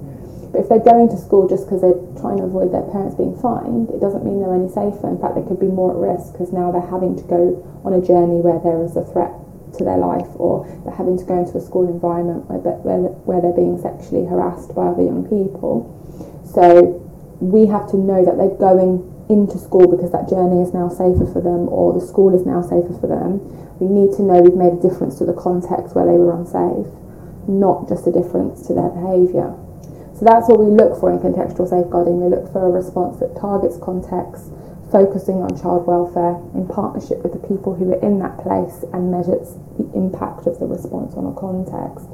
If 0.57 0.69
they're 0.69 0.83
going 0.83 1.09
to 1.09 1.19
school 1.19 1.49
just 1.49 1.67
because 1.67 1.81
they're 1.81 2.01
trying 2.21 2.39
to 2.39 2.49
avoid 2.49 2.73
their 2.73 2.87
parents 2.89 3.15
being 3.15 3.37
fined, 3.39 3.91
it 3.91 4.01
doesn't 4.01 4.25
mean 4.25 4.41
they're 4.41 4.55
any 4.55 4.69
safer. 4.69 5.09
In 5.09 5.21
fact, 5.21 5.37
they 5.37 5.45
could 5.45 5.61
be 5.61 5.69
more 5.69 5.93
at 5.93 6.01
risk 6.01 6.33
because 6.33 6.53
now 6.53 6.73
they're 6.73 6.91
having 6.91 7.17
to 7.17 7.25
go 7.29 7.61
on 7.85 7.93
a 7.93 8.01
journey 8.01 8.41
where 8.41 8.59
there 8.65 8.83
is 8.83 8.97
a 8.97 9.05
threat 9.05 9.33
to 9.79 9.85
their 9.85 9.99
life 9.99 10.29
or 10.37 10.65
they're 10.85 10.95
having 10.95 11.19
to 11.19 11.25
go 11.25 11.37
into 11.39 11.59
a 11.59 11.61
school 11.61 11.89
environment 11.89 12.49
where, 12.49 12.61
where, 12.81 13.13
where 13.29 13.41
they're 13.41 13.57
being 13.57 13.77
sexually 13.81 14.25
harassed 14.25 14.75
by 14.75 14.89
other 14.89 15.03
young 15.03 15.25
people. 15.29 15.93
So 16.45 17.03
we 17.41 17.67
have 17.67 17.91
to 17.93 17.97
know 17.97 18.25
that 18.25 18.41
they're 18.41 18.57
going 18.57 19.05
into 19.29 19.59
school 19.59 19.91
because 19.91 20.13
that 20.13 20.31
journey 20.31 20.63
is 20.63 20.73
now 20.73 20.89
safer 20.89 21.27
for 21.27 21.43
them 21.43 21.69
or 21.69 21.93
the 21.93 22.05
school 22.05 22.33
is 22.33 22.47
now 22.47 22.63
safer 22.63 22.95
for 22.97 23.11
them. 23.11 23.43
We 23.83 23.91
need 23.91 24.17
to 24.17 24.23
know 24.23 24.41
we've 24.41 24.57
made 24.57 24.79
a 24.79 24.83
difference 24.83 25.19
to 25.19 25.27
the 25.27 25.37
context 25.37 25.93
where 25.95 26.07
they 26.07 26.17
were 26.17 26.33
unsafe, 26.33 26.89
not 27.45 27.89
just 27.91 28.07
a 28.07 28.13
difference 28.13 28.67
to 28.69 28.73
their 28.73 28.89
behaviour. 28.89 29.53
So 30.17 30.25
that's 30.25 30.49
what 30.49 30.59
we 30.59 30.73
look 30.73 30.99
for 30.99 31.13
in 31.13 31.21
contextual 31.21 31.69
safeguarding. 31.69 32.25
We 32.25 32.33
look 32.33 32.51
for 32.51 32.65
a 32.65 32.71
response 32.71 33.21
that 33.21 33.37
targets 33.37 33.77
context, 33.77 34.49
focusing 34.91 35.45
on 35.45 35.53
child 35.61 35.85
welfare 35.85 36.41
in 36.57 36.67
partnership 36.67 37.21
with 37.21 37.37
the 37.37 37.43
people 37.45 37.77
who 37.77 37.93
are 37.93 38.01
in 38.01 38.19
that 38.21 38.41
place 38.41 38.81
and 38.97 39.13
measures 39.13 39.61
the 39.77 39.85
impact 39.93 40.49
of 40.49 40.59
the 40.59 40.65
response 40.65 41.13
on 41.21 41.29
a 41.29 41.37
context. 41.37 42.09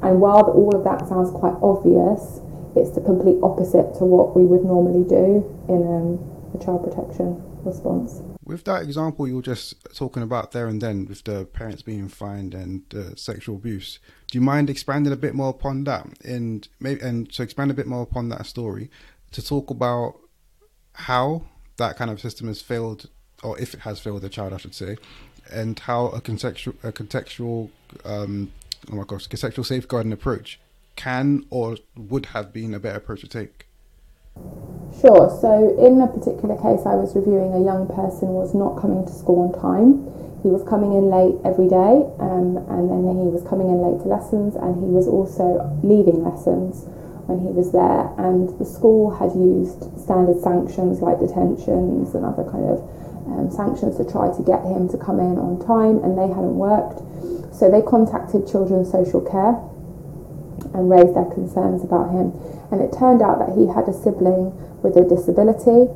And 0.00 0.16
while 0.24 0.48
all 0.48 0.72
of 0.74 0.82
that 0.84 1.06
sounds 1.06 1.28
quite 1.30 1.52
obvious, 1.60 2.40
it's 2.74 2.96
the 2.96 3.04
complete 3.04 3.36
opposite 3.44 4.00
to 4.00 4.08
what 4.08 4.34
we 4.34 4.48
would 4.48 4.64
normally 4.64 5.04
do 5.04 5.44
in 5.68 5.84
um, 5.84 6.16
a 6.56 6.64
child 6.64 6.88
protection 6.88 7.36
response. 7.68 8.22
With 8.44 8.64
that 8.64 8.82
example 8.82 9.28
you 9.28 9.36
were 9.36 9.42
just 9.42 9.76
talking 9.94 10.22
about 10.22 10.52
there 10.52 10.66
and 10.66 10.80
then, 10.80 11.06
with 11.06 11.22
the 11.24 11.44
parents 11.44 11.82
being 11.82 12.08
fined 12.08 12.54
and 12.54 12.82
uh, 12.94 13.14
sexual 13.14 13.56
abuse, 13.56 14.00
do 14.32 14.38
you 14.38 14.42
mind 14.42 14.70
expanding 14.70 15.12
a 15.12 15.16
bit 15.16 15.34
more 15.34 15.50
upon 15.50 15.84
that? 15.84 16.06
And 16.24 16.66
maybe 16.80 17.02
and 17.02 17.30
to 17.34 17.42
expand 17.42 17.70
a 17.70 17.74
bit 17.74 17.86
more 17.86 18.00
upon 18.00 18.30
that 18.30 18.46
story, 18.46 18.90
to 19.32 19.44
talk 19.44 19.68
about 19.68 20.14
how 20.94 21.42
that 21.76 21.98
kind 21.98 22.10
of 22.10 22.18
system 22.18 22.46
has 22.46 22.62
failed, 22.62 23.10
or 23.42 23.60
if 23.60 23.74
it 23.74 23.80
has 23.80 24.00
failed 24.00 24.22
the 24.22 24.30
child, 24.30 24.54
I 24.54 24.56
should 24.56 24.74
say, 24.74 24.96
and 25.52 25.78
how 25.78 26.06
a 26.06 26.22
contextual, 26.22 26.74
a 26.82 26.92
contextual, 26.92 27.68
um, 28.06 28.50
oh 28.90 28.94
my 28.94 29.04
gosh, 29.04 29.28
contextual 29.28 29.66
safeguarding 29.66 30.12
approach 30.12 30.58
can 30.96 31.44
or 31.50 31.76
would 31.94 32.24
have 32.26 32.54
been 32.54 32.72
a 32.72 32.80
better 32.80 32.96
approach 32.96 33.20
to 33.20 33.28
take. 33.28 33.66
Sure. 34.98 35.28
So 35.42 35.76
in 35.78 36.00
a 36.00 36.06
particular 36.06 36.56
case 36.56 36.86
I 36.86 36.94
was 36.94 37.14
reviewing, 37.14 37.52
a 37.52 37.62
young 37.62 37.86
person 37.86 38.28
was 38.28 38.54
not 38.54 38.80
coming 38.80 39.04
to 39.04 39.12
school 39.12 39.52
on 39.52 39.60
time. 39.60 40.21
He 40.42 40.50
was 40.50 40.66
coming 40.66 40.90
in 40.90 41.06
late 41.06 41.38
every 41.46 41.70
day, 41.70 42.02
um, 42.18 42.58
and 42.66 42.90
then 42.90 43.14
he 43.22 43.30
was 43.30 43.46
coming 43.46 43.70
in 43.70 43.78
late 43.78 44.02
to 44.02 44.08
lessons, 44.10 44.58
and 44.58 44.74
he 44.74 44.90
was 44.90 45.06
also 45.06 45.62
leaving 45.86 46.26
lessons 46.26 46.82
when 47.30 47.38
he 47.38 47.54
was 47.54 47.70
there. 47.70 48.10
And 48.18 48.50
the 48.58 48.66
school 48.66 49.14
had 49.14 49.30
used 49.38 49.86
standard 50.02 50.42
sanctions 50.42 50.98
like 50.98 51.22
detentions 51.22 52.18
and 52.18 52.26
other 52.26 52.42
kind 52.42 52.66
of 52.66 52.82
um, 53.30 53.54
sanctions 53.54 53.96
to 54.02 54.04
try 54.04 54.34
to 54.34 54.42
get 54.42 54.66
him 54.66 54.90
to 54.90 54.98
come 54.98 55.22
in 55.22 55.38
on 55.38 55.62
time, 55.62 56.02
and 56.02 56.18
they 56.18 56.26
hadn't 56.26 56.58
worked. 56.58 56.98
So 57.54 57.70
they 57.70 57.82
contacted 57.82 58.50
Children's 58.50 58.90
Social 58.90 59.22
Care 59.22 59.54
and 60.74 60.90
raised 60.90 61.14
their 61.14 61.30
concerns 61.30 61.86
about 61.86 62.10
him. 62.10 62.34
And 62.74 62.82
it 62.82 62.90
turned 62.90 63.22
out 63.22 63.38
that 63.38 63.54
he 63.54 63.70
had 63.70 63.86
a 63.86 63.94
sibling 63.94 64.50
with 64.82 64.98
a 64.98 65.06
disability, 65.06 65.86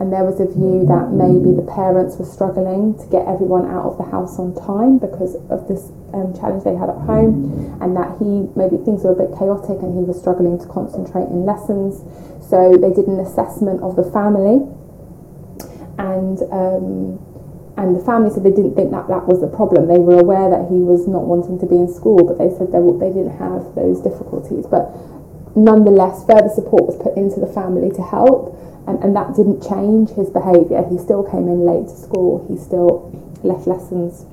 and 0.00 0.08
there 0.08 0.24
was 0.24 0.40
a 0.40 0.48
view 0.48 0.88
that 0.88 1.12
maybe 1.12 1.52
the 1.52 1.68
parents 1.68 2.16
were 2.16 2.24
struggling 2.24 2.96
to 2.96 3.04
get 3.12 3.28
everyone 3.28 3.68
out 3.68 3.84
of 3.84 4.00
the 4.00 4.08
house 4.08 4.40
on 4.40 4.56
time 4.56 4.96
because 4.96 5.36
of 5.52 5.68
this 5.68 5.92
um, 6.16 6.32
challenge 6.32 6.64
they 6.64 6.72
had 6.72 6.88
at 6.88 6.96
home, 7.04 7.52
and 7.84 7.92
that 7.92 8.16
he 8.16 8.48
maybe 8.56 8.80
things 8.80 9.04
were 9.04 9.12
a 9.12 9.20
bit 9.20 9.28
chaotic 9.36 9.76
and 9.84 9.92
he 9.92 10.00
was 10.00 10.16
struggling 10.16 10.56
to 10.56 10.64
concentrate 10.72 11.28
in 11.28 11.44
lessons. 11.44 12.00
So 12.48 12.80
they 12.80 12.96
did 12.96 13.12
an 13.12 13.20
assessment 13.20 13.84
of 13.84 13.94
the 13.94 14.08
family, 14.08 14.64
and 16.00 16.40
um, 16.48 17.20
and 17.76 17.92
the 17.92 18.00
family 18.00 18.32
said 18.32 18.40
they 18.40 18.56
didn't 18.56 18.80
think 18.80 18.96
that 18.96 19.04
that 19.12 19.28
was 19.28 19.44
the 19.44 19.52
problem. 19.52 19.84
They 19.84 20.00
were 20.00 20.16
aware 20.16 20.48
that 20.48 20.72
he 20.72 20.80
was 20.80 21.04
not 21.08 21.28
wanting 21.28 21.60
to 21.60 21.68
be 21.68 21.76
in 21.76 21.92
school, 21.92 22.24
but 22.24 22.40
they 22.40 22.48
said 22.56 22.72
they, 22.72 22.80
they 22.80 23.12
didn't 23.12 23.36
have 23.36 23.76
those 23.76 24.00
difficulties. 24.00 24.64
But 24.64 24.96
nonetheless, 25.64 26.24
further 26.26 26.48
support 26.48 26.86
was 26.86 26.96
put 26.96 27.16
into 27.16 27.40
the 27.40 27.46
family 27.46 27.90
to 27.92 28.02
help, 28.02 28.56
and, 28.86 29.02
and 29.04 29.14
that 29.14 29.36
didn't 29.36 29.60
change 29.62 30.10
his 30.10 30.30
behaviour. 30.30 30.82
He 30.88 30.98
still 30.98 31.22
came 31.22 31.48
in 31.48 31.66
late 31.66 31.88
to 31.88 31.96
school, 31.96 32.46
he 32.48 32.56
still 32.56 33.12
left 33.42 33.66
lessons. 33.66 34.26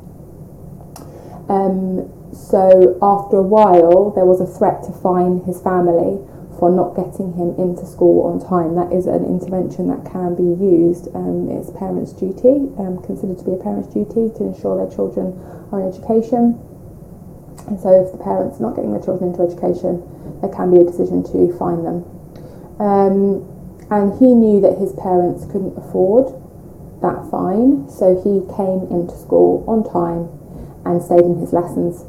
Um, 1.50 2.12
so, 2.34 3.00
after 3.02 3.38
a 3.38 3.48
while, 3.48 4.12
there 4.12 4.26
was 4.26 4.42
a 4.42 4.46
threat 4.46 4.84
to 4.84 4.92
fine 4.92 5.42
his 5.48 5.62
family 5.62 6.20
for 6.60 6.70
not 6.70 6.96
getting 6.96 7.34
him 7.34 7.56
into 7.56 7.86
school 7.86 8.26
on 8.28 8.42
time. 8.42 8.76
That 8.76 8.92
is 8.92 9.06
an 9.06 9.24
intervention 9.24 9.88
that 9.88 10.04
can 10.12 10.36
be 10.36 10.58
used. 10.58 11.08
Um, 11.16 11.50
it's 11.50 11.72
parents' 11.72 12.12
duty, 12.14 12.68
um, 12.78 13.00
considered 13.06 13.38
to 13.40 13.46
be 13.46 13.54
a 13.54 13.62
parent's 13.62 13.88
duty, 13.94 14.28
to 14.38 14.42
ensure 14.44 14.76
their 14.76 14.92
children 14.92 15.38
are 15.72 15.80
in 15.80 15.88
education. 15.88 16.60
And 17.68 17.80
so, 17.80 17.96
if 17.96 18.12
the 18.12 18.20
parents 18.20 18.60
are 18.60 18.64
not 18.64 18.76
getting 18.76 18.92
their 18.92 19.04
children 19.04 19.32
into 19.32 19.44
education, 19.44 20.04
there 20.42 20.52
can 20.54 20.72
be 20.72 20.82
a 20.82 20.86
decision 20.86 21.24
to 21.24 21.56
fine 21.58 21.84
them. 21.84 22.06
Um, 22.80 23.46
and 23.90 24.18
he 24.20 24.34
knew 24.34 24.60
that 24.62 24.78
his 24.78 24.94
parents 24.94 25.46
couldn't 25.46 25.78
afford 25.78 26.34
that 27.02 27.30
fine, 27.30 27.88
so 27.90 28.18
he 28.20 28.44
came 28.58 28.90
into 28.92 29.16
school 29.16 29.64
on 29.68 29.86
time 29.86 30.28
and 30.86 31.02
stayed 31.02 31.24
in 31.24 31.38
his 31.40 31.54
lessons. 31.54 32.04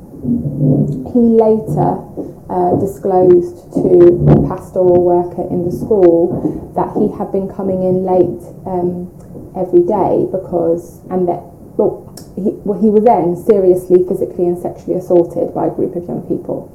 He 1.12 1.22
later 1.38 2.02
uh, 2.50 2.74
disclosed 2.80 3.72
to 3.74 4.26
a 4.26 4.48
pastoral 4.48 5.02
worker 5.04 5.46
in 5.46 5.64
the 5.64 5.70
school 5.70 6.72
that 6.74 6.90
he 6.98 7.06
had 7.16 7.30
been 7.30 7.46
coming 7.46 7.84
in 7.84 8.02
late 8.02 8.42
um, 8.66 9.06
every 9.54 9.86
day 9.86 10.26
because, 10.32 10.98
and 11.10 11.28
that 11.28 11.44
well 11.78 12.10
he, 12.34 12.50
well, 12.66 12.80
he 12.80 12.90
was 12.90 13.04
then 13.04 13.36
seriously 13.36 14.02
physically 14.08 14.46
and 14.46 14.58
sexually 14.58 14.98
assaulted 14.98 15.54
by 15.54 15.66
a 15.66 15.70
group 15.70 15.94
of 15.94 16.02
young 16.06 16.22
people 16.26 16.66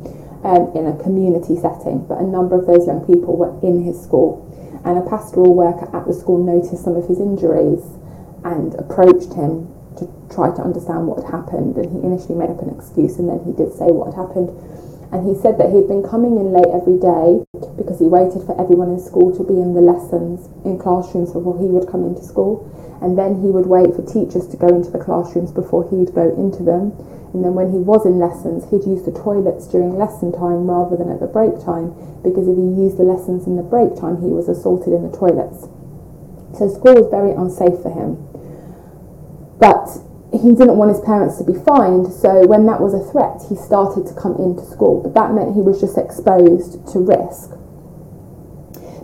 um, 0.44 0.72
in 0.76 0.88
a 0.88 0.96
community 1.02 1.56
setting, 1.56 2.06
but 2.08 2.20
a 2.20 2.28
number 2.28 2.60
of 2.60 2.68
those 2.68 2.86
young 2.86 3.02
people 3.08 3.38
were 3.38 3.56
in 3.64 3.84
his 3.84 4.00
school. 4.02 4.44
And 4.84 4.98
a 4.98 5.06
pastoral 5.08 5.56
worker 5.56 5.88
at 5.96 6.06
the 6.06 6.14
school 6.14 6.44
noticed 6.44 6.84
some 6.84 6.96
of 6.96 7.08
his 7.08 7.20
injuries 7.20 7.84
and 8.44 8.76
approached 8.76 9.32
him 9.34 9.72
to 9.96 10.12
try 10.28 10.52
to 10.52 10.62
understand 10.62 11.08
what 11.08 11.24
had 11.24 11.32
happened. 11.32 11.78
And 11.78 11.88
he 11.88 12.00
initially 12.04 12.36
made 12.36 12.52
up 12.52 12.62
an 12.62 12.70
excuse 12.76 13.18
and 13.18 13.30
then 13.30 13.40
he 13.48 13.56
did 13.56 13.72
say 13.72 13.88
what 13.88 14.12
had 14.12 14.20
happened. 14.20 14.52
And 15.14 15.30
he 15.30 15.38
said 15.38 15.62
that 15.62 15.70
he'd 15.70 15.86
been 15.86 16.02
coming 16.02 16.42
in 16.42 16.50
late 16.50 16.74
every 16.74 16.98
day 16.98 17.46
because 17.78 18.02
he 18.02 18.10
waited 18.10 18.42
for 18.50 18.58
everyone 18.58 18.90
in 18.90 18.98
school 18.98 19.30
to 19.38 19.46
be 19.46 19.62
in 19.62 19.78
the 19.78 19.86
lessons 19.86 20.50
in 20.66 20.82
classrooms 20.82 21.30
before 21.30 21.54
he 21.62 21.70
would 21.70 21.86
come 21.86 22.02
into 22.02 22.26
school. 22.26 22.66
And 22.98 23.14
then 23.14 23.46
he 23.46 23.54
would 23.54 23.70
wait 23.70 23.94
for 23.94 24.02
teachers 24.02 24.50
to 24.50 24.58
go 24.58 24.74
into 24.74 24.90
the 24.90 24.98
classrooms 24.98 25.54
before 25.54 25.86
he'd 25.86 26.18
go 26.18 26.34
into 26.34 26.66
them. 26.66 26.98
And 27.30 27.46
then 27.46 27.54
when 27.54 27.70
he 27.70 27.78
was 27.78 28.10
in 28.10 28.18
lessons, 28.18 28.66
he'd 28.74 28.90
use 28.90 29.06
the 29.06 29.14
toilets 29.14 29.70
during 29.70 30.02
lesson 30.02 30.34
time 30.34 30.66
rather 30.66 30.98
than 30.98 31.14
at 31.14 31.22
the 31.22 31.30
break 31.30 31.62
time 31.62 31.94
because 32.26 32.50
if 32.50 32.58
he 32.58 32.74
used 32.74 32.98
the 32.98 33.06
lessons 33.06 33.46
in 33.46 33.54
the 33.54 33.66
break 33.66 33.94
time, 33.94 34.18
he 34.18 34.34
was 34.34 34.50
assaulted 34.50 34.98
in 34.98 35.06
the 35.06 35.14
toilets. 35.14 35.70
So 36.58 36.66
school 36.74 36.98
was 36.98 37.14
very 37.14 37.38
unsafe 37.38 37.86
for 37.86 37.94
him. 37.94 38.18
But 39.62 39.94
he 40.34 40.50
didn't 40.58 40.82
want 40.82 40.90
his 40.90 41.00
parents 41.06 41.38
to 41.38 41.46
be 41.46 41.54
fined, 41.54 42.10
so 42.10 42.42
when 42.50 42.66
that 42.66 42.82
was 42.82 42.98
a 42.98 43.06
threat, 43.14 43.38
he 43.46 43.54
started 43.54 44.10
to 44.10 44.18
come 44.18 44.34
into 44.42 44.66
school. 44.66 45.06
But 45.06 45.14
that 45.14 45.30
meant 45.30 45.54
he 45.54 45.62
was 45.62 45.78
just 45.78 45.94
exposed 45.94 46.82
to 46.90 46.98
risk. 46.98 47.54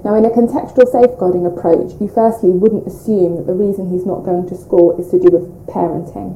Now, 0.01 0.17
in 0.17 0.25
a 0.25 0.33
contextual 0.33 0.89
safeguarding 0.89 1.45
approach, 1.45 1.93
you 2.01 2.09
firstly 2.09 2.49
wouldn't 2.49 2.87
assume 2.89 3.37
that 3.37 3.45
the 3.45 3.53
reason 3.53 3.93
he's 3.93 4.09
not 4.09 4.25
going 4.25 4.49
to 4.49 4.57
school 4.57 4.97
is 4.97 5.13
to 5.13 5.21
do 5.21 5.29
with 5.29 5.45
parenting, 5.69 6.33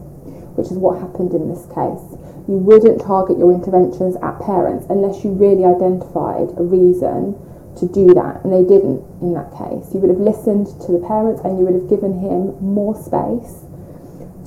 which 0.53 0.69
is 0.69 0.77
what 0.77 1.01
happened 1.01 1.33
in 1.33 1.49
this 1.49 1.65
case. 1.73 2.05
You 2.45 2.61
wouldn't 2.61 3.01
target 3.01 3.41
your 3.41 3.49
interventions 3.49 4.13
at 4.21 4.37
parents 4.45 4.85
unless 4.93 5.23
you 5.25 5.33
really 5.33 5.65
identified 5.65 6.53
a 6.53 6.61
reason 6.61 7.33
to 7.81 7.89
do 7.89 8.13
that, 8.13 8.45
and 8.45 8.53
they 8.53 8.61
didn't 8.61 9.01
in 9.25 9.33
that 9.33 9.49
case. 9.57 9.89
You 9.89 10.05
would 10.05 10.13
have 10.13 10.21
listened 10.21 10.69
to 10.85 10.93
the 10.93 11.01
parents 11.01 11.41
and 11.41 11.57
you 11.57 11.65
would 11.65 11.73
have 11.73 11.89
given 11.89 12.19
him 12.19 12.53
more 12.61 12.93
space 12.93 13.65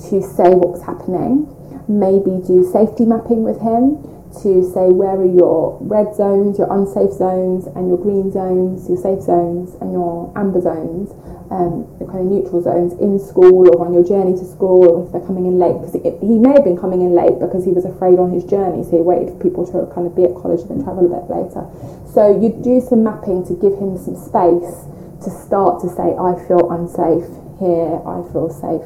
to 0.09 0.21
say 0.21 0.53
what 0.53 0.77
was 0.77 0.83
happening, 0.83 1.49
maybe 1.87 2.43
do 2.45 2.67
safety 2.71 3.05
mapping 3.05 3.43
with 3.43 3.61
him 3.61 4.03
to 4.43 4.61
say 4.69 4.91
where 4.91 5.17
are 5.17 5.25
your 5.25 5.79
red 5.81 6.13
zones, 6.13 6.59
your 6.59 6.69
unsafe 6.69 7.15
zones, 7.15 7.65
and 7.73 7.87
your 7.87 7.97
green 7.97 8.29
zones, 8.29 8.85
your 8.85 8.99
safe 8.99 9.23
zones, 9.23 9.73
and 9.81 9.95
your 9.95 10.29
amber 10.35 10.61
zones, 10.61 11.09
um, 11.49 11.87
your 11.97 12.11
kind 12.11 12.27
of 12.27 12.29
neutral 12.29 12.61
zones 12.61 12.93
in 12.99 13.17
school 13.17 13.65
or 13.71 13.87
on 13.87 13.95
your 13.95 14.03
journey 14.03 14.35
to 14.37 14.45
school, 14.45 14.83
or 14.83 15.07
if 15.07 15.11
they're 15.15 15.25
coming 15.25 15.47
in 15.47 15.57
late. 15.57 15.73
Because 15.79 15.95
he 16.21 16.37
may 16.37 16.53
have 16.53 16.67
been 16.67 16.77
coming 16.77 17.01
in 17.01 17.15
late 17.15 17.39
because 17.39 17.63
he 17.63 17.71
was 17.71 17.87
afraid 17.87 18.19
on 18.19 18.29
his 18.29 18.43
journey, 18.43 18.83
so 18.83 18.99
he 18.99 19.01
waited 19.01 19.33
for 19.33 19.39
people 19.41 19.63
to 19.71 19.87
kind 19.95 20.05
of 20.05 20.13
be 20.13 20.27
at 20.27 20.35
college 20.35 20.61
and 20.67 20.75
then 20.75 20.83
travel 20.83 21.07
a 21.07 21.11
bit 21.17 21.25
later. 21.31 21.63
So 22.11 22.29
you 22.35 22.51
do 22.51 22.83
some 22.83 23.01
mapping 23.07 23.47
to 23.47 23.55
give 23.57 23.73
him 23.79 23.97
some 23.97 24.19
space 24.19 24.85
to 25.23 25.29
start 25.31 25.81
to 25.81 25.89
say, 25.89 26.13
I 26.13 26.35
feel 26.45 26.67
unsafe 26.69 27.25
here, 27.57 27.95
I 28.05 28.21
feel 28.29 28.51
safe 28.51 28.85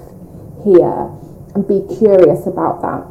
here 0.63 1.10
and 1.56 1.67
be 1.67 1.84
curious 1.97 2.47
about 2.47 2.82
that. 2.82 3.08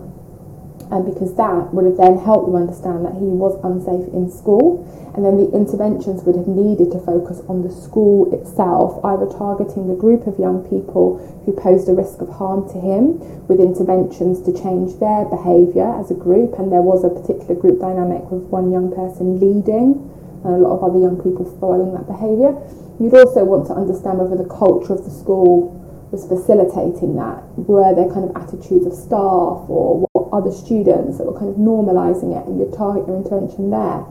And 0.91 1.07
because 1.07 1.39
that 1.39 1.71
would 1.71 1.87
have 1.87 1.97
then 2.03 2.19
helped 2.19 2.51
them 2.51 2.59
understand 2.59 3.07
that 3.07 3.15
he 3.15 3.31
was 3.31 3.55
unsafe 3.63 4.11
in 4.11 4.27
school, 4.27 4.83
and 5.15 5.23
then 5.23 5.39
the 5.39 5.47
interventions 5.55 6.27
would 6.27 6.35
have 6.35 6.51
needed 6.51 6.91
to 6.91 6.99
focus 7.07 7.47
on 7.47 7.63
the 7.63 7.71
school 7.71 8.27
itself, 8.35 8.99
either 9.07 9.31
targeting 9.31 9.87
the 9.87 9.95
group 9.95 10.27
of 10.27 10.35
young 10.43 10.67
people 10.67 11.23
who 11.47 11.55
posed 11.55 11.87
a 11.87 11.95
risk 11.95 12.19
of 12.19 12.29
harm 12.43 12.67
to 12.75 12.83
him 12.83 13.23
with 13.47 13.63
interventions 13.63 14.43
to 14.43 14.51
change 14.51 14.99
their 14.99 15.31
behaviour 15.31 15.87
as 15.95 16.11
a 16.11 16.19
group. 16.19 16.59
And 16.59 16.75
there 16.75 16.83
was 16.83 17.07
a 17.07 17.11
particular 17.11 17.55
group 17.55 17.79
dynamic 17.79 18.27
with 18.27 18.51
one 18.51 18.75
young 18.75 18.91
person 18.91 19.39
leading 19.39 19.95
and 20.43 20.55
a 20.55 20.59
lot 20.59 20.75
of 20.75 20.83
other 20.83 20.99
young 20.99 21.23
people 21.23 21.47
following 21.63 21.95
that 21.95 22.11
behaviour. 22.11 22.51
You'd 22.99 23.15
also 23.15 23.47
want 23.47 23.71
to 23.71 23.79
understand 23.79 24.19
whether 24.19 24.35
the 24.35 24.51
culture 24.51 24.95
of 24.99 25.07
the 25.07 25.15
school 25.15 25.71
was 26.11 26.27
facilitating 26.27 27.15
that? 27.17 27.39
Were 27.55 27.95
there 27.95 28.11
kind 28.11 28.27
of 28.27 28.35
attitudes 28.35 28.87
of 28.87 28.95
staff 28.95 29.63
or 29.71 30.07
what 30.11 30.27
other 30.35 30.51
students 30.51 31.19
that 31.19 31.27
were 31.27 31.39
kind 31.39 31.51
of 31.51 31.57
normalising 31.57 32.35
it 32.35 32.43
and 32.47 32.59
you 32.59 32.67
target 32.75 33.07
your 33.07 33.17
intervention 33.17 33.71
there? 33.71 34.03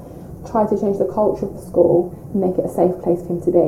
Try 0.48 0.64
to 0.64 0.76
change 0.80 0.98
the 0.98 1.12
culture 1.12 1.46
of 1.46 1.60
the 1.60 1.64
school 1.64 2.16
and 2.32 2.40
make 2.40 2.56
it 2.56 2.64
a 2.64 2.72
safe 2.72 2.96
place 3.04 3.20
for 3.20 3.36
him 3.36 3.42
to 3.44 3.52
be. 3.52 3.68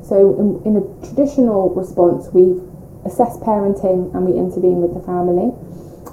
So 0.00 0.32
in, 0.40 0.62
in 0.64 0.72
a 0.80 0.84
traditional 1.04 1.68
response, 1.76 2.32
we 2.32 2.56
assess 3.04 3.36
parenting 3.44 4.08
and 4.16 4.24
we 4.24 4.32
intervene 4.32 4.80
with 4.80 4.96
the 4.96 5.04
family. 5.04 5.52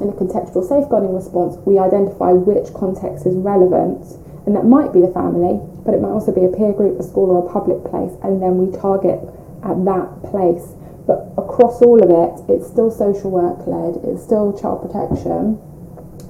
In 0.02 0.10
a 0.10 0.16
contextual 0.18 0.68
safeguarding 0.68 1.14
response, 1.14 1.56
we 1.64 1.80
identify 1.80 2.34
which 2.34 2.74
context 2.74 3.26
is 3.26 3.38
relevant, 3.38 4.04
and 4.46 4.58
that 4.58 4.66
might 4.66 4.92
be 4.92 5.00
the 5.00 5.14
family, 5.14 5.62
but 5.86 5.94
it 5.94 6.02
might 6.02 6.12
also 6.12 6.34
be 6.34 6.44
a 6.44 6.50
peer 6.50 6.74
group, 6.74 7.00
a 7.00 7.04
school, 7.04 7.30
or 7.30 7.46
a 7.46 7.48
public 7.54 7.86
place, 7.86 8.12
and 8.26 8.42
then 8.42 8.58
we 8.58 8.74
target 8.76 9.22
at 9.64 9.78
that 9.86 10.10
place 10.28 10.74
but 11.06 11.34
across 11.38 11.82
all 11.82 12.02
of 12.02 12.10
it, 12.10 12.52
it's 12.52 12.68
still 12.68 12.90
social 12.90 13.32
work 13.32 13.68
led, 13.68 14.00
it's 14.08 14.24
still 14.24 14.58
child 14.58 14.82
protection. 14.82 15.60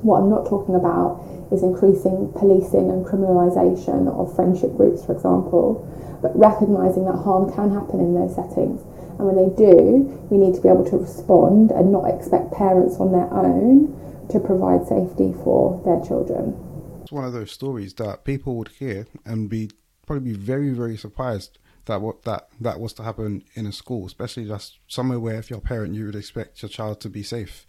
What 0.02 0.20
I'm 0.20 0.30
not 0.30 0.50
talking 0.50 0.76
about 0.76 1.22
is 1.52 1.64
increasing 1.64 2.34
policing 2.34 2.90
and 2.90 3.06
criminalisation 3.06 4.10
of 4.10 4.36
friendship 4.36 4.76
groups, 4.76 5.06
for 5.06 5.14
example, 5.14 5.86
but 6.22 6.36
recognising 6.38 7.06
that 7.06 7.22
harm 7.22 7.52
can 7.54 7.72
happen 7.72 8.00
in 8.00 8.14
those 8.16 8.36
settings. 8.36 8.82
And 9.20 9.30
when 9.30 9.38
they 9.38 9.54
do, 9.56 10.10
we 10.32 10.38
need 10.38 10.56
to 10.56 10.62
be 10.62 10.70
able 10.70 10.90
to 10.90 10.98
respond 10.98 11.72
and 11.72 11.92
not 11.92 12.10
expect 12.10 12.52
parents 12.52 12.98
on 12.98 13.12
their 13.12 13.32
own 13.32 13.94
to 14.32 14.40
provide 14.40 14.88
safety 14.88 15.34
for 15.44 15.80
their 15.86 16.02
children. 16.02 16.58
It's 17.04 17.12
one 17.12 17.26
of 17.26 17.34
those 17.34 17.52
stories 17.52 17.94
that 17.96 18.24
people 18.24 18.56
would 18.56 18.70
hear 18.70 19.06
and 19.26 19.50
be 19.50 19.70
probably 20.06 20.34
be 20.34 20.38
very, 20.38 20.72
very 20.72 20.98
surprised 20.98 21.60
that 21.86 22.02
what 22.02 22.24
that 22.24 22.48
that 22.62 22.80
was 22.80 22.94
to 22.94 23.04
happen 23.04 23.44
in 23.56 23.66
a 23.66 23.72
school, 23.72 24.06
especially 24.06 24.46
just 24.46 24.78
somewhere 24.88 25.20
where 25.20 25.36
if 25.36 25.50
you're 25.50 25.60
a 25.60 25.62
parent 25.62 25.94
you 25.94 26.06
would 26.06 26.16
expect 26.16 26.62
your 26.62 26.70
child 26.70 27.00
to 27.02 27.10
be 27.10 27.24
safe. 27.24 27.66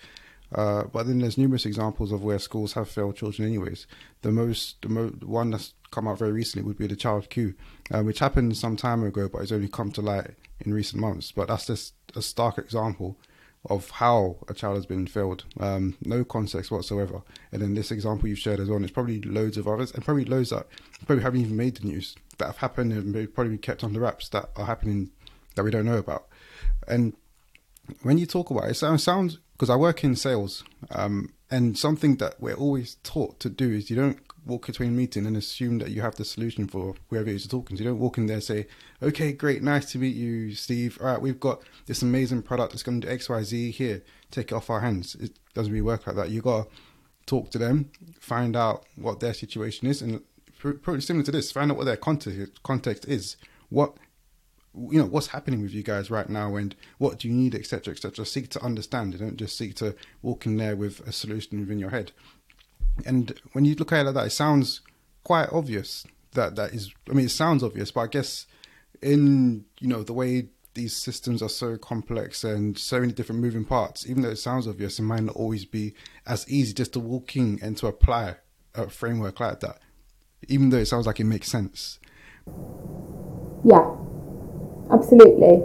Uh, 0.54 0.84
but 0.84 1.06
then 1.06 1.18
there's 1.18 1.38
numerous 1.38 1.66
examples 1.66 2.12
of 2.12 2.22
where 2.22 2.38
schools 2.38 2.74
have 2.74 2.88
failed 2.88 3.16
children. 3.16 3.48
Anyways, 3.48 3.86
the 4.22 4.30
most 4.30 4.80
the 4.82 4.88
mo- 4.88 5.12
one 5.24 5.50
that's 5.50 5.74
come 5.90 6.06
out 6.06 6.18
very 6.18 6.32
recently 6.32 6.66
would 6.66 6.78
be 6.78 6.86
the 6.86 6.96
Child 6.96 7.30
Q, 7.30 7.54
uh, 7.92 8.02
which 8.02 8.18
happened 8.18 8.56
some 8.56 8.76
time 8.76 9.02
ago, 9.04 9.28
but 9.28 9.42
it's 9.42 9.52
only 9.52 9.68
come 9.68 9.90
to 9.92 10.00
light 10.00 10.30
in 10.60 10.74
recent 10.74 11.00
months. 11.00 11.32
But 11.32 11.48
that's 11.48 11.66
just 11.66 11.94
a 12.14 12.22
stark 12.22 12.58
example 12.58 13.16
of 13.66 13.90
how 13.90 14.36
a 14.48 14.54
child 14.54 14.76
has 14.76 14.86
been 14.86 15.06
failed. 15.06 15.44
Um, 15.58 15.96
no 16.04 16.24
context 16.24 16.70
whatsoever. 16.70 17.22
And 17.50 17.62
then 17.62 17.74
this 17.74 17.90
example 17.90 18.28
you've 18.28 18.38
shared 18.38 18.60
as 18.60 18.68
well, 18.68 18.78
there's 18.78 18.90
probably 18.90 19.22
loads 19.22 19.56
of 19.56 19.66
others, 19.66 19.92
and 19.92 20.04
probably 20.04 20.24
loads 20.24 20.50
that 20.50 20.66
probably 21.06 21.22
haven't 21.22 21.40
even 21.40 21.56
made 21.56 21.76
the 21.76 21.86
news 21.86 22.14
that 22.38 22.46
have 22.46 22.58
happened 22.58 22.92
and 22.92 23.34
probably 23.34 23.58
kept 23.58 23.84
under 23.84 24.00
wraps 24.00 24.28
that 24.30 24.50
are 24.56 24.66
happening 24.66 25.10
that 25.54 25.62
we 25.62 25.70
don't 25.70 25.86
know 25.86 25.98
about. 25.98 26.26
And 26.88 27.14
when 28.02 28.18
you 28.18 28.26
talk 28.26 28.50
about 28.50 28.64
it, 28.64 28.82
it 28.82 28.98
sounds 28.98 29.38
because 29.52 29.70
I 29.70 29.76
work 29.76 30.02
in 30.02 30.16
sales, 30.16 30.64
um, 30.90 31.32
and 31.50 31.78
something 31.78 32.16
that 32.16 32.40
we're 32.40 32.54
always 32.54 32.96
taught 33.02 33.38
to 33.40 33.48
do 33.48 33.70
is 33.70 33.88
you 33.88 33.96
don't 33.96 34.18
walk 34.46 34.66
between 34.66 34.90
a 34.90 34.92
meeting 34.92 35.26
and 35.26 35.36
assume 35.36 35.78
that 35.78 35.90
you 35.90 36.02
have 36.02 36.16
the 36.16 36.24
solution 36.24 36.66
for 36.66 36.94
whoever 37.08 37.30
you're 37.30 37.38
talking 37.38 37.76
to. 37.76 37.82
You 37.82 37.90
don't 37.90 37.98
walk 37.98 38.18
in 38.18 38.26
there 38.26 38.34
and 38.34 38.44
say, 38.44 38.66
"Okay, 39.02 39.32
great, 39.32 39.62
nice 39.62 39.90
to 39.92 39.98
meet 39.98 40.14
you, 40.14 40.54
Steve. 40.54 40.98
All 41.00 41.06
right, 41.06 41.20
we've 41.20 41.40
got 41.40 41.62
this 41.86 42.02
amazing 42.02 42.42
product 42.42 42.72
that's 42.72 42.82
going 42.82 43.00
to 43.00 43.06
do 43.06 43.12
X, 43.12 43.28
Y, 43.28 43.42
Z. 43.42 43.70
Here, 43.70 44.02
take 44.30 44.52
it 44.52 44.54
off 44.54 44.70
our 44.70 44.80
hands." 44.80 45.14
It 45.14 45.38
doesn't 45.54 45.72
really 45.72 45.82
work 45.82 46.06
like 46.06 46.16
that. 46.16 46.30
You 46.30 46.42
got 46.42 46.64
to 46.64 46.70
talk 47.26 47.50
to 47.50 47.58
them, 47.58 47.90
find 48.20 48.56
out 48.56 48.84
what 48.96 49.20
their 49.20 49.34
situation 49.34 49.88
is, 49.88 50.02
and 50.02 50.22
probably 50.58 51.00
similar 51.00 51.24
to 51.24 51.32
this. 51.32 51.52
Find 51.52 51.70
out 51.70 51.76
what 51.76 51.86
their 51.86 51.96
context 51.96 52.62
context 52.62 53.06
is. 53.06 53.36
What 53.70 53.96
you 54.76 54.98
know, 54.98 55.06
what's 55.06 55.28
happening 55.28 55.62
with 55.62 55.72
you 55.72 55.82
guys 55.82 56.10
right 56.10 56.28
now, 56.28 56.56
and 56.56 56.74
what 56.98 57.20
do 57.20 57.28
you 57.28 57.34
need, 57.34 57.54
etc., 57.54 57.94
etc. 57.94 58.26
Seek 58.26 58.48
to 58.50 58.62
understand. 58.62 59.12
You 59.12 59.20
don't 59.20 59.36
just 59.36 59.56
seek 59.56 59.76
to 59.76 59.94
walk 60.20 60.46
in 60.46 60.56
there 60.56 60.74
with 60.74 61.00
a 61.06 61.12
solution 61.12 61.60
within 61.60 61.78
your 61.78 61.90
head. 61.90 62.12
And 63.04 63.38
when 63.52 63.64
you 63.64 63.74
look 63.74 63.92
at 63.92 64.00
it 64.00 64.04
like 64.04 64.14
that, 64.14 64.26
it 64.26 64.30
sounds 64.30 64.80
quite 65.24 65.48
obvious 65.52 66.06
that 66.32 66.56
that 66.56 66.72
is. 66.72 66.92
I 67.08 67.14
mean, 67.14 67.26
it 67.26 67.30
sounds 67.30 67.62
obvious, 67.62 67.90
but 67.90 68.00
I 68.02 68.06
guess 68.06 68.46
in 69.02 69.64
you 69.80 69.88
know 69.88 70.02
the 70.02 70.12
way 70.12 70.48
these 70.74 70.96
systems 70.96 71.40
are 71.42 71.48
so 71.48 71.76
complex 71.76 72.42
and 72.44 72.76
so 72.76 73.00
many 73.00 73.12
different 73.12 73.40
moving 73.40 73.64
parts. 73.64 74.08
Even 74.08 74.22
though 74.22 74.30
it 74.30 74.36
sounds 74.36 74.66
obvious, 74.66 74.98
it 74.98 75.02
might 75.02 75.22
not 75.22 75.36
always 75.36 75.64
be 75.64 75.94
as 76.26 76.48
easy 76.48 76.72
just 76.72 76.92
to 76.92 77.00
walk 77.00 77.36
in 77.36 77.58
and 77.62 77.76
to 77.78 77.86
apply 77.86 78.36
a 78.74 78.88
framework 78.88 79.40
like 79.40 79.60
that. 79.60 79.78
Even 80.48 80.70
though 80.70 80.78
it 80.78 80.86
sounds 80.86 81.06
like 81.06 81.20
it 81.20 81.24
makes 81.24 81.48
sense. 81.48 82.00
Yeah, 83.64 83.96
absolutely. 84.90 85.62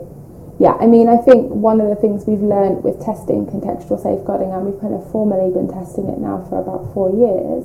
Yeah, 0.60 0.76
I 0.76 0.88
mean, 0.88 1.08
I 1.08 1.16
think 1.16 1.48
one 1.48 1.80
of 1.80 1.88
the 1.88 1.96
things 1.96 2.28
we've 2.28 2.44
learned 2.44 2.84
with 2.84 3.00
testing 3.00 3.48
contextual 3.48 3.96
safeguarding, 3.96 4.52
and 4.52 4.68
we've 4.68 4.80
kind 4.84 4.94
of 4.94 5.08
formally 5.10 5.48
been 5.56 5.72
testing 5.72 6.12
it 6.12 6.20
now 6.20 6.44
for 6.52 6.60
about 6.60 6.94
four 6.94 7.08
years, 7.16 7.64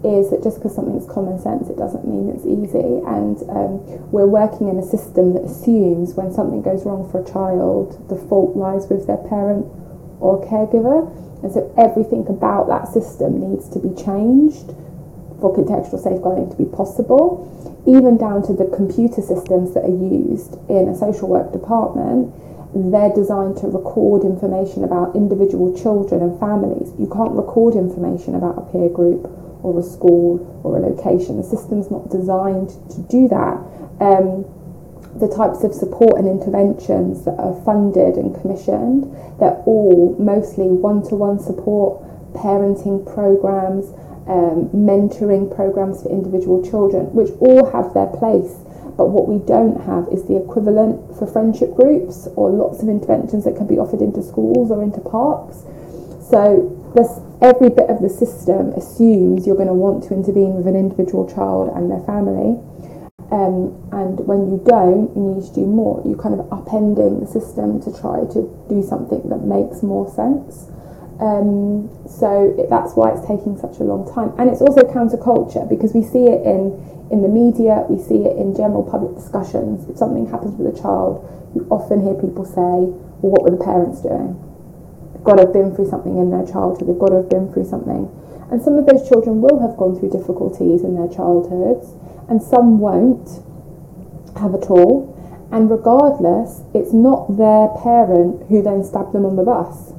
is 0.00 0.32
that 0.32 0.42
just 0.42 0.56
because 0.56 0.74
something's 0.74 1.04
common 1.04 1.38
sense, 1.38 1.68
it 1.68 1.76
doesn't 1.76 2.08
mean 2.08 2.32
it's 2.32 2.48
easy. 2.48 3.04
And 3.04 3.36
um, 3.52 3.84
we're 4.10 4.26
working 4.26 4.72
in 4.72 4.80
a 4.80 4.82
system 4.82 5.36
that 5.36 5.44
assumes 5.44 6.16
when 6.16 6.32
something 6.32 6.64
goes 6.64 6.88
wrong 6.88 7.04
for 7.12 7.20
a 7.20 7.26
child, 7.28 8.00
the 8.08 8.16
fault 8.16 8.56
lies 8.56 8.88
with 8.88 9.06
their 9.06 9.20
parent 9.28 9.68
or 10.18 10.40
caregiver. 10.40 11.06
And 11.44 11.52
so 11.52 11.68
everything 11.76 12.26
about 12.32 12.66
that 12.72 12.88
system 12.88 13.44
needs 13.44 13.68
to 13.76 13.78
be 13.78 13.92
changed 13.92 14.72
for 15.42 15.50
contextual 15.52 15.98
safeguarding 15.98 16.48
to 16.48 16.56
be 16.56 16.64
possible, 16.64 17.50
even 17.84 18.16
down 18.16 18.46
to 18.46 18.54
the 18.54 18.70
computer 18.70 19.20
systems 19.20 19.74
that 19.74 19.82
are 19.82 19.98
used 19.98 20.54
in 20.70 20.88
a 20.88 20.94
social 20.96 21.28
work 21.28 21.52
department. 21.52 22.32
They're 22.72 23.12
designed 23.12 23.58
to 23.58 23.66
record 23.66 24.22
information 24.22 24.84
about 24.84 25.14
individual 25.14 25.76
children 25.76 26.22
and 26.22 26.38
families. 26.40 26.94
You 26.96 27.10
can't 27.12 27.32
record 27.36 27.74
information 27.74 28.34
about 28.34 28.56
a 28.56 28.64
peer 28.72 28.88
group 28.88 29.28
or 29.60 29.78
a 29.78 29.82
school 29.82 30.40
or 30.64 30.78
a 30.78 30.80
location. 30.80 31.36
The 31.36 31.44
system's 31.44 31.90
not 31.90 32.08
designed 32.08 32.70
to 32.94 33.02
do 33.10 33.28
that. 33.28 33.58
Um, 34.00 34.46
the 35.18 35.28
types 35.28 35.62
of 35.62 35.74
support 35.74 36.16
and 36.16 36.26
interventions 36.26 37.26
that 37.26 37.36
are 37.36 37.54
funded 37.66 38.16
and 38.16 38.32
commissioned, 38.40 39.04
they're 39.38 39.60
all 39.68 40.16
mostly 40.18 40.68
one 40.68 41.02
to 41.10 41.14
one 41.14 41.38
support, 41.38 42.00
parenting 42.32 43.04
programs, 43.04 43.92
um, 44.28 44.70
mentoring 44.70 45.54
programs 45.54 46.02
for 46.02 46.10
individual 46.10 46.62
children, 46.62 47.12
which 47.12 47.30
all 47.40 47.70
have 47.72 47.94
their 47.94 48.06
place. 48.06 48.54
But 48.96 49.08
what 49.08 49.26
we 49.26 49.40
don't 49.46 49.80
have 49.88 50.06
is 50.12 50.24
the 50.28 50.36
equivalent 50.36 51.16
for 51.18 51.26
friendship 51.26 51.74
groups 51.74 52.28
or 52.36 52.50
lots 52.50 52.82
of 52.82 52.88
interventions 52.88 53.44
that 53.44 53.56
can 53.56 53.66
be 53.66 53.78
offered 53.78 54.02
into 54.02 54.22
schools 54.22 54.70
or 54.70 54.82
into 54.82 55.00
parks. 55.00 55.64
So 56.28 56.68
this, 56.94 57.08
every 57.40 57.70
bit 57.70 57.88
of 57.88 58.02
the 58.04 58.12
system 58.12 58.72
assumes 58.76 59.46
you're 59.46 59.56
going 59.56 59.72
to 59.72 59.74
want 59.74 60.04
to 60.08 60.14
intervene 60.14 60.54
with 60.54 60.66
an 60.66 60.76
individual 60.76 61.24
child 61.24 61.72
and 61.74 61.90
their 61.90 62.04
family. 62.04 62.60
Um, 63.32 63.72
and 63.96 64.20
when 64.28 64.52
you 64.52 64.60
don't, 64.60 65.08
you 65.16 65.40
need 65.40 65.48
to 65.48 65.54
do 65.56 65.64
more. 65.64 66.04
You're 66.04 66.20
kind 66.20 66.36
of 66.38 66.44
upending 66.52 67.24
the 67.24 67.26
system 67.26 67.80
to 67.80 67.88
try 67.88 68.28
to 68.36 68.44
do 68.68 68.84
something 68.84 69.24
that 69.32 69.40
makes 69.40 69.82
more 69.82 70.04
sense. 70.04 70.68
Um, 71.22 71.86
so 72.02 72.50
it, 72.58 72.66
that's 72.66 72.98
why 72.98 73.14
it's 73.14 73.22
taking 73.22 73.54
such 73.54 73.78
a 73.78 73.86
long 73.86 74.02
time. 74.10 74.34
And 74.42 74.50
it's 74.50 74.58
also 74.58 74.82
counterculture 74.82 75.62
because 75.70 75.94
we 75.94 76.02
see 76.02 76.26
it 76.26 76.42
in, 76.42 76.74
in 77.14 77.22
the 77.22 77.30
media, 77.30 77.86
we 77.86 78.02
see 78.02 78.26
it 78.26 78.34
in 78.34 78.58
general 78.58 78.82
public 78.82 79.14
discussions. 79.14 79.86
If 79.86 79.94
something 80.02 80.26
happens 80.26 80.58
with 80.58 80.74
a 80.74 80.74
child, 80.74 81.22
you 81.54 81.62
often 81.70 82.02
hear 82.02 82.18
people 82.18 82.42
say, 82.42 82.90
well, 83.22 83.38
what 83.38 83.46
were 83.46 83.54
the 83.54 83.62
parents 83.62 84.02
doing? 84.02 84.34
They've 85.14 85.22
got 85.22 85.38
to 85.38 85.46
have 85.46 85.54
been 85.54 85.70
through 85.70 85.94
something 85.94 86.18
in 86.18 86.34
their 86.34 86.42
childhood, 86.42 86.90
they've 86.90 86.98
got 86.98 87.14
to 87.14 87.22
have 87.22 87.30
been 87.30 87.54
through 87.54 87.70
something. 87.70 88.10
And 88.50 88.58
some 88.58 88.74
of 88.74 88.90
those 88.90 89.06
children 89.06 89.38
will 89.38 89.62
have 89.62 89.78
gone 89.78 89.94
through 89.94 90.10
difficulties 90.10 90.82
in 90.82 90.98
their 90.98 91.08
childhoods, 91.08 91.94
and 92.26 92.42
some 92.42 92.82
won't 92.82 93.46
have 94.42 94.58
at 94.58 94.66
all. 94.66 95.06
And 95.54 95.70
regardless, 95.70 96.66
it's 96.74 96.92
not 96.92 97.38
their 97.38 97.70
parent 97.78 98.50
who 98.50 98.58
then 98.58 98.82
stabbed 98.82 99.14
them 99.14 99.22
on 99.22 99.36
the 99.36 99.46
bus 99.46 99.94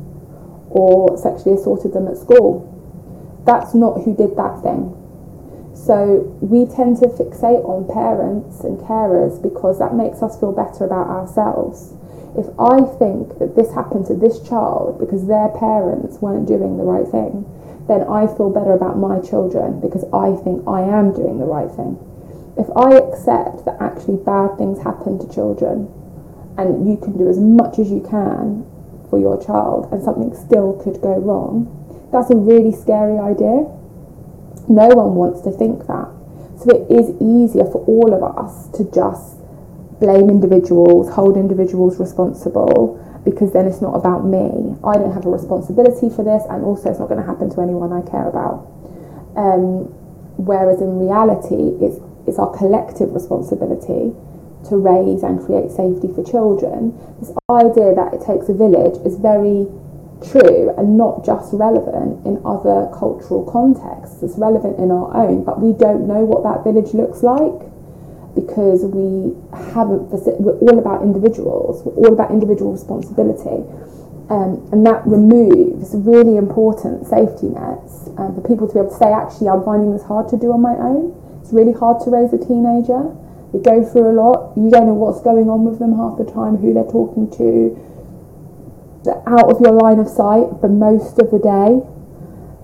or 0.74 1.18
sexually 1.18 1.56
assaulted 1.56 1.94
them 1.94 2.08
at 2.08 2.18
school. 2.18 2.70
That's 3.46 3.74
not 3.74 4.02
who 4.04 4.16
did 4.16 4.36
that 4.36 4.62
thing. 4.62 4.98
So 5.74 6.36
we 6.42 6.66
tend 6.66 6.98
to 7.00 7.08
fixate 7.08 7.64
on 7.64 7.86
parents 7.88 8.62
and 8.62 8.78
carers 8.80 9.42
because 9.42 9.80
that 9.80 9.94
makes 9.94 10.22
us 10.22 10.40
feel 10.40 10.52
better 10.52 10.86
about 10.86 11.08
ourselves 11.08 11.94
if 12.36 12.48
I 12.58 12.82
think 12.98 13.38
that 13.38 13.56
this 13.56 13.74
happened 13.74 14.08
to 14.08 14.16
this 14.16 14.42
child 14.42 15.00
because 15.00 15.28
their 15.28 15.50
parents 15.50 16.18
weren't 16.20 16.48
doing 16.48 16.78
the 16.78 16.84
right 16.84 17.06
thing, 17.06 17.46
then 17.88 18.02
I 18.10 18.26
feel 18.26 18.50
better 18.50 18.74
about 18.74 18.98
my 18.98 19.20
children 19.20 19.80
because 19.80 20.06
I 20.10 20.34
think 20.42 20.66
I 20.68 20.82
am 20.82 21.14
doing 21.14 21.38
the 21.38 21.46
right 21.46 21.70
thing. 21.70 22.00
If 22.58 22.70
I 22.76 22.98
accept 22.98 23.66
that 23.66 23.78
actually 23.82 24.18
bad 24.18 24.58
things 24.58 24.82
happen 24.82 25.20
to 25.20 25.34
children 25.34 25.90
and 26.58 26.90
you 26.90 26.98
can 26.98 27.18
do 27.18 27.30
as 27.30 27.38
much 27.38 27.78
as 27.78 27.92
you 27.92 28.02
can 28.02 28.66
for 29.14 29.20
your 29.22 29.38
child 29.38 29.86
and 29.94 30.02
something 30.02 30.34
still 30.34 30.74
could 30.82 30.98
go 30.98 31.14
wrong, 31.22 31.70
that's 32.10 32.34
a 32.34 32.36
really 32.36 32.74
scary 32.74 33.22
idea. 33.22 33.70
No 34.66 34.90
one 34.90 35.14
wants 35.14 35.46
to 35.46 35.54
think 35.54 35.86
that. 35.86 36.10
So 36.58 36.74
it 36.74 36.90
is 36.90 37.14
easier 37.22 37.70
for 37.70 37.86
all 37.86 38.10
of 38.10 38.26
us 38.26 38.74
to 38.74 38.90
just 38.90 39.38
blame 40.02 40.34
individuals, 40.34 41.14
hold 41.14 41.38
individuals 41.38 42.02
responsible, 42.02 42.98
because 43.22 43.54
then 43.54 43.70
it's 43.70 43.86
not 43.86 43.94
about 43.94 44.26
me. 44.26 44.74
I 44.82 44.98
don't 44.98 45.14
have 45.14 45.30
a 45.30 45.30
responsibility 45.30 46.10
for 46.10 46.26
this, 46.26 46.42
and 46.50 46.66
also 46.66 46.90
it's 46.90 46.98
not 46.98 47.06
going 47.06 47.22
to 47.22 47.28
happen 47.30 47.54
to 47.54 47.62
anyone 47.62 47.94
I 47.94 48.02
care 48.02 48.26
about. 48.26 48.66
Um, 49.38 49.94
whereas 50.42 50.82
in 50.82 50.98
reality, 50.98 51.78
it's, 51.86 52.02
it's 52.26 52.42
our 52.42 52.50
collective 52.50 53.14
responsibility 53.14 54.10
to 54.70 54.78
raise 54.78 55.24
and 55.24 55.44
create 55.44 55.72
safety 55.72 56.08
for 56.14 56.24
children. 56.24 56.96
This 57.20 57.32
idea 57.50 57.94
that 57.96 58.14
it 58.14 58.22
takes 58.26 58.50
a 58.50 58.54
village 58.54 58.96
is 59.06 59.18
very 59.18 59.68
true 60.24 60.72
and 60.78 60.98
not 60.98 61.26
just 61.26 61.52
relevant 61.54 62.26
in 62.26 62.40
other 62.46 62.88
cultural 62.96 63.44
contexts. 63.44 64.24
It's 64.24 64.38
relevant 64.38 64.80
in 64.80 64.92
our 64.92 65.12
own, 65.16 65.44
but 65.44 65.60
we 65.60 65.74
don't 65.74 66.08
know 66.08 66.24
what 66.24 66.44
that 66.44 66.64
village 66.64 66.94
looks 66.94 67.24
like 67.24 67.68
because 68.36 68.86
we 68.86 69.36
haven't, 69.74 70.10
we're 70.42 70.58
all 70.58 70.80
about 70.80 71.04
individuals, 71.04 71.84
we're 71.86 72.08
all 72.08 72.14
about 72.14 72.32
individual 72.32 72.72
responsibility. 72.72 73.62
Um, 74.30 74.66
and 74.72 74.86
that 74.88 75.06
removes 75.06 75.94
really 75.94 76.38
important 76.38 77.06
safety 77.06 77.52
nets 77.52 78.10
um, 78.18 78.34
for 78.34 78.42
people 78.42 78.68
to 78.68 78.74
be 78.74 78.80
able 78.80 78.90
to 78.90 78.98
say, 78.98 79.12
actually, 79.12 79.50
I'm 79.50 79.64
finding 79.64 79.92
this 79.92 80.04
hard 80.04 80.30
to 80.30 80.38
do 80.38 80.54
on 80.54 80.62
my 80.62 80.74
own. 80.74 81.14
It's 81.44 81.54
really 81.54 81.74
hard 81.74 82.02
to 82.06 82.10
raise 82.10 82.34
a 82.34 82.40
teenager. 82.40 83.14
They 83.54 83.60
go 83.60 83.86
through 83.86 84.10
a 84.10 84.16
lot. 84.18 84.58
You 84.58 84.70
don't 84.70 84.88
know 84.88 84.98
what's 84.98 85.22
going 85.22 85.48
on 85.48 85.64
with 85.64 85.78
them 85.78 85.94
half 85.96 86.18
the 86.18 86.26
time, 86.26 86.58
who 86.58 86.74
they're 86.74 86.90
talking 86.90 87.30
to. 87.38 87.78
They're 89.06 89.22
out 89.30 89.52
of 89.52 89.62
your 89.62 89.78
line 89.78 90.00
of 90.00 90.10
sight 90.10 90.50
for 90.60 90.68
most 90.68 91.20
of 91.22 91.30
the 91.30 91.38
day. 91.38 91.86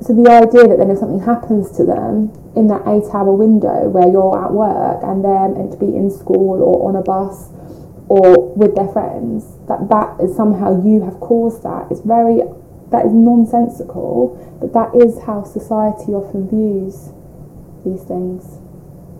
So 0.02 0.15
the 0.15 0.32
idea 0.32 0.65
that 0.65 0.80
then 0.80 0.89
if 0.89 0.97
something 0.97 1.19
happens 1.19 1.75
to 1.78 1.84
them 1.84 2.32
in 2.56 2.67
that 2.71 2.88
eight 2.88 3.06
hour 3.13 3.36
window 3.36 3.89
where 3.91 4.08
you're 4.08 4.34
at 4.34 4.49
work 4.52 5.04
and 5.04 5.21
they're 5.23 5.49
meant 5.49 5.75
to 5.75 5.78
be 5.78 5.93
in 5.93 6.10
school 6.10 6.63
or 6.63 6.88
on 6.88 6.95
a 6.95 7.04
bus 7.04 7.52
or 8.08 8.56
with 8.56 8.73
their 8.75 8.88
friends, 8.88 9.60
that 9.67 9.91
that 9.91 10.17
is 10.23 10.34
somehow 10.36 10.73
you 10.82 11.04
have 11.04 11.19
caused 11.19 11.62
that. 11.63 11.91
It's 11.91 12.02
very, 12.02 12.41
that 12.89 13.06
is 13.06 13.13
nonsensical, 13.13 14.39
but 14.58 14.73
that 14.73 14.95
is 14.95 15.21
how 15.28 15.43
society 15.43 16.15
often 16.15 16.47
views 16.49 17.12
these 17.86 18.02
things. 18.08 18.58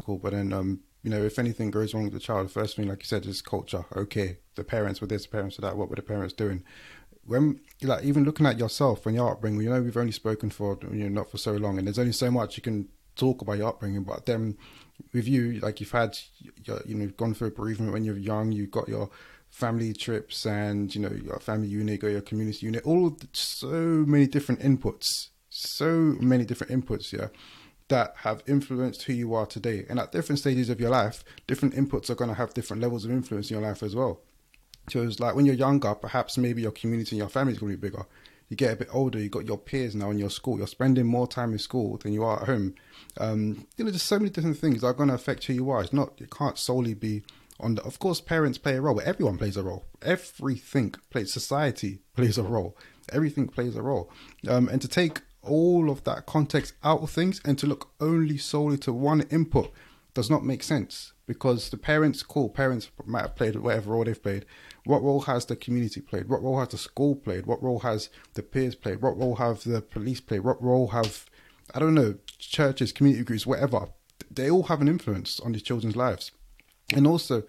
Cool, 0.05 0.17
but 0.17 0.32
then, 0.32 0.53
um, 0.53 0.79
you 1.03 1.09
know, 1.09 1.21
if 1.23 1.39
anything 1.39 1.71
goes 1.71 1.93
wrong 1.93 2.03
with 2.03 2.13
the 2.13 2.19
child, 2.19 2.47
the 2.47 2.51
first 2.51 2.75
thing, 2.75 2.88
like 2.88 2.99
you 2.99 3.07
said, 3.07 3.25
is 3.25 3.41
culture. 3.41 3.85
Okay, 3.95 4.38
the 4.55 4.63
parents 4.63 4.99
were 4.99 5.07
this, 5.07 5.23
the 5.23 5.29
parents 5.29 5.57
were 5.57 5.67
that. 5.67 5.77
What 5.77 5.89
were 5.89 5.95
the 5.95 6.01
parents 6.01 6.33
doing? 6.33 6.63
when 7.29 7.59
like 7.83 8.03
even 8.03 8.23
looking 8.23 8.47
at 8.47 8.57
yourself 8.57 9.05
when 9.05 9.13
your 9.13 9.31
upbringing, 9.31 9.62
you 9.62 9.69
know 9.69 9.81
we've 9.81 9.95
only 9.95 10.12
spoken 10.12 10.49
for 10.49 10.77
you 10.91 11.03
know 11.03 11.21
not 11.21 11.29
for 11.29 11.38
so 11.38 11.53
long, 11.53 11.77
and 11.77 11.85
there's 11.88 11.99
only 11.99 12.12
so 12.12 12.31
much 12.31 12.57
you 12.57 12.63
can 12.63 12.88
talk 13.15 13.41
about 13.41 13.57
your 13.57 13.67
upbringing. 13.67 14.03
But 14.03 14.25
then 14.25 14.57
with 15.13 15.27
you, 15.27 15.59
like 15.59 15.79
you've 15.79 15.91
had 15.91 16.17
you 16.85 16.95
know 16.95 17.07
gone 17.17 17.35
through 17.35 17.49
a 17.49 17.51
bereavement 17.51 17.93
when 17.93 18.03
you're 18.03 18.17
young, 18.17 18.51
You've 18.51 18.71
got 18.71 18.89
your 18.89 19.09
family 19.49 19.93
trips 19.93 20.45
and 20.45 20.93
you 20.93 21.01
know 21.01 21.12
your 21.12 21.39
family 21.39 21.67
unit 21.67 22.03
or 22.03 22.09
your 22.09 22.21
community 22.21 22.65
unit, 22.65 22.83
all 22.83 23.12
the, 23.12 23.27
so 23.33 23.67
many 23.67 24.25
different 24.25 24.62
inputs, 24.62 25.29
so 25.49 26.15
many 26.19 26.45
different 26.45 26.73
inputs, 26.73 27.13
yeah, 27.13 27.27
that 27.89 28.13
have 28.17 28.43
influenced 28.47 29.04
who 29.04 29.13
you 29.13 29.34
are 29.34 29.45
today. 29.45 29.86
And 29.89 29.99
at 29.99 30.12
different 30.12 30.39
stages 30.39 30.69
of 30.69 30.80
your 30.80 30.91
life, 30.91 31.23
different 31.47 31.75
inputs 31.75 32.10
are 32.10 32.15
going 32.15 32.30
to 32.30 32.36
have 32.36 32.54
different 32.54 32.82
levels 32.82 33.06
of 33.06 33.12
influence 33.12 33.52
in 33.52 33.60
your 33.60 33.67
life 33.67 33.84
as 33.84 33.95
well. 33.95 34.21
Because 34.86 35.19
like 35.19 35.36
when 35.36 35.45
you're 35.45 35.56
younger, 35.56 35.93
perhaps 35.93 36.38
maybe 36.38 36.62
your 36.62 36.71
community 36.71 37.15
and 37.15 37.19
your 37.19 37.30
family 37.30 37.54
is 37.54 37.60
going 37.60 37.71
to 37.73 37.78
be 37.78 37.89
bigger. 37.89 38.06
You 38.47 38.56
get 38.56 38.73
a 38.73 38.75
bit 38.78 38.89
older, 38.91 39.19
you 39.19 39.30
got 39.30 39.45
your 39.45 39.60
peers 39.60 39.93
now 39.93 40.10
in 40.10 40.17
your 40.17 40.32
school. 40.32 40.58
You're 40.58 40.65
spending 40.65 41.06
more 41.06 41.28
time 41.28 41.52
in 41.52 41.60
school 41.60 41.97
than 41.97 42.13
you 42.13 42.23
are 42.23 42.41
at 42.41 42.47
home. 42.47 42.73
Um, 43.17 43.67
you 43.78 43.86
know, 43.86 43.91
just 43.91 44.08
so 44.08 44.17
many 44.17 44.32
different 44.32 44.58
things 44.58 44.82
that 44.82 44.88
are 44.88 44.93
going 44.93 45.10
to 45.10 45.15
affect 45.15 45.45
who 45.45 45.54
you 45.54 45.69
are. 45.69 45.84
It's 45.84 45.93
not. 45.93 46.19
It 46.19 46.32
can't 46.32 46.58
solely 46.58 46.95
be 46.95 47.21
on 47.60 47.75
the. 47.75 47.84
Of 47.84 47.99
course, 47.99 48.21
parents 48.21 48.58
play 48.58 48.78
a 48.78 48.82
role, 48.82 48.95
but 48.95 49.06
everyone 49.06 49.38
plays 49.38 49.56
a 49.56 49.63
role. 49.63 49.86
Everything 50.02 50.95
plays. 51.12 51.32
Society 51.32 51.99
plays 52.15 52.39
a 52.39 52.43
role. 52.43 52.75
Everything 53.12 53.47
plays 53.47 53.75
a 53.75 53.84
role. 53.84 54.12
Um, 54.47 54.67
and 54.67 54.82
to 54.82 54.88
take 54.88 55.21
all 55.41 55.89
of 55.89 56.04
that 56.04 56.25
context 56.25 56.73
out 56.84 57.02
of 57.02 57.10
things 57.10 57.41
and 57.45 57.58
to 57.60 57.67
look 57.67 57.91
only 57.99 58.38
solely 58.38 58.78
to 58.78 58.93
one 58.93 59.21
input 59.30 59.71
does 60.13 60.30
not 60.30 60.43
make 60.43 60.63
sense 60.63 61.13
because 61.28 61.69
the 61.69 61.78
parents, 61.78 62.23
cool, 62.23 62.49
parents 62.49 62.89
might 63.06 63.21
have 63.21 63.36
played 63.36 63.56
whatever 63.56 63.91
role 63.91 64.04
they've 64.04 64.21
played. 64.21 64.45
What 64.86 65.04
role 65.04 65.21
has 65.21 65.45
the 65.45 65.56
community 65.56 66.02
played? 66.02 66.28
What 66.28 66.41
role 66.41 66.60
has 66.60 66.69
the 66.69 66.78
school 66.78 67.15
played? 67.15 67.45
What 67.45 67.62
role 67.62 67.80
has 67.80 68.10
the 68.34 68.41
peers 68.41 68.73
played? 68.73 69.02
What 69.02 69.17
role 69.17 69.36
have 69.36 69.63
the 69.63 69.82
police 69.82 70.19
played? 70.19 70.41
What 70.41 70.62
role 70.62 70.88
have, 70.88 71.25
I 71.75 71.80
don't 71.80 71.93
know, 71.93 72.15
churches, 72.39 72.91
community 72.91 73.23
groups, 73.23 73.45
whatever? 73.45 73.89
They 74.32 74.49
all 74.49 74.63
have 74.63 74.82
an 74.82 74.88
influence 74.88 75.39
on 75.39 75.52
these 75.52 75.62
children's 75.62 75.95
lives. 75.95 76.32
And 76.95 77.06
also, 77.06 77.43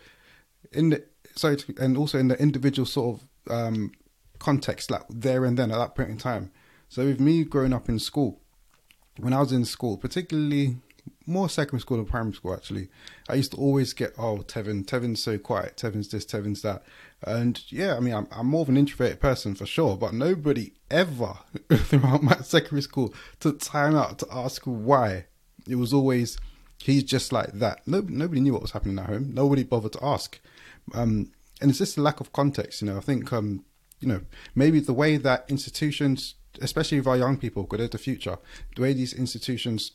in 0.71 0.91
the, 0.91 1.05
sorry, 1.35 1.57
and 1.79 1.97
also 1.97 2.19
in 2.19 2.29
the 2.29 2.39
individual 2.39 2.85
sort 2.85 3.21
of 3.21 3.51
um, 3.51 3.93
context, 4.39 4.91
like 4.91 5.03
there 5.09 5.47
and 5.47 5.59
then 5.59 5.71
at 5.71 5.79
that 5.79 5.95
point 5.95 6.11
in 6.11 6.19
time. 6.19 6.51
So 6.91 7.07
with 7.07 7.21
me 7.21 7.45
growing 7.45 7.73
up 7.73 7.89
in 7.89 7.99
school, 7.99 8.41
when 9.17 9.33
I 9.33 9.41
was 9.41 9.53
in 9.53 9.65
school, 9.65 9.97
particularly 9.97 10.77
more 11.27 11.49
secondary 11.49 11.81
school 11.81 11.97
than 11.97 12.07
primary 12.07 12.35
school 12.35 12.53
actually. 12.53 12.89
I 13.29 13.35
used 13.35 13.53
to 13.53 13.57
always 13.57 13.93
get, 13.93 14.13
oh, 14.19 14.39
Tevin, 14.39 14.85
Tevin's 14.85 15.23
so 15.23 15.39
quiet, 15.39 15.77
Tevin's 15.77 16.09
this, 16.09 16.27
Tevin's 16.27 16.63
that. 16.63 16.83
And 17.23 17.63
yeah, 17.71 17.97
I 17.97 18.01
mean, 18.01 18.15
I'm, 18.15 18.27
I'm 18.33 18.49
more 18.49 18.63
of 18.63 18.69
an 18.69 18.77
introverted 18.77 19.21
person 19.21 19.55
for 19.55 19.67
sure, 19.67 19.97
but 19.97 20.13
nobody 20.13 20.73
ever 20.91 21.39
throughout 21.73 22.23
my 22.23 22.37
secondary 22.39 22.83
school 22.83 23.15
took 23.39 23.61
time 23.61 23.95
out 23.95 24.19
to 24.19 24.27
ask 24.31 24.63
why. 24.65 25.27
It 25.69 25.77
was 25.77 25.93
always, 25.93 26.39
he's 26.79 27.05
just 27.05 27.33
like 27.33 27.53
that. 27.53 27.87
Nobody, 27.87 28.41
knew 28.41 28.53
what 28.53 28.63
was 28.63 28.73
happening 28.73 28.99
at 28.99 29.07
home. 29.07 29.31
Nobody 29.33 29.63
bothered 29.63 29.93
to 29.93 30.05
ask. 30.05 30.41
Um, 30.93 31.31
and 31.61 31.71
it's 31.71 31.79
just 31.79 31.99
a 31.99 32.03
lack 32.03 32.21
of 32.21 32.33
context, 32.33 32.83
you 32.83 32.89
know. 32.89 32.97
I 32.97 33.01
think, 33.01 33.33
um, 33.33 33.65
you 34.01 34.09
know, 34.09 34.23
maybe 34.55 34.81
the 34.81 34.95
way 34.95 35.19
that 35.19 35.45
institutions, 35.49 36.35
especially 36.61 36.99
with 36.99 37.07
our 37.07 37.17
young 37.17 37.37
people, 37.37 37.63
because 37.65 37.79
they're 37.79 37.89
the 37.89 37.99
future, 37.99 38.39
the 38.77 38.83
way 38.83 38.93
these 38.93 39.13
institutions 39.13 39.93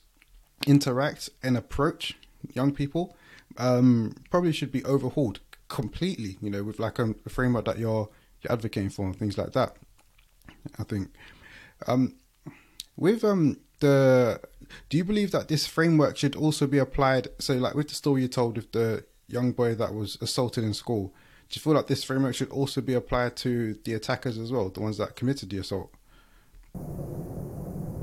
interact 0.68 1.30
and 1.44 1.58
approach 1.58 2.18
young 2.54 2.72
people 2.72 3.16
um, 3.58 4.16
probably 4.30 4.52
should 4.52 4.72
be 4.72 4.84
overhauled 4.86 5.40
completely. 5.68 6.38
You 6.42 6.50
know, 6.50 6.64
with 6.64 6.80
like 6.80 7.00
a, 7.00 7.16
a, 7.26 7.30
framework 7.30 7.66
that 7.66 7.80
you're 7.80 8.10
you're 8.42 8.52
advocating 8.52 8.90
for 8.90 9.06
and 9.06 9.16
things 9.16 9.38
like 9.38 9.54
that. 9.54 9.76
I 10.80 10.84
think 10.84 11.10
um, 11.88 12.16
with 12.96 13.24
um 13.24 13.58
the 13.80 14.40
do 14.90 14.98
you 14.98 15.04
believe 15.04 15.32
that 15.32 15.48
this 15.48 15.68
framework 15.68 16.18
should 16.18 16.36
also 16.36 16.68
be 16.68 16.78
applied? 16.78 17.28
So, 17.40 17.54
like 17.56 17.76
with 17.76 17.90
the 17.90 17.96
story 17.96 18.24
you 18.24 18.28
told 18.28 18.58
with 18.58 18.72
the 18.72 19.06
young 19.28 19.52
boy 19.52 19.76
that 19.76 19.94
was 19.94 20.18
assaulted 20.22 20.64
in 20.64 20.74
school, 20.74 21.14
do 21.50 21.58
you 21.58 21.62
feel 21.62 21.74
like 21.74 21.88
this 21.88 22.04
framework 22.04 22.36
should 22.36 22.50
also 22.50 22.82
be 22.82 22.94
applied 22.94 23.36
to 23.38 23.78
the 23.84 23.94
attackers 23.94 24.38
as 24.38 24.52
well, 24.52 24.70
the 24.70 24.82
ones 24.82 24.98
that 24.98 25.16
committed 25.16 25.50
the 25.50 25.58
assault? 25.58 25.92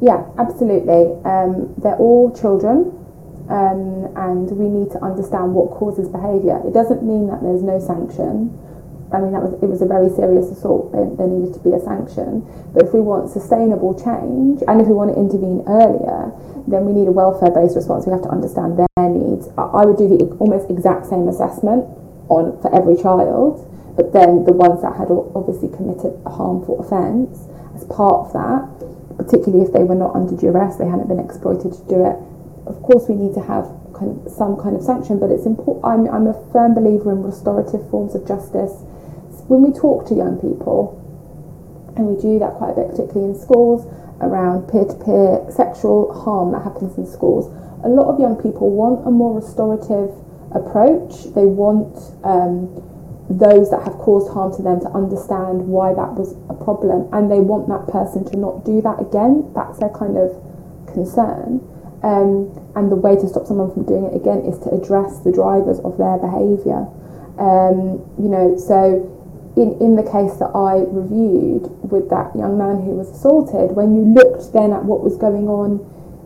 Yeah, 0.02 0.26
absolutely. 0.34 1.14
Um, 1.22 1.78
they're 1.78 1.94
all 1.94 2.34
children, 2.34 2.90
um, 3.46 4.10
and 4.18 4.50
we 4.50 4.66
need 4.66 4.90
to 4.92 4.98
understand 4.98 5.54
what 5.54 5.70
causes 5.78 6.10
behaviour. 6.10 6.58
It 6.66 6.74
doesn't 6.74 7.06
mean 7.06 7.30
that 7.30 7.38
there's 7.38 7.62
no 7.62 7.78
sanction. 7.78 8.50
I 9.14 9.22
mean, 9.22 9.30
that 9.30 9.46
was 9.46 9.54
it 9.62 9.70
was 9.70 9.78
a 9.78 9.86
very 9.86 10.10
serious 10.10 10.50
assault. 10.50 10.90
There, 10.90 11.06
needed 11.06 11.54
to 11.54 11.62
be 11.62 11.70
a 11.70 11.78
sanction. 11.78 12.42
But 12.74 12.90
if 12.90 12.90
we 12.90 12.98
want 12.98 13.30
sustainable 13.30 13.94
change, 13.94 14.66
and 14.66 14.82
if 14.82 14.90
we 14.90 14.94
want 14.98 15.14
to 15.14 15.16
intervene 15.20 15.62
earlier, 15.70 16.34
then 16.66 16.82
we 16.82 16.98
need 16.98 17.06
a 17.06 17.14
welfare-based 17.14 17.78
response. 17.78 18.02
We 18.02 18.10
have 18.10 18.26
to 18.26 18.32
understand 18.34 18.82
their 18.82 19.06
needs. 19.06 19.54
I 19.54 19.86
would 19.86 20.02
do 20.02 20.10
the 20.10 20.34
almost 20.42 20.66
exact 20.66 21.06
same 21.06 21.30
assessment 21.30 21.86
on 22.26 22.58
for 22.58 22.74
every 22.74 22.98
child, 22.98 23.62
but 23.94 24.10
then 24.10 24.42
the 24.50 24.56
ones 24.56 24.82
that 24.82 24.98
had 24.98 25.14
obviously 25.38 25.70
committed 25.70 26.18
a 26.26 26.30
harmful 26.34 26.82
offence 26.82 27.51
as 27.82 27.88
part 27.88 28.26
of 28.26 28.32
that 28.32 28.92
particularly 29.16 29.64
if 29.64 29.72
they 29.72 29.84
were 29.84 29.94
not 29.94 30.14
under 30.14 30.36
duress, 30.36 30.76
they 30.76 30.86
hadn't 30.86 31.08
been 31.08 31.20
exploited 31.20 31.72
to 31.72 31.82
do 31.88 32.04
it. 32.04 32.16
Of 32.66 32.80
course, 32.82 33.08
we 33.08 33.14
need 33.14 33.34
to 33.34 33.42
have 33.42 33.68
kind 33.94 34.10
of 34.10 34.32
some 34.32 34.56
kind 34.56 34.76
of 34.76 34.82
sanction, 34.82 35.18
but 35.18 35.30
it's 35.30 35.46
important. 35.46 35.84
I'm, 35.84 36.08
I'm 36.08 36.26
a 36.26 36.36
firm 36.52 36.74
believer 36.74 37.12
in 37.12 37.22
restorative 37.22 37.88
forms 37.90 38.14
of 38.14 38.26
justice. 38.26 38.82
When 39.48 39.62
we 39.62 39.72
talk 39.72 40.06
to 40.08 40.14
young 40.14 40.38
people, 40.38 40.98
and 41.96 42.06
we 42.06 42.20
do 42.20 42.38
that 42.38 42.54
quite 42.56 42.72
a 42.72 42.76
bit, 42.82 42.90
particularly 42.90 43.34
in 43.34 43.38
schools, 43.38 43.84
around 44.22 44.70
peer 44.70 44.86
to 44.86 44.96
peer 45.02 45.44
sexual 45.50 46.14
harm 46.14 46.52
that 46.52 46.62
happens 46.62 46.96
in 46.96 47.06
schools, 47.06 47.50
a 47.84 47.88
lot 47.88 48.06
of 48.06 48.20
young 48.20 48.38
people 48.38 48.70
want 48.70 49.06
a 49.06 49.10
more 49.10 49.34
restorative 49.34 50.14
approach. 50.54 51.26
They 51.34 51.44
want 51.44 51.98
um, 52.22 52.70
those 53.38 53.70
that 53.70 53.82
have 53.84 53.96
caused 53.98 54.32
harm 54.32 54.54
to 54.56 54.62
them 54.62 54.80
to 54.80 54.90
understand 54.92 55.68
why 55.68 55.94
that 55.94 56.12
was 56.14 56.36
a 56.50 56.56
problem 56.64 57.08
and 57.12 57.30
they 57.30 57.40
want 57.40 57.68
that 57.68 57.88
person 57.88 58.24
to 58.28 58.36
not 58.36 58.64
do 58.64 58.82
that 58.82 59.00
again. 59.00 59.48
That's 59.54 59.78
their 59.78 59.90
kind 59.90 60.18
of 60.18 60.36
concern. 60.90 61.64
Um, 62.02 62.50
and 62.74 62.90
the 62.90 62.98
way 62.98 63.14
to 63.14 63.26
stop 63.28 63.46
someone 63.46 63.72
from 63.72 63.86
doing 63.86 64.10
it 64.10 64.14
again 64.16 64.42
is 64.42 64.58
to 64.66 64.74
address 64.74 65.22
the 65.22 65.30
drivers 65.30 65.78
of 65.80 65.96
their 65.96 66.18
behaviour. 66.18 66.84
Um, 67.38 68.02
you 68.18 68.28
know, 68.28 68.58
so 68.58 69.06
in, 69.56 69.78
in 69.80 69.96
the 69.96 70.02
case 70.02 70.36
that 70.42 70.50
I 70.52 70.82
reviewed 70.90 71.70
with 71.86 72.10
that 72.10 72.34
young 72.34 72.58
man 72.58 72.82
who 72.82 72.98
was 72.98 73.08
assaulted, 73.08 73.76
when 73.76 73.94
you 73.94 74.02
looked 74.02 74.52
then 74.52 74.72
at 74.72 74.84
what 74.84 75.00
was 75.00 75.16
going 75.16 75.46
on 75.48 75.80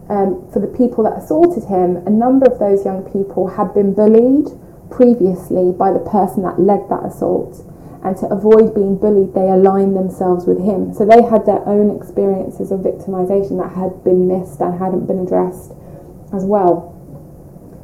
um, 0.09 0.49
for 0.51 0.59
the 0.59 0.71
people 0.71 1.05
that 1.05 1.19
assaulted 1.19 1.65
him, 1.69 2.01
a 2.07 2.11
number 2.11 2.47
of 2.47 2.59
those 2.59 2.85
young 2.85 3.05
people 3.13 3.47
had 3.47 3.75
been 3.75 3.93
bullied 3.93 4.49
previously 4.91 5.73
by 5.73 5.93
the 5.93 6.01
person 6.01 6.43
that 6.43 6.61
led 6.61 6.89
that 6.89 7.05
assault. 7.05 7.65
And 8.05 8.17
to 8.19 8.27
avoid 8.27 8.75
being 8.75 8.99
bullied, 8.99 9.35
they 9.35 9.49
aligned 9.51 9.97
themselves 9.97 10.47
with 10.47 10.63
him. 10.63 10.95
So 10.95 11.05
they 11.05 11.23
had 11.23 11.47
their 11.47 11.67
own 11.67 11.91
experiences 11.91 12.71
of 12.71 12.81
victimization 12.81 13.59
that 13.59 13.75
had 13.75 14.05
been 14.05 14.29
missed 14.29 14.61
and 14.61 14.79
hadn't 14.79 15.07
been 15.07 15.19
addressed 15.19 15.73
as 16.33 16.45
well. 16.45 16.95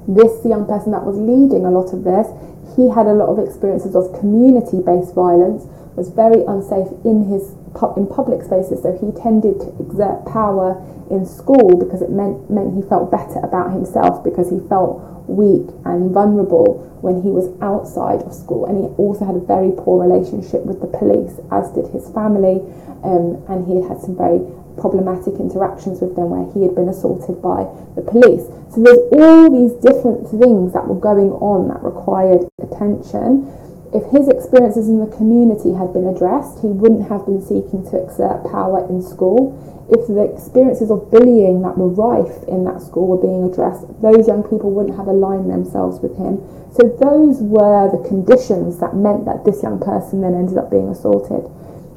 This 0.06 0.44
young 0.44 0.66
person 0.66 0.92
that 0.92 1.02
was 1.02 1.18
leading 1.18 1.66
a 1.66 1.70
lot 1.70 1.94
of 1.94 2.04
this, 2.04 2.30
he 2.76 2.90
had 2.90 3.06
a 3.06 3.14
lot 3.14 3.30
of 3.34 3.38
experiences 3.42 3.94
of 3.94 4.14
community 4.18 4.78
based 4.78 5.14
violence, 5.14 5.66
was 5.94 6.08
very 6.10 6.42
unsafe 6.46 6.88
in 7.04 7.26
his 7.28 7.54
in 7.96 8.06
public 8.06 8.42
spaces, 8.42 8.82
so 8.82 8.92
he 8.92 9.10
tended 9.20 9.60
to 9.60 9.68
exert 9.80 10.24
power 10.26 10.76
in 11.10 11.26
school 11.26 11.76
because 11.76 12.02
it 12.02 12.10
meant 12.10 12.50
meant 12.50 12.74
he 12.74 12.82
felt 12.88 13.10
better 13.10 13.40
about 13.42 13.72
himself 13.72 14.22
because 14.24 14.50
he 14.50 14.60
felt 14.68 15.00
weak 15.28 15.68
and 15.84 16.10
vulnerable 16.10 16.82
when 17.00 17.22
he 17.22 17.30
was 17.30 17.50
outside 17.62 18.22
of 18.22 18.32
school. 18.32 18.66
And 18.66 18.78
he 18.78 18.86
also 18.98 19.24
had 19.24 19.36
a 19.36 19.44
very 19.44 19.72
poor 19.72 20.02
relationship 20.02 20.64
with 20.64 20.80
the 20.80 20.86
police, 20.86 21.38
as 21.50 21.70
did 21.72 21.90
his 21.90 22.08
family. 22.10 22.62
Um, 23.02 23.42
and 23.50 23.66
he 23.66 23.82
had 23.82 23.90
had 23.90 23.98
some 24.00 24.16
very 24.16 24.38
problematic 24.78 25.36
interactions 25.36 26.00
with 26.00 26.16
them 26.16 26.30
where 26.30 26.46
he 26.54 26.62
had 26.62 26.74
been 26.74 26.88
assaulted 26.88 27.42
by 27.42 27.66
the 27.94 28.02
police. 28.02 28.46
So 28.72 28.80
there's 28.80 29.04
all 29.12 29.50
these 29.52 29.74
different 29.82 30.30
things 30.30 30.72
that 30.72 30.86
were 30.86 30.98
going 30.98 31.34
on 31.42 31.68
that 31.68 31.82
required 31.82 32.48
attention. 32.62 33.50
If 33.92 34.08
his 34.10 34.28
experiences 34.28 34.88
in 34.88 35.00
the 35.00 35.16
community 35.16 35.74
had 35.76 35.92
been 35.92 36.08
addressed, 36.08 36.60
he 36.60 36.68
wouldn't 36.68 37.08
have 37.08 37.26
been 37.26 37.42
seeking 37.44 37.84
to 37.90 38.02
exert 38.02 38.48
power 38.50 38.88
in 38.88 39.02
school 39.02 39.52
if 39.92 40.08
the 40.08 40.24
experiences 40.24 40.90
of 40.90 41.10
bullying 41.10 41.60
that 41.62 41.76
were 41.76 41.92
rife 41.92 42.48
in 42.48 42.64
that 42.64 42.80
school 42.80 43.06
were 43.06 43.20
being 43.20 43.44
addressed, 43.44 43.84
those 44.00 44.24
young 44.26 44.40
people 44.40 44.72
wouldn't 44.72 44.96
have 44.96 45.06
aligned 45.06 45.52
themselves 45.52 46.00
with 46.00 46.16
him. 46.16 46.40
So 46.72 46.88
those 46.88 47.44
were 47.44 47.92
the 47.92 48.00
conditions 48.08 48.80
that 48.80 48.96
meant 48.96 49.28
that 49.28 49.44
this 49.44 49.62
young 49.62 49.76
person 49.76 50.24
then 50.24 50.32
ended 50.32 50.56
up 50.56 50.72
being 50.72 50.88
assaulted. 50.88 51.44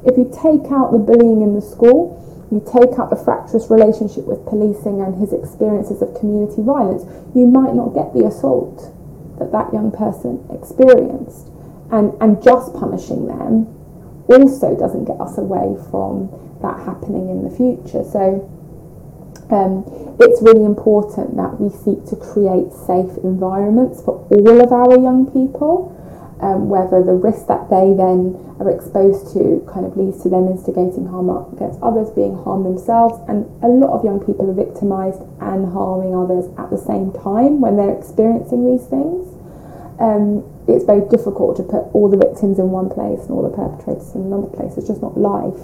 If 0.04 0.20
you 0.20 0.28
take 0.28 0.68
out 0.68 0.92
the 0.92 1.00
bullying 1.00 1.40
in 1.40 1.56
the 1.56 1.64
school, 1.64 2.20
you 2.52 2.60
take 2.60 3.00
out 3.00 3.08
the 3.08 3.16
fractious 3.16 3.72
relationship 3.72 4.28
with 4.28 4.44
policing 4.44 5.00
and 5.00 5.16
his 5.16 5.32
experiences 5.32 6.02
of 6.02 6.12
community 6.20 6.60
violence, 6.60 7.08
you 7.34 7.48
might 7.48 7.72
not 7.72 7.96
get 7.96 8.12
the 8.12 8.28
assault 8.28 8.92
that 9.40 9.52
that 9.56 9.72
young 9.72 9.88
person 9.88 10.44
experienced. 10.52 11.48
And, 11.90 12.12
and 12.20 12.42
just 12.42 12.74
punishing 12.74 13.26
them 13.26 13.66
also 14.28 14.76
doesn't 14.76 15.04
get 15.04 15.20
us 15.20 15.38
away 15.38 15.76
from 15.90 16.30
that 16.62 16.82
happening 16.84 17.30
in 17.30 17.44
the 17.44 17.50
future. 17.50 18.02
So 18.02 18.42
um, 19.50 19.86
it's 20.18 20.42
really 20.42 20.64
important 20.64 21.36
that 21.36 21.60
we 21.60 21.70
seek 21.70 22.04
to 22.10 22.16
create 22.16 22.72
safe 22.72 23.14
environments 23.22 24.02
for 24.02 24.26
all 24.30 24.60
of 24.60 24.72
our 24.72 24.98
young 24.98 25.30
people. 25.30 25.94
Um, 26.36 26.68
whether 26.68 27.00
the 27.02 27.16
risk 27.16 27.48
that 27.48 27.72
they 27.72 27.96
then 27.96 28.36
are 28.60 28.68
exposed 28.68 29.32
to 29.32 29.64
kind 29.72 29.88
of 29.88 29.96
leads 29.96 30.20
to 30.20 30.28
them 30.28 30.52
instigating 30.52 31.08
harm 31.08 31.32
against 31.56 31.80
others, 31.80 32.12
being 32.12 32.36
harmed 32.44 32.66
themselves, 32.68 33.16
and 33.24 33.48
a 33.64 33.68
lot 33.68 33.96
of 33.96 34.04
young 34.04 34.20
people 34.20 34.44
are 34.44 34.52
victimised 34.52 35.24
and 35.40 35.72
harming 35.72 36.12
others 36.12 36.44
at 36.60 36.68
the 36.68 36.76
same 36.76 37.08
time 37.24 37.64
when 37.64 37.80
they're 37.80 37.96
experiencing 37.96 38.68
these 38.68 38.84
things. 38.84 39.32
Um, 39.96 40.44
it's 40.68 40.84
very 40.84 41.06
difficult 41.08 41.56
to 41.58 41.62
put 41.62 41.86
all 41.94 42.10
the 42.10 42.18
victims 42.18 42.58
in 42.58 42.70
one 42.70 42.90
place 42.90 43.22
and 43.26 43.30
all 43.30 43.46
the 43.46 43.54
perpetrators 43.54 44.14
in 44.14 44.26
another 44.26 44.50
place. 44.50 44.74
It's 44.76 44.86
just 44.86 45.02
not 45.02 45.14
life. 45.14 45.58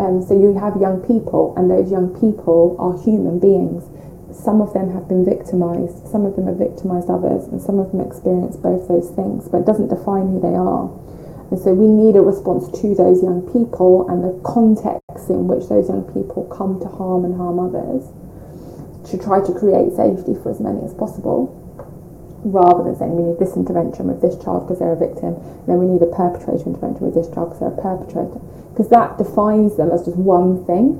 Um, 0.00 0.24
so 0.24 0.32
you 0.32 0.56
have 0.56 0.80
young 0.80 1.04
people, 1.04 1.52
and 1.56 1.68
those 1.68 1.92
young 1.92 2.16
people 2.16 2.76
are 2.80 2.96
human 2.96 3.38
beings. 3.38 3.84
Some 4.32 4.64
of 4.64 4.72
them 4.72 4.88
have 4.96 5.06
been 5.08 5.24
victimized, 5.24 6.08
some 6.08 6.24
of 6.24 6.36
them 6.36 6.48
have 6.48 6.56
victimized 6.56 7.12
others, 7.12 7.44
and 7.52 7.60
some 7.60 7.78
of 7.78 7.92
them 7.92 8.00
experience 8.00 8.56
both 8.56 8.88
those 8.88 9.12
things, 9.12 9.48
but 9.52 9.60
it 9.60 9.66
doesn't 9.68 9.92
define 9.92 10.32
who 10.32 10.40
they 10.40 10.56
are. 10.56 10.88
And 11.52 11.60
so 11.60 11.76
we 11.76 11.84
need 11.84 12.16
a 12.16 12.24
response 12.24 12.64
to 12.80 12.94
those 12.96 13.22
young 13.22 13.44
people 13.52 14.08
and 14.08 14.24
the 14.24 14.32
context 14.40 15.28
in 15.28 15.44
which 15.44 15.68
those 15.68 15.92
young 15.92 16.08
people 16.08 16.48
come 16.48 16.80
to 16.80 16.88
harm 16.88 17.28
and 17.28 17.36
harm 17.36 17.60
others 17.60 18.08
to 19.12 19.20
try 19.20 19.44
to 19.44 19.52
create 19.52 19.92
safety 19.92 20.32
for 20.40 20.48
as 20.48 20.60
many 20.60 20.80
as 20.80 20.94
possible. 20.94 21.61
Rather 22.44 22.82
than 22.84 22.96
saying 22.96 23.14
we 23.14 23.22
need 23.22 23.38
this 23.38 23.56
intervention 23.56 24.08
with 24.08 24.20
this 24.20 24.36
child 24.42 24.66
because 24.66 24.78
they're 24.78 24.92
a 24.92 24.98
victim, 24.98 25.34
then 25.66 25.78
we 25.78 25.86
need 25.86 26.02
a 26.02 26.10
perpetrator 26.10 26.66
intervention 26.66 27.06
with 27.06 27.14
this 27.14 27.28
child 27.32 27.50
because 27.50 27.60
they're 27.60 27.78
a 27.78 27.82
perpetrator, 27.82 28.40
because 28.70 28.88
that 28.90 29.16
defines 29.18 29.76
them 29.76 29.90
as 29.90 30.04
just 30.04 30.16
one 30.16 30.64
thing, 30.66 30.98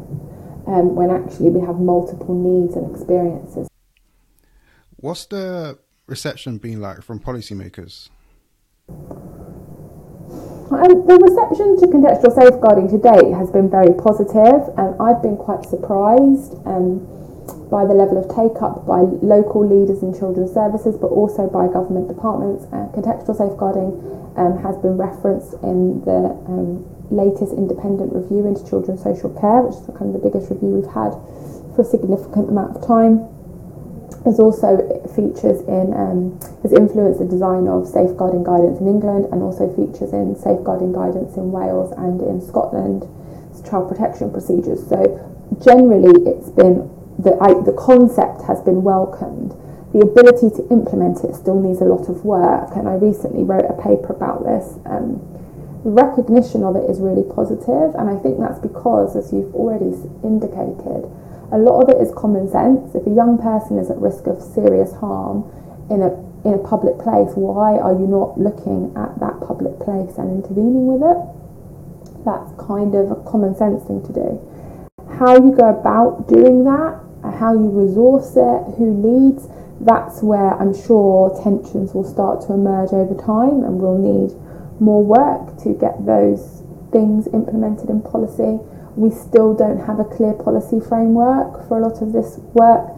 um, 0.66 0.95
when 0.95 1.11
actually 1.11 1.51
we 1.51 1.61
have 1.61 1.78
multiple 1.78 2.34
needs 2.34 2.76
and 2.76 2.88
experiences. 2.95 3.68
What's 4.97 5.26
the 5.26 5.78
reception 6.07 6.59
been 6.59 6.80
like 6.80 7.03
from 7.03 7.18
policymakers? 7.18 8.11
Um, 10.72 11.07
the 11.07 11.18
reception 11.20 11.76
to 11.80 11.86
contextual 11.86 12.32
safeguarding 12.34 12.88
to 12.88 12.99
date 12.99 13.34
has 13.34 13.51
been 13.51 13.68
very 13.68 13.93
positive, 13.93 14.72
and 14.78 14.95
I've 15.03 15.20
been 15.20 15.36
quite 15.36 15.64
surprised. 15.66 16.55
Um, 16.64 17.07
by 17.73 17.89
the 17.89 17.97
level 17.97 18.20
of 18.20 18.29
take 18.29 18.61
up 18.61 18.85
by 18.85 19.01
local 19.25 19.64
leaders 19.64 20.05
in 20.05 20.12
children's 20.12 20.53
services, 20.53 20.93
but 21.01 21.09
also 21.09 21.49
by 21.49 21.64
government 21.73 22.05
departments. 22.05 22.68
Uh, 22.68 22.85
contextual 22.93 23.33
safeguarding 23.33 23.97
um, 24.37 24.61
has 24.61 24.77
been 24.85 25.01
referenced 25.01 25.57
in 25.64 26.05
the 26.05 26.37
um, 26.53 26.85
latest 27.09 27.57
independent 27.57 28.12
review 28.12 28.45
into 28.45 28.61
children's 28.68 29.01
social 29.01 29.33
care, 29.41 29.64
which 29.64 29.81
is 29.81 29.89
kind 29.97 30.12
of 30.12 30.20
the 30.20 30.25
biggest 30.25 30.53
review 30.53 30.77
we've 30.77 30.93
had 30.93 31.16
for 31.73 31.81
a 31.81 31.89
significant 31.89 32.53
amount 32.53 32.77
of 32.77 32.85
time. 32.85 33.25
There's 34.29 34.39
also 34.39 34.77
features 35.16 35.64
in, 35.64 35.97
um, 35.97 36.37
has 36.61 36.77
influenced 36.77 37.25
the 37.25 37.27
design 37.27 37.66
of 37.73 37.89
safeguarding 37.89 38.45
guidance 38.45 38.85
in 38.85 38.87
England 38.87 39.33
and 39.33 39.41
also 39.41 39.66
features 39.73 40.12
in 40.12 40.37
safeguarding 40.37 40.93
guidance 40.93 41.41
in 41.41 41.51
Wales 41.51 41.91
and 41.97 42.20
in 42.20 42.45
Scotland, 42.45 43.09
child 43.64 43.89
protection 43.89 44.29
procedures. 44.29 44.85
So 44.87 45.01
generally 45.64 46.12
it's 46.29 46.53
been 46.53 46.93
the, 47.23 47.39
I, 47.41 47.55
the 47.62 47.73
concept 47.79 48.43
has 48.51 48.61
been 48.61 48.83
welcomed. 48.83 49.55
The 49.95 50.01
ability 50.01 50.51
to 50.57 50.62
implement 50.73 51.23
it 51.23 51.37
still 51.37 51.61
needs 51.61 51.81
a 51.81 51.85
lot 51.85 52.09
of 52.09 52.25
work, 52.25 52.75
and 52.75 52.89
I 52.89 52.95
recently 52.97 53.45
wrote 53.45 53.68
a 53.68 53.77
paper 53.77 54.11
about 54.11 54.43
this. 54.43 54.81
Um, 54.89 55.20
recognition 55.85 56.64
of 56.64 56.75
it 56.77 56.89
is 56.89 56.99
really 56.99 57.23
positive, 57.23 57.95
and 57.95 58.09
I 58.09 58.16
think 58.18 58.41
that's 58.41 58.59
because, 58.59 59.14
as 59.14 59.33
you've 59.33 59.55
already 59.55 59.93
indicated, 60.25 61.07
a 61.53 61.61
lot 61.61 61.85
of 61.85 61.93
it 61.93 62.01
is 62.01 62.11
common 62.16 62.49
sense. 62.49 62.95
If 62.95 63.07
a 63.07 63.12
young 63.12 63.37
person 63.37 63.79
is 63.79 63.91
at 63.91 64.01
risk 64.01 64.27
of 64.27 64.41
serious 64.41 64.97
harm 64.97 65.45
in 65.91 66.01
a 66.03 66.11
in 66.43 66.55
a 66.55 66.59
public 66.59 66.99
place, 66.99 67.31
why 67.39 67.79
are 67.79 67.93
you 67.93 68.09
not 68.09 68.35
looking 68.35 68.91
at 68.97 69.14
that 69.20 69.39
public 69.47 69.79
place 69.79 70.18
and 70.18 70.43
intervening 70.43 70.91
with 70.91 71.05
it? 71.05 71.20
That's 72.25 72.51
kind 72.59 72.97
of 72.97 73.12
a 73.12 73.18
common 73.31 73.55
sense 73.55 73.85
thing 73.85 74.03
to 74.09 74.12
do. 74.12 74.43
How 75.20 75.37
you 75.37 75.55
go 75.55 75.70
about 75.70 76.27
doing 76.27 76.64
that 76.64 76.99
how 77.31 77.55
you 77.55 77.70
resource 77.70 78.35
it, 78.37 78.75
who 78.79 78.91
leads, 78.99 79.49
that's 79.81 80.23
where 80.23 80.55
I'm 80.55 80.75
sure 80.75 81.31
tensions 81.43 81.95
will 81.95 82.05
start 82.05 82.47
to 82.47 82.53
emerge 82.53 82.93
over 82.93 83.14
time 83.14 83.62
and 83.62 83.79
we'll 83.81 83.99
need 83.99 84.35
more 84.81 85.03
work 85.03 85.59
to 85.62 85.75
get 85.75 86.07
those 86.07 86.62
things 86.91 87.27
implemented 87.33 87.91
in 87.91 88.03
policy. 88.03 88.59
We 88.95 89.11
still 89.11 89.55
don't 89.55 89.79
have 89.87 89.99
a 89.99 90.05
clear 90.05 90.35
policy 90.35 90.79
framework 90.79 91.66
for 91.66 91.79
a 91.79 91.83
lot 91.83 92.03
of 92.03 92.12
this 92.12 92.39
work, 92.53 92.91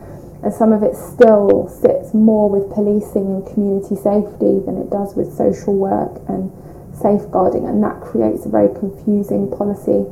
and 0.43 0.53
some 0.53 0.73
of 0.73 0.83
it 0.83 0.97
still 0.97 1.69
sits 1.69 2.13
more 2.13 2.51
with 2.51 2.73
policing 2.73 3.27
and 3.27 3.47
community 3.47 3.97
safety 3.97 4.61
than 4.65 4.77
it 4.77 4.91
does 4.91 5.15
with 5.15 5.33
social 5.33 5.75
work 5.77 6.21
and 6.29 6.51
safeguarding, 6.93 7.65
and 7.65 7.83
that 7.83 8.01
creates 8.01 8.45
a 8.45 8.49
very 8.49 8.69
confusing 8.75 9.49
policy 9.51 10.05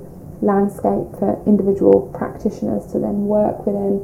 landscape 0.43 1.09
for 1.16 1.40
individual 1.47 2.11
practitioners 2.12 2.90
to 2.93 2.99
then 2.99 3.30
work 3.30 3.64
within. 3.64 4.03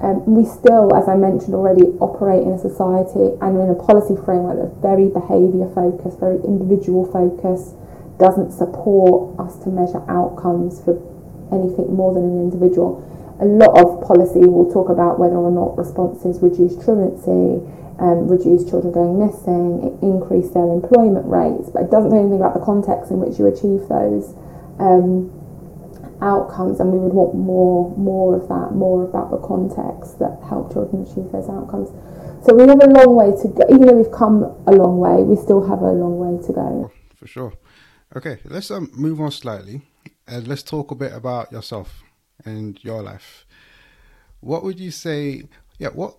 Um, 0.00 0.24
we 0.24 0.48
still, 0.48 0.88
as 0.96 1.10
I 1.10 1.16
mentioned 1.18 1.52
already, 1.52 1.92
operate 2.00 2.40
in 2.46 2.56
a 2.56 2.58
society 2.58 3.36
and 3.42 3.60
in 3.60 3.68
a 3.68 3.76
policy 3.76 4.16
framework 4.16 4.56
that's 4.56 4.80
very 4.80 5.12
behaviour 5.12 5.68
focused, 5.74 6.16
very 6.16 6.40
individual 6.40 7.04
focused, 7.04 7.76
doesn't 8.16 8.52
support 8.52 9.36
us 9.36 9.60
to 9.64 9.68
measure 9.68 10.00
outcomes 10.08 10.80
for 10.80 10.96
anything 11.52 11.92
more 11.92 12.14
than 12.14 12.24
an 12.24 12.40
individual. 12.40 13.04
A 13.40 13.44
lot 13.44 13.76
of 13.76 14.00
policy 14.06 14.40
will 14.40 14.70
talk 14.72 14.88
about 14.88 15.18
whether 15.18 15.36
or 15.36 15.50
not 15.50 15.76
responses 15.76 16.40
reduce 16.40 16.76
truancy, 16.80 17.60
um, 18.00 18.28
reduce 18.28 18.68
children 18.68 18.92
going 18.92 19.20
missing, 19.20 19.98
increase 20.00 20.48
their 20.52 20.64
employment 20.64 21.28
rates, 21.28 21.68
but 21.68 21.84
it 21.84 21.90
doesn't 21.90 22.12
say 22.12 22.20
anything 22.20 22.40
about 22.40 22.54
the 22.54 22.64
context 22.64 23.10
in 23.10 23.20
which 23.20 23.36
you 23.36 23.44
achieve 23.44 23.84
those. 23.88 24.32
Um, 24.80 25.28
outcomes 26.22 26.80
and 26.80 26.92
we 26.92 26.98
would 26.98 27.12
want 27.12 27.34
more 27.34 27.96
more 27.96 28.36
of 28.36 28.48
that 28.48 28.74
more 28.74 29.04
about 29.04 29.30
the 29.30 29.38
context 29.38 30.18
that 30.18 30.38
help 30.48 30.72
children 30.72 31.02
achieve 31.02 31.30
those 31.32 31.48
outcomes. 31.48 31.88
So 32.44 32.54
we 32.54 32.66
have 32.68 32.82
a 32.82 32.86
long 32.86 33.16
way 33.16 33.30
to 33.42 33.48
go. 33.48 33.64
Even 33.68 33.86
though 33.86 33.96
we've 33.96 34.12
come 34.12 34.44
a 34.66 34.72
long 34.72 34.98
way 34.98 35.22
we 35.22 35.36
still 35.36 35.66
have 35.66 35.80
a 35.80 35.92
long 35.92 36.18
way 36.18 36.46
to 36.46 36.52
go. 36.52 36.92
For 37.16 37.26
sure. 37.26 37.52
Okay 38.16 38.40
let's 38.44 38.70
um, 38.70 38.90
move 38.94 39.20
on 39.20 39.30
slightly 39.30 39.82
and 40.26 40.46
let's 40.46 40.62
talk 40.62 40.90
a 40.90 40.94
bit 40.94 41.12
about 41.12 41.52
yourself 41.52 42.02
and 42.44 42.78
your 42.82 43.02
life. 43.02 43.46
What 44.40 44.62
would 44.62 44.78
you 44.78 44.90
say 44.90 45.44
yeah 45.78 45.88
what 45.88 46.16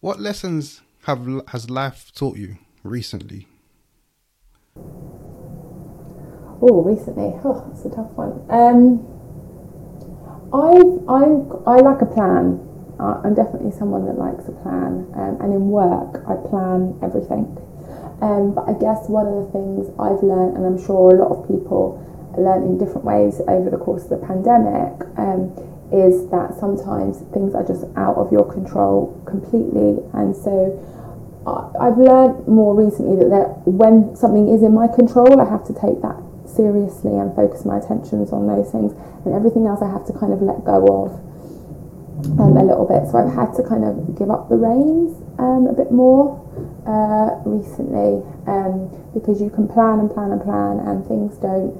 what 0.00 0.20
lessons 0.20 0.82
have 1.04 1.26
has 1.48 1.70
life 1.70 2.12
taught 2.14 2.36
you 2.36 2.58
recently? 2.82 3.46
Oh, 6.60 6.82
recently. 6.82 7.38
Oh, 7.44 7.64
that's 7.68 7.84
a 7.84 7.90
tough 7.90 8.10
one. 8.12 8.42
Um, 8.50 9.17
I 10.52 10.80
I 11.08 11.22
I 11.66 11.76
like 11.84 12.00
a 12.00 12.06
plan. 12.06 12.64
Uh, 12.98 13.20
I'm 13.22 13.34
definitely 13.34 13.70
someone 13.70 14.06
that 14.06 14.18
likes 14.18 14.48
a 14.48 14.52
plan, 14.64 15.06
um, 15.14 15.36
and 15.40 15.52
in 15.52 15.68
work 15.68 16.24
I 16.26 16.34
plan 16.48 16.98
everything. 17.02 17.46
Um, 18.20 18.54
but 18.54 18.66
I 18.66 18.72
guess 18.72 19.08
one 19.08 19.28
of 19.28 19.36
the 19.44 19.48
things 19.52 19.86
I've 20.00 20.22
learned, 20.24 20.56
and 20.56 20.66
I'm 20.66 20.80
sure 20.80 21.14
a 21.14 21.18
lot 21.22 21.30
of 21.36 21.46
people 21.46 22.00
learn 22.36 22.64
in 22.64 22.78
different 22.78 23.04
ways 23.04 23.40
over 23.46 23.70
the 23.70 23.76
course 23.76 24.04
of 24.04 24.10
the 24.10 24.26
pandemic, 24.26 25.04
um, 25.18 25.52
is 25.92 26.26
that 26.30 26.58
sometimes 26.58 27.20
things 27.32 27.54
are 27.54 27.62
just 27.62 27.84
out 27.96 28.16
of 28.16 28.32
your 28.32 28.50
control 28.50 29.20
completely, 29.26 30.02
and 30.14 30.34
so. 30.34 30.76
I've 31.80 31.96
learned 31.96 32.46
more 32.46 32.74
recently 32.74 33.16
that 33.16 33.30
there, 33.30 33.48
when 33.64 34.14
something 34.14 34.52
is 34.52 34.62
in 34.62 34.74
my 34.74 34.86
control, 34.86 35.40
I 35.40 35.48
have 35.48 35.64
to 35.68 35.72
take 35.72 36.02
that 36.02 36.20
seriously 36.58 37.14
and 37.14 37.30
focus 37.38 37.62
my 37.62 37.78
attentions 37.78 38.34
on 38.34 38.50
those 38.50 38.66
things, 38.74 38.90
and 39.22 39.30
everything 39.30 39.70
else 39.70 39.78
I 39.78 39.86
have 39.86 40.02
to 40.10 40.14
kind 40.18 40.34
of 40.34 40.42
let 40.42 40.66
go 40.66 40.82
of 40.82 41.10
um, 42.42 42.58
a 42.58 42.64
little 42.66 42.84
bit. 42.84 43.06
So 43.06 43.22
I've 43.22 43.30
had 43.30 43.54
to 43.54 43.62
kind 43.62 43.86
of 43.86 44.18
give 44.18 44.26
up 44.26 44.50
the 44.50 44.58
reins 44.58 45.14
um, 45.38 45.70
a 45.70 45.72
bit 45.72 45.94
more 45.94 46.34
uh, 46.82 47.38
recently 47.46 48.26
um, 48.50 48.90
because 49.14 49.38
you 49.38 49.54
can 49.54 49.70
plan 49.70 50.02
and 50.02 50.10
plan 50.10 50.34
and 50.34 50.42
plan, 50.42 50.82
and 50.82 51.06
things 51.06 51.38
don't 51.38 51.78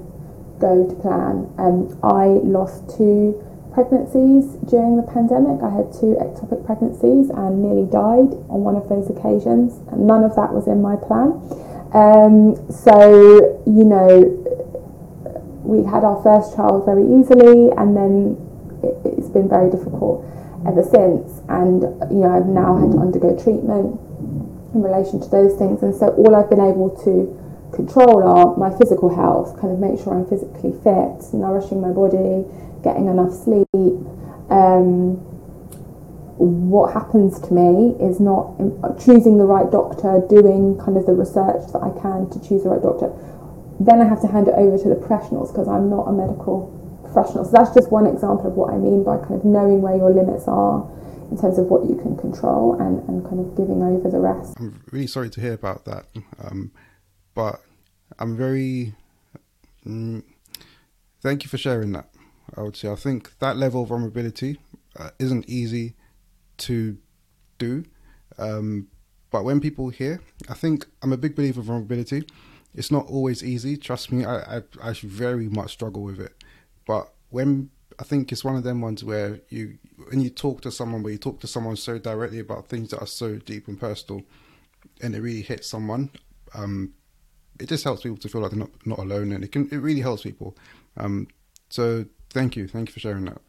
go 0.63 0.87
to 0.87 0.95
plan. 1.03 1.51
Um, 1.59 1.91
I 1.99 2.39
lost 2.47 2.87
two 2.95 3.35
pregnancies 3.73 4.57
during 4.67 4.97
the 4.97 5.03
pandemic. 5.03 5.61
I 5.63 5.69
had 5.69 5.91
two 5.93 6.17
ectopic 6.19 6.65
pregnancies 6.65 7.29
and 7.29 7.61
nearly 7.61 7.85
died 7.85 8.35
on 8.49 8.63
one 8.63 8.75
of 8.75 8.89
those 8.89 9.09
occasions. 9.09 9.79
And 9.91 10.07
none 10.07 10.23
of 10.23 10.35
that 10.35 10.53
was 10.53 10.67
in 10.67 10.81
my 10.81 10.95
plan. 10.95 11.39
Um, 11.93 12.55
so, 12.69 13.61
you 13.65 13.83
know, 13.83 14.38
we 15.69 15.85
had 15.85 16.03
our 16.03 16.17
first 16.25 16.55
child 16.55 16.85
very 16.85 17.05
easily, 17.05 17.69
and 17.77 17.95
then 17.95 18.35
it, 18.81 19.21
has 19.21 19.29
been 19.29 19.47
very 19.47 19.69
difficult 19.69 20.25
ever 20.65 20.81
since. 20.81 21.45
And, 21.47 21.85
you 22.09 22.25
know, 22.25 22.33
I've 22.33 22.49
now 22.49 22.75
had 22.81 22.91
to 22.91 22.97
undergo 22.97 23.37
treatment 23.37 24.01
in 24.73 24.81
relation 24.81 25.21
to 25.21 25.29
those 25.29 25.57
things. 25.57 25.83
And 25.83 25.93
so 25.93 26.09
all 26.17 26.35
I've 26.35 26.49
been 26.49 26.61
able 26.61 26.89
to 27.05 27.29
control 27.73 28.23
are 28.23 28.57
my 28.57 28.75
physical 28.77 29.13
health, 29.13 29.59
kind 29.61 29.71
of 29.71 29.79
make 29.79 30.01
sure 30.01 30.17
I'm 30.17 30.25
physically 30.25 30.73
fit, 30.83 31.21
nourishing 31.33 31.81
my 31.81 31.93
body, 31.93 32.45
getting 32.83 33.07
enough 33.07 33.33
sleep. 33.33 33.69
Um, 34.49 35.21
what 36.39 36.93
happens 36.93 37.39
to 37.41 37.53
me 37.53 37.99
is 37.99 38.19
not 38.19 38.55
choosing 38.97 39.37
the 39.37 39.43
right 39.43 39.69
doctor, 39.69 40.23
doing 40.29 40.79
kind 40.79 40.95
of 40.95 41.05
the 41.05 41.11
research 41.11 41.67
that 41.75 41.83
I 41.83 41.91
can 41.99 42.29
to 42.31 42.39
choose 42.39 42.63
the 42.63 42.69
right 42.69 42.81
doctor. 42.81 43.11
Then 43.79 44.01
I 44.01 44.07
have 44.07 44.21
to 44.21 44.27
hand 44.27 44.47
it 44.47 44.55
over 44.55 44.77
to 44.77 44.89
the 44.89 44.95
professionals 44.95 45.51
because 45.51 45.67
I'm 45.67 45.89
not 45.89 46.07
a 46.07 46.11
medical 46.11 46.75
professional. 47.03 47.45
So 47.45 47.51
that's 47.51 47.73
just 47.73 47.91
one 47.91 48.05
example 48.05 48.47
of 48.47 48.53
what 48.53 48.73
I 48.73 48.77
mean 48.77 49.03
by 49.03 49.17
kind 49.17 49.35
of 49.35 49.45
knowing 49.45 49.81
where 49.81 49.95
your 49.95 50.11
limits 50.11 50.47
are 50.47 50.85
in 51.31 51.37
terms 51.37 51.57
of 51.57 51.65
what 51.65 51.85
you 51.85 51.95
can 51.95 52.17
control 52.17 52.75
and, 52.79 53.07
and 53.07 53.23
kind 53.23 53.39
of 53.39 53.55
giving 53.55 53.81
over 53.81 54.09
the 54.09 54.19
rest. 54.19 54.55
I'm 54.59 54.83
really 54.91 55.07
sorry 55.07 55.29
to 55.29 55.41
hear 55.41 55.53
about 55.53 55.85
that. 55.85 56.05
Um, 56.43 56.71
but 57.35 57.61
I'm 58.17 58.35
very. 58.35 58.95
Mm, 59.85 60.23
thank 61.21 61.43
you 61.43 61.49
for 61.49 61.57
sharing 61.57 61.91
that. 61.93 62.09
I 62.57 62.61
would 62.61 62.75
say 62.75 62.89
I 62.89 62.95
think 62.95 63.37
that 63.39 63.57
level 63.57 63.83
of 63.83 63.89
vulnerability 63.89 64.59
uh, 64.97 65.11
isn't 65.19 65.47
easy 65.47 65.95
to 66.57 66.97
do. 67.57 67.85
Um, 68.37 68.87
but 69.31 69.43
when 69.43 69.59
people 69.59 69.89
hear, 69.89 70.21
I 70.49 70.53
think 70.53 70.87
I'm 71.01 71.13
a 71.13 71.17
big 71.17 71.35
believer 71.35 71.59
of 71.59 71.67
vulnerability. 71.67 72.23
It's 72.79 72.91
not 72.91 73.07
always 73.07 73.43
easy. 73.43 73.75
Trust 73.75 74.09
me, 74.09 74.23
I, 74.23 74.37
I, 74.57 74.61
I 74.81 74.93
very 74.93 75.49
much 75.49 75.73
struggle 75.73 76.01
with 76.01 76.21
it. 76.21 76.33
But 76.87 77.13
when 77.29 77.71
I 77.99 78.03
think 78.03 78.31
it's 78.31 78.45
one 78.45 78.55
of 78.55 78.63
them 78.63 78.79
ones 78.79 79.03
where 79.03 79.41
you 79.49 79.77
when 80.07 80.21
you 80.21 80.29
talk 80.29 80.61
to 80.61 80.71
someone, 80.71 81.03
where 81.03 81.11
you 81.11 81.17
talk 81.19 81.41
to 81.41 81.47
someone 81.47 81.75
so 81.75 81.99
directly 81.99 82.39
about 82.39 82.69
things 82.69 82.91
that 82.91 83.01
are 83.01 83.05
so 83.21 83.35
deep 83.35 83.67
and 83.67 83.77
personal, 83.77 84.23
and 85.01 85.13
it 85.13 85.19
really 85.19 85.41
hits 85.41 85.67
someone, 85.67 86.09
um, 86.53 86.93
it 87.59 87.67
just 87.67 87.83
helps 87.83 88.03
people 88.03 88.17
to 88.19 88.29
feel 88.29 88.39
like 88.39 88.51
they're 88.51 88.59
not, 88.59 88.71
not 88.85 88.99
alone, 88.99 89.33
and 89.33 89.43
it 89.43 89.51
can 89.51 89.67
it 89.73 89.81
really 89.81 89.99
helps 89.99 90.23
people. 90.23 90.55
Um, 90.95 91.27
so 91.67 92.05
thank 92.29 92.55
you, 92.55 92.69
thank 92.69 92.87
you 92.87 92.93
for 92.93 93.01
sharing 93.01 93.25
that. 93.25 93.41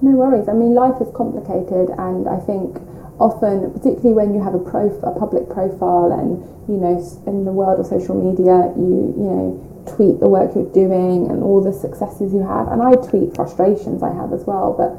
No 0.00 0.12
worries. 0.16 0.48
I 0.48 0.54
mean, 0.54 0.74
life 0.74 0.98
is 1.02 1.14
complicated, 1.14 1.90
and 1.98 2.26
I 2.26 2.38
think 2.40 2.78
often, 3.22 3.70
particularly 3.70 4.18
when 4.18 4.34
you 4.34 4.42
have 4.42 4.52
a, 4.52 4.58
prof- 4.58 4.98
a 5.06 5.14
public 5.14 5.46
profile, 5.46 6.10
and 6.10 6.42
you 6.66 6.74
know, 6.74 6.98
in 7.30 7.46
the 7.46 7.54
world 7.54 7.78
of 7.78 7.86
social 7.86 8.18
media, 8.18 8.74
you 8.74 9.14
you 9.14 9.28
know, 9.30 9.46
tweet 9.86 10.18
the 10.18 10.28
work 10.28 10.50
you're 10.58 10.74
doing 10.74 11.30
and 11.30 11.38
all 11.42 11.62
the 11.62 11.72
successes 11.72 12.34
you 12.34 12.42
have, 12.42 12.66
and 12.66 12.82
I 12.82 12.98
tweet 12.98 13.38
frustrations 13.38 14.02
I 14.02 14.10
have 14.10 14.34
as 14.34 14.42
well. 14.42 14.74
But 14.74 14.98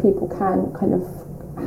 people 0.00 0.32
can 0.32 0.72
kind 0.72 0.96
of 0.96 1.04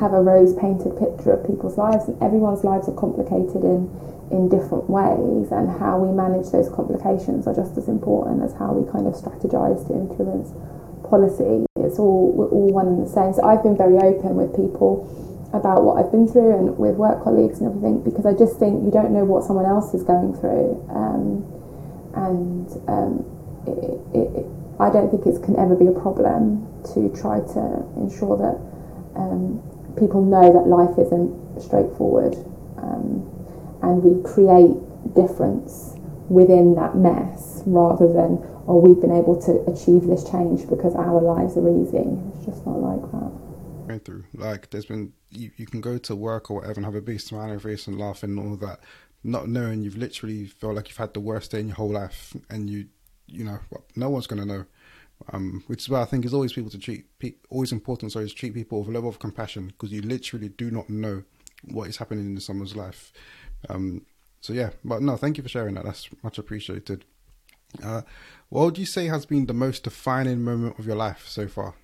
have 0.01 0.17
a 0.17 0.21
rose 0.21 0.57
painted 0.57 0.97
picture 0.97 1.37
of 1.37 1.45
people's 1.45 1.77
lives, 1.77 2.09
and 2.09 2.17
everyone's 2.17 2.65
lives 2.65 2.89
are 2.89 2.97
complicated 2.97 3.61
in 3.61 3.85
in 4.33 4.49
different 4.49 4.89
ways, 4.89 5.53
and 5.53 5.69
how 5.77 6.01
we 6.01 6.09
manage 6.09 6.49
those 6.49 6.65
complications 6.73 7.45
are 7.45 7.53
just 7.53 7.77
as 7.77 7.85
important 7.85 8.41
as 8.41 8.57
how 8.57 8.73
we 8.73 8.89
kind 8.89 9.05
of 9.05 9.13
strategize 9.13 9.85
to 9.85 9.93
influence 9.93 10.49
policy. 11.05 11.67
It's 11.77 11.99
all 11.99 12.31
we're 12.33 12.49
all 12.49 12.73
one 12.73 12.87
and 12.87 13.05
the 13.05 13.11
same. 13.11 13.37
So 13.37 13.45
I've 13.45 13.61
been 13.61 13.77
very 13.77 14.01
open 14.01 14.33
with 14.33 14.55
people 14.55 15.05
about 15.53 15.83
what 15.83 15.99
I've 15.99 16.11
been 16.11 16.27
through 16.27 16.55
and 16.57 16.77
with 16.77 16.95
work 16.95 17.23
colleagues 17.23 17.59
and 17.59 17.67
everything 17.67 18.01
because 18.03 18.25
I 18.25 18.33
just 18.33 18.57
think 18.57 18.83
you 18.83 18.91
don't 18.91 19.11
know 19.11 19.25
what 19.25 19.43
someone 19.43 19.65
else 19.65 19.93
is 19.93 20.03
going 20.03 20.33
through, 20.39 20.79
um, 20.89 21.43
and 22.15 22.67
um, 22.87 23.25
it, 23.67 23.99
it, 24.15 24.27
it, 24.41 24.45
I 24.79 24.89
don't 24.89 25.11
think 25.11 25.27
it 25.27 25.43
can 25.43 25.59
ever 25.59 25.75
be 25.75 25.87
a 25.87 25.95
problem 25.95 26.63
to 26.95 27.11
try 27.11 27.43
to 27.53 27.63
ensure 27.99 28.39
that 28.39 28.57
um, 29.19 29.59
people 29.99 30.23
know 30.23 30.51
that 30.55 30.71
life 30.71 30.95
isn't 30.97 31.35
straightforward, 31.59 32.35
um, 32.79 33.27
and 33.83 33.99
we 34.03 34.23
create 34.23 34.79
difference 35.13 35.99
within 36.31 36.75
that 36.75 36.95
mess 36.95 37.61
rather 37.65 38.07
than 38.07 38.39
or 38.67 38.79
we've 38.79 39.01
been 39.01 39.11
able 39.11 39.35
to 39.35 39.59
achieve 39.67 40.07
this 40.07 40.23
change 40.23 40.69
because 40.69 40.95
our 40.95 41.19
lives 41.19 41.57
are 41.57 41.67
easy. 41.67 42.07
It's 42.31 42.45
just 42.45 42.65
not 42.65 42.79
like 42.79 43.03
that. 43.11 44.05
Through 44.05 44.23
like 44.33 44.69
there's 44.69 44.85
been 44.85 45.11
you, 45.31 45.51
you 45.57 45.65
can 45.65 45.81
go 45.81 45.97
to 45.97 46.15
work 46.15 46.49
or 46.49 46.57
whatever 46.57 46.75
and 46.75 46.85
have 46.85 46.95
a 46.95 47.01
big 47.01 47.21
your 47.31 47.59
face 47.59 47.87
and 47.87 47.99
laugh 47.99 48.23
and 48.23 48.39
all 48.39 48.55
that, 48.57 48.79
not 49.23 49.47
knowing 49.47 49.81
you've 49.81 49.97
literally 49.97 50.45
felt 50.45 50.75
like 50.75 50.89
you've 50.89 50.97
had 50.97 51.13
the 51.13 51.19
worst 51.19 51.51
day 51.51 51.59
in 51.59 51.67
your 51.67 51.75
whole 51.75 51.91
life 51.91 52.35
and 52.49 52.69
you 52.69 52.87
you 53.27 53.45
know 53.45 53.59
no 53.95 54.09
one's 54.09 54.27
gonna 54.27 54.45
know. 54.45 54.65
Um, 55.31 55.63
which 55.67 55.81
is 55.81 55.89
why 55.89 56.01
I 56.01 56.05
think 56.05 56.25
it's 56.25 56.33
always 56.33 56.51
people 56.51 56.71
to 56.71 56.79
treat 56.79 57.05
always 57.49 57.71
important. 57.71 58.11
So 58.11 58.19
is 58.19 58.33
treat 58.33 58.55
people 58.55 58.79
with 58.79 58.89
a 58.89 58.91
level 58.91 59.09
of 59.09 59.19
compassion 59.19 59.67
because 59.67 59.91
you 59.91 60.01
literally 60.01 60.49
do 60.49 60.71
not 60.71 60.89
know 60.89 61.23
what 61.69 61.89
is 61.89 61.97
happening 61.97 62.25
in 62.25 62.39
someone's 62.39 62.75
life. 62.75 63.13
Um, 63.69 64.05
so 64.41 64.53
yeah, 64.53 64.71
but 64.83 65.03
no, 65.03 65.15
thank 65.17 65.37
you 65.37 65.43
for 65.43 65.49
sharing 65.49 65.75
that. 65.75 65.85
That's 65.85 66.09
much 66.23 66.39
appreciated. 66.39 67.05
Uh, 67.83 68.01
what 68.49 68.65
would 68.65 68.77
you 68.77 68.85
say 68.85 69.05
has 69.05 69.25
been 69.25 69.45
the 69.45 69.53
most 69.53 69.83
defining 69.83 70.43
moment 70.43 70.79
of 70.79 70.85
your 70.85 70.95
life 70.95 71.27
so 71.27 71.47
far? 71.47 71.75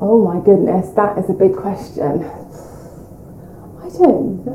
Oh 0.00 0.22
my 0.24 0.40
goodness, 0.44 0.90
that 0.94 1.18
is 1.18 1.28
a 1.28 1.34
big 1.34 1.56
question. 1.56 2.24
I 3.82 3.88
don't. 3.98 4.46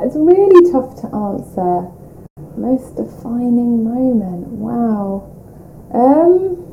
It's 0.00 0.16
really 0.16 0.72
tough 0.72 1.00
to 1.02 1.06
answer. 1.14 1.90
Most 2.56 2.96
defining 2.96 3.84
moment. 3.84 4.46
Wow. 4.48 5.30
Um. 5.94 6.66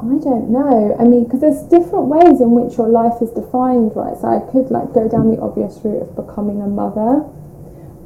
I 0.00 0.18
don't 0.22 0.50
know. 0.50 0.96
I 0.98 1.04
mean, 1.04 1.24
because 1.24 1.40
there's 1.40 1.62
different 1.68 2.06
ways 2.06 2.40
in 2.40 2.52
which 2.52 2.76
your 2.76 2.88
life 2.88 3.20
is 3.20 3.30
defined, 3.30 3.92
right? 3.96 4.16
So 4.20 4.28
I 4.28 4.40
could 4.52 4.70
like 4.70 4.92
go 4.92 5.08
down 5.08 5.30
the 5.34 5.40
obvious 5.40 5.80
route 5.82 6.02
of 6.02 6.16
becoming 6.16 6.60
a 6.60 6.66
mother 6.66 7.24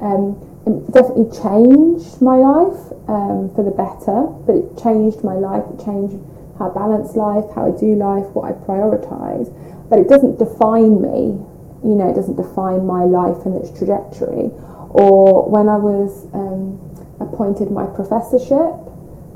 um, 0.01 0.39
it 0.67 0.93
definitely 0.93 1.31
changed 1.35 2.23
my 2.23 2.37
life 2.37 2.93
um, 3.09 3.51
for 3.55 3.65
the 3.65 3.75
better, 3.75 4.31
but 4.47 4.55
it 4.55 4.79
changed 4.79 5.25
my 5.25 5.35
life, 5.35 5.65
it 5.75 5.85
changed 5.85 6.15
how 6.59 6.71
I 6.71 6.75
balance 6.75 7.15
life, 7.15 7.45
how 7.55 7.73
I 7.73 7.79
do 7.79 7.95
life, 7.95 8.27
what 8.35 8.51
I 8.51 8.53
prioritise. 8.53 9.49
But 9.89 10.01
it 10.01 10.09
doesn't 10.09 10.39
define 10.39 11.01
me, 11.01 11.39
you 11.87 11.95
know, 11.95 12.11
it 12.11 12.15
doesn't 12.15 12.37
define 12.37 12.85
my 12.85 13.05
life 13.05 13.47
and 13.47 13.55
its 13.57 13.71
trajectory. 13.79 14.51
Or 14.91 15.49
when 15.49 15.69
I 15.69 15.77
was 15.77 16.27
um, 16.35 16.83
appointed 17.21 17.71
my 17.71 17.87
professorship, 17.87 18.75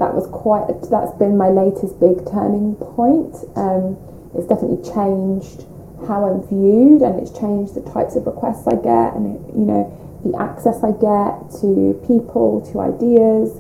that 0.03 0.11
was 0.11 0.27
quite, 0.33 0.67
a, 0.67 0.75
that's 0.91 1.15
been 1.17 1.37
my 1.39 1.49
latest 1.49 2.01
big 2.03 2.27
turning 2.27 2.75
point. 2.75 3.37
Um, 3.55 3.95
it's 4.35 4.51
definitely 4.51 4.83
changed 4.83 5.69
how 6.11 6.27
I'm 6.27 6.43
viewed 6.51 7.07
and 7.07 7.21
it's 7.23 7.31
changed 7.31 7.79
the 7.79 7.85
types 7.95 8.17
of 8.17 8.27
requests 8.27 8.67
I 8.67 8.75
get 8.75 9.15
and, 9.15 9.39
it, 9.39 9.55
you 9.55 9.63
know, 9.63 9.87
the 10.27 10.35
access 10.39 10.83
I 10.83 10.91
get 10.99 11.55
to 11.63 11.95
people, 12.03 12.67
to 12.73 12.83
ideas, 12.83 13.55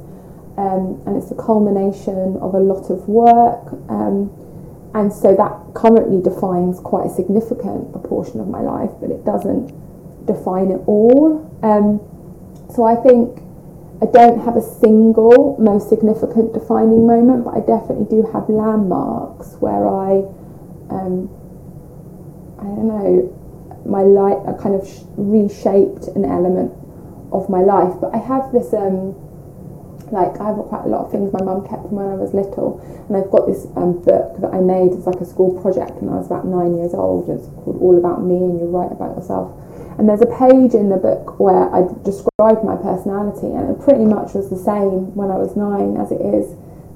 um, 0.56 1.02
and 1.06 1.16
it's 1.16 1.30
a 1.30 1.34
culmination 1.34 2.36
of 2.40 2.54
a 2.54 2.60
lot 2.60 2.90
of 2.90 3.08
work. 3.08 3.72
Um, 3.88 4.30
and 4.94 5.12
so 5.12 5.34
that 5.34 5.74
currently 5.74 6.20
defines 6.20 6.78
quite 6.80 7.06
a 7.06 7.14
significant 7.14 7.92
proportion 7.92 8.40
of 8.40 8.48
my 8.48 8.60
life, 8.60 8.90
but 9.00 9.10
it 9.10 9.24
doesn't 9.24 9.72
define 10.26 10.70
it 10.70 10.82
all. 10.86 11.48
Um, 11.62 12.00
so 12.74 12.84
I 12.84 12.96
think 12.96 13.40
I 14.02 14.06
don't 14.06 14.44
have 14.44 14.56
a 14.56 14.62
single 14.62 15.56
most 15.58 15.88
significant 15.88 16.52
defining 16.52 17.06
moment, 17.06 17.44
but 17.44 17.54
I 17.54 17.60
definitely 17.60 18.06
do 18.10 18.28
have 18.32 18.48
landmarks 18.48 19.54
where 19.60 19.86
I, 19.86 20.26
um, 20.90 21.30
I 22.58 22.64
don't 22.64 22.88
know, 22.88 23.38
my 23.86 24.02
life, 24.02 24.42
kind 24.60 24.74
of 24.74 24.88
reshaped 25.16 26.08
an 26.16 26.24
element 26.24 26.72
of 27.32 27.48
my 27.48 27.60
life. 27.60 27.94
But 28.00 28.14
I 28.14 28.18
have 28.18 28.52
this, 28.52 28.74
um, 28.74 29.14
like, 30.12 30.38
I 30.40 30.52
have 30.52 30.60
quite 30.68 30.84
a 30.84 30.92
lot 30.92 31.06
of 31.06 31.10
things 31.10 31.32
my 31.32 31.42
mum 31.42 31.66
kept 31.66 31.88
from 31.88 31.96
when 31.96 32.06
I 32.06 32.14
was 32.14 32.36
little, 32.36 32.78
and 33.08 33.16
I've 33.16 33.32
got 33.32 33.48
this 33.48 33.64
um, 33.74 33.98
book 34.04 34.38
that 34.44 34.52
I 34.52 34.60
made 34.60 34.92
as 34.92 35.08
like 35.08 35.18
a 35.18 35.26
school 35.26 35.56
project 35.60 35.98
when 35.98 36.12
I 36.12 36.20
was 36.20 36.28
about 36.28 36.44
nine 36.44 36.76
years 36.76 36.92
old. 36.92 37.32
It's 37.32 37.48
called 37.64 37.80
All 37.80 37.96
About 37.96 38.22
Me, 38.22 38.36
and 38.36 38.60
you 38.60 38.68
write 38.68 38.92
about 38.92 39.16
yourself. 39.16 39.56
And 39.98 40.08
there's 40.08 40.24
a 40.24 40.32
page 40.36 40.72
in 40.76 40.88
the 40.88 41.00
book 41.00 41.40
where 41.40 41.68
I 41.72 41.84
described 42.04 42.64
my 42.64 42.76
personality, 42.76 43.48
and 43.48 43.72
it 43.72 43.80
pretty 43.80 44.04
much 44.04 44.36
was 44.36 44.52
the 44.52 44.60
same 44.60 45.16
when 45.16 45.32
I 45.32 45.40
was 45.40 45.56
nine 45.56 45.96
as 45.96 46.12
it 46.12 46.20
is 46.20 46.52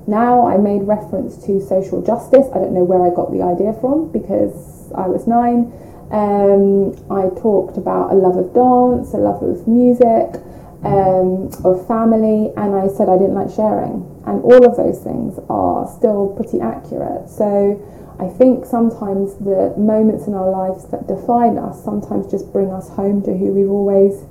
now. 0.07 0.47
I 0.47 0.61
made 0.61 0.85
reference 0.85 1.41
to 1.49 1.61
social 1.65 2.05
justice. 2.05 2.47
I 2.53 2.61
don't 2.61 2.77
know 2.77 2.85
where 2.85 3.01
I 3.01 3.11
got 3.11 3.33
the 3.33 3.41
idea 3.41 3.73
from 3.81 4.13
because 4.13 4.93
I 4.93 5.09
was 5.09 5.27
nine 5.27 5.73
um, 6.11 6.95
I 7.11 7.29
talked 7.41 7.77
about 7.77 8.13
a 8.13 8.15
love 8.15 8.37
of 8.37 8.55
dance, 8.55 9.13
a 9.13 9.19
love 9.19 9.43
of 9.43 9.67
music, 9.67 10.39
um, 10.87 11.51
of 11.65 11.87
family, 11.87 12.53
and 12.57 12.75
I 12.75 12.87
said 12.87 13.09
I 13.09 13.19
didn't 13.19 13.35
like 13.35 13.51
sharing. 13.51 14.07
And 14.27 14.43
all 14.43 14.65
of 14.65 14.77
those 14.77 15.03
things 15.03 15.39
are 15.51 15.87
still 15.99 16.35
pretty 16.39 16.61
accurate. 16.61 17.29
So 17.29 17.79
I 18.19 18.29
think 18.29 18.65
sometimes 18.65 19.37
the 19.37 19.75
moments 19.77 20.27
in 20.27 20.35
our 20.35 20.49
lives 20.49 20.89
that 20.89 21.07
define 21.07 21.59
us 21.59 21.83
sometimes 21.85 22.31
just 22.31 22.53
bring 22.53 22.73
us 22.73 22.89
home 22.91 23.23
to 23.23 23.37
who 23.37 23.53
we've 23.53 23.71
always 23.71 24.25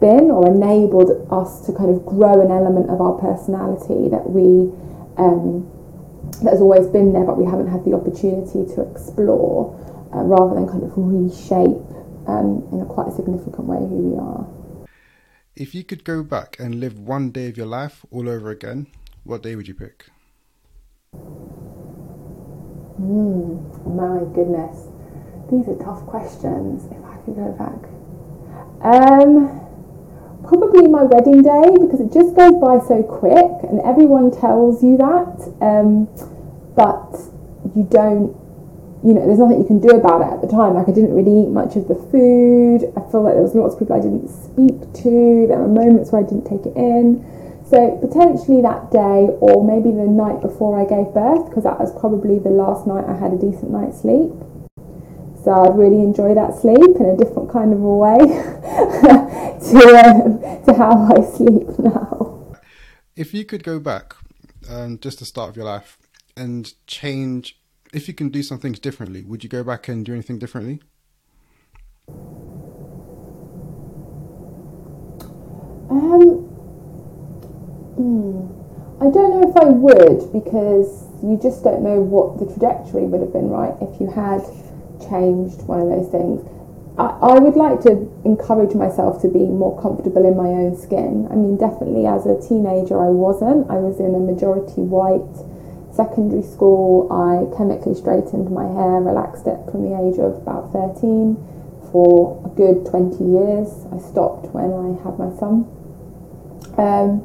been 0.00 0.32
or 0.32 0.48
enabled 0.48 1.28
us 1.30 1.64
to 1.66 1.72
kind 1.72 1.94
of 1.94 2.04
grow 2.04 2.40
an 2.40 2.50
element 2.50 2.90
of 2.90 3.00
our 3.00 3.14
personality 3.20 4.08
that 4.08 4.24
we 4.24 4.72
um, 5.20 5.68
that 6.42 6.56
has 6.56 6.60
always 6.60 6.86
been 6.88 7.12
there 7.12 7.24
but 7.24 7.36
we 7.36 7.44
haven't 7.44 7.68
had 7.68 7.84
the 7.84 7.92
opportunity 7.92 8.64
to 8.74 8.80
explore 8.90 9.76
uh, 10.14 10.24
rather 10.24 10.54
than 10.54 10.66
kind 10.66 10.82
of 10.82 10.90
reshape 10.96 11.84
um, 12.26 12.66
in 12.72 12.80
a 12.80 12.88
quite 12.88 13.12
significant 13.12 13.68
way 13.68 13.78
who 13.78 14.10
we 14.10 14.18
are. 14.18 14.42
If 15.60 15.74
you 15.74 15.84
could 15.84 16.04
go 16.04 16.22
back 16.22 16.56
and 16.58 16.80
live 16.80 16.98
one 16.98 17.32
day 17.32 17.50
of 17.50 17.58
your 17.58 17.66
life 17.66 18.06
all 18.10 18.30
over 18.30 18.48
again, 18.48 18.86
what 19.24 19.42
day 19.42 19.56
would 19.56 19.68
you 19.68 19.74
pick? 19.74 20.06
Hmm, 22.96 23.58
my 23.84 24.20
goodness. 24.32 24.88
These 25.52 25.68
are 25.68 25.76
tough 25.84 26.06
questions. 26.06 26.86
If 26.90 27.04
I 27.04 27.16
could 27.26 27.36
go 27.36 27.52
back. 27.60 27.76
Um, 28.80 29.60
probably 30.48 30.88
my 30.88 31.02
wedding 31.02 31.42
day 31.42 31.76
because 31.78 32.00
it 32.00 32.10
just 32.10 32.34
goes 32.34 32.54
by 32.56 32.78
so 32.88 33.02
quick 33.02 33.68
and 33.68 33.82
everyone 33.82 34.30
tells 34.30 34.82
you 34.82 34.96
that. 34.96 35.44
Um, 35.60 36.08
but 36.74 37.20
you 37.76 37.84
don't 37.84 38.34
you 39.02 39.14
know, 39.14 39.24
there's 39.24 39.38
nothing 39.38 39.58
you 39.58 39.66
can 39.66 39.80
do 39.80 39.96
about 39.96 40.20
it 40.20 40.28
at 40.28 40.40
the 40.42 40.48
time. 40.48 40.74
Like 40.74 40.88
I 40.88 40.92
didn't 40.92 41.16
really 41.16 41.44
eat 41.44 41.48
much 41.48 41.76
of 41.76 41.88
the 41.88 41.96
food. 42.12 42.84
I 42.92 43.00
feel 43.08 43.24
like 43.24 43.32
there 43.32 43.42
was 43.42 43.54
lots 43.54 43.72
of 43.72 43.80
people 43.80 43.96
I 43.96 44.04
didn't 44.04 44.28
speak 44.28 44.76
to. 45.00 45.48
There 45.48 45.56
were 45.56 45.72
moments 45.72 46.12
where 46.12 46.20
I 46.20 46.26
didn't 46.28 46.44
take 46.44 46.68
it 46.68 46.76
in. 46.76 47.24
So 47.64 47.96
potentially 47.96 48.60
that 48.60 48.90
day, 48.90 49.32
or 49.40 49.64
maybe 49.64 49.94
the 49.94 50.04
night 50.04 50.42
before 50.42 50.76
I 50.76 50.84
gave 50.84 51.14
birth, 51.14 51.48
because 51.48 51.64
that 51.64 51.78
was 51.78 51.94
probably 51.96 52.38
the 52.38 52.50
last 52.50 52.84
night 52.86 53.06
I 53.08 53.16
had 53.16 53.32
a 53.32 53.38
decent 53.38 53.70
night's 53.70 54.02
sleep. 54.02 54.36
So 55.44 55.52
I'd 55.54 55.78
really 55.78 56.02
enjoy 56.02 56.34
that 56.34 56.58
sleep 56.60 57.00
in 57.00 57.06
a 57.06 57.16
different 57.16 57.48
kind 57.48 57.72
of 57.72 57.80
a 57.80 57.94
way 57.96 58.18
to 59.70 59.80
um, 59.96 60.42
to 60.66 60.74
how 60.76 61.08
I 61.08 61.24
sleep 61.24 61.78
now. 61.78 62.58
If 63.16 63.32
you 63.32 63.46
could 63.46 63.62
go 63.62 63.78
back, 63.78 64.14
um, 64.68 64.98
just 64.98 65.20
the 65.20 65.24
start 65.24 65.48
of 65.48 65.56
your 65.56 65.64
life, 65.64 65.96
and 66.36 66.74
change 66.86 67.59
if 67.92 68.08
you 68.08 68.14
can 68.14 68.28
do 68.28 68.42
some 68.42 68.58
things 68.58 68.78
differently, 68.78 69.22
would 69.24 69.42
you 69.42 69.50
go 69.50 69.64
back 69.64 69.88
and 69.88 70.04
do 70.04 70.12
anything 70.12 70.38
differently? 70.38 70.80
Um, 75.90 76.46
hmm. 77.96 78.46
I 79.02 79.10
don't 79.10 79.40
know 79.40 79.50
if 79.50 79.56
I 79.56 79.64
would 79.64 80.32
because 80.32 81.08
you 81.22 81.38
just 81.42 81.64
don't 81.64 81.82
know 81.82 82.00
what 82.00 82.38
the 82.38 82.46
trajectory 82.46 83.04
would 83.04 83.20
have 83.20 83.32
been, 83.32 83.48
right? 83.48 83.74
If 83.80 84.00
you 84.00 84.06
had 84.06 84.42
changed 85.00 85.66
one 85.66 85.80
of 85.80 85.88
those 85.88 86.10
things. 86.12 86.46
I, 86.98 87.34
I 87.34 87.38
would 87.38 87.56
like 87.56 87.80
to 87.88 88.06
encourage 88.24 88.74
myself 88.74 89.20
to 89.22 89.28
be 89.28 89.40
more 89.40 89.74
comfortable 89.80 90.26
in 90.26 90.36
my 90.36 90.48
own 90.48 90.76
skin. 90.76 91.26
I 91.30 91.34
mean, 91.34 91.56
definitely 91.56 92.06
as 92.06 92.26
a 92.26 92.38
teenager, 92.38 93.00
I 93.02 93.08
wasn't. 93.08 93.70
I 93.70 93.80
was 93.82 93.98
in 93.98 94.14
a 94.14 94.20
majority 94.20 94.82
white 94.84 95.49
secondary 96.00 96.42
school. 96.42 97.12
I 97.12 97.44
chemically 97.56 97.94
straightened 97.94 98.48
my 98.50 98.64
hair, 98.64 99.04
relaxed 99.04 99.46
it 99.46 99.60
from 99.70 99.84
the 99.84 99.92
age 100.00 100.16
of 100.16 100.40
about 100.40 100.72
13 100.72 101.36
for 101.92 102.40
a 102.46 102.50
good 102.56 102.88
20 102.88 103.20
years. 103.20 103.68
I 103.92 104.00
stopped 104.00 104.48
when 104.56 104.72
I 104.72 104.96
had 105.04 105.20
my 105.20 105.28
son. 105.36 105.68
Um, 106.80 107.20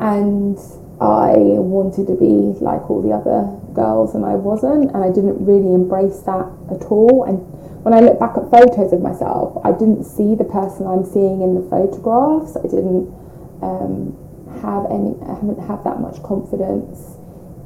and 0.00 0.56
I 0.96 1.60
wanted 1.60 2.08
to 2.08 2.16
be 2.16 2.56
like 2.64 2.88
all 2.88 3.02
the 3.04 3.12
other 3.12 3.44
girls 3.74 4.14
and 4.14 4.24
I 4.24 4.34
wasn't, 4.34 4.92
and 4.96 5.04
I 5.04 5.12
didn't 5.12 5.44
really 5.44 5.74
embrace 5.74 6.24
that 6.24 6.48
at 6.72 6.88
all. 6.88 7.24
And 7.28 7.44
when 7.84 7.92
I 7.92 8.00
look 8.00 8.18
back 8.18 8.32
at 8.40 8.48
photos 8.48 8.92
of 8.96 9.02
myself, 9.02 9.60
I 9.64 9.72
didn't 9.72 10.04
see 10.04 10.34
the 10.34 10.48
person 10.48 10.86
I'm 10.88 11.04
seeing 11.04 11.44
in 11.44 11.52
the 11.52 11.64
photographs. 11.68 12.56
I 12.56 12.64
didn't 12.64 13.12
um, 13.60 14.16
have 14.64 14.88
any, 14.88 15.20
I 15.20 15.36
haven't 15.36 15.60
had 15.68 15.84
that 15.84 16.00
much 16.00 16.22
confidence 16.22 17.19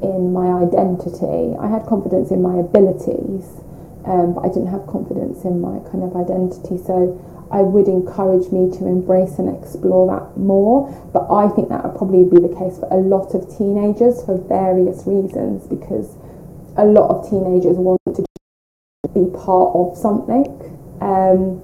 in 0.05 0.33
my 0.33 0.61
identity. 0.61 1.57
I 1.57 1.69
had 1.69 1.87
confidence 1.87 2.31
in 2.31 2.43
my 2.43 2.61
abilities, 2.61 3.65
um, 4.05 4.35
but 4.35 4.45
I 4.45 4.49
didn't 4.49 4.69
have 4.69 4.87
confidence 4.87 5.45
in 5.45 5.61
my 5.61 5.81
kind 5.91 6.05
of 6.05 6.13
identity. 6.15 6.77
So 6.77 7.17
I 7.51 7.63
would 7.63 7.89
encourage 7.89 8.51
me 8.53 8.71
to 8.79 8.87
embrace 8.87 9.39
and 9.39 9.49
explore 9.49 10.11
that 10.13 10.37
more. 10.37 10.91
But 11.13 11.31
I 11.31 11.49
think 11.55 11.69
that 11.69 11.85
would 11.85 11.97
probably 11.97 12.25
be 12.25 12.41
the 12.41 12.53
case 12.53 12.79
for 12.79 12.89
a 12.91 12.99
lot 12.99 13.35
of 13.35 13.47
teenagers 13.57 14.25
for 14.25 14.37
various 14.39 15.07
reasons 15.07 15.67
because 15.67 16.17
a 16.77 16.85
lot 16.85 17.11
of 17.11 17.31
teenagers 17.31 17.77
want 17.77 18.01
to 18.11 18.25
be 19.15 19.31
part 19.31 19.71
of 19.79 19.97
something 19.97 20.51
um, 21.01 21.63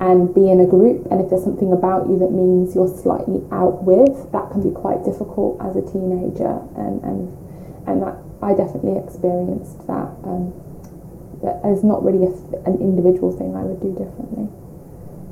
and 0.00 0.34
be 0.34 0.50
in 0.50 0.60
a 0.60 0.66
group. 0.66 1.06
And 1.10 1.20
if 1.20 1.30
there's 1.30 1.44
something 1.44 1.72
about 1.72 2.08
you 2.08 2.18
that 2.18 2.32
means 2.34 2.74
you're 2.74 2.90
slightly 2.90 3.42
out 3.52 3.84
with, 3.84 4.32
that 4.32 4.50
can 4.50 4.62
be 4.62 4.74
quite 4.74 5.04
difficult 5.04 5.60
as 5.62 5.76
a 5.76 5.82
teenager. 5.82 6.58
And, 6.74 7.02
and, 7.04 7.47
and 7.88 8.02
that 8.02 8.16
I 8.42 8.54
definitely 8.54 8.98
experienced 8.98 9.86
that. 9.86 10.12
Um, 10.22 10.52
but 11.42 11.60
it's 11.64 11.84
not 11.84 12.04
really 12.04 12.24
a, 12.26 12.30
an 12.68 12.78
individual 12.80 13.32
thing 13.32 13.56
I 13.56 13.62
would 13.62 13.80
do 13.80 13.92
differently. 13.92 14.48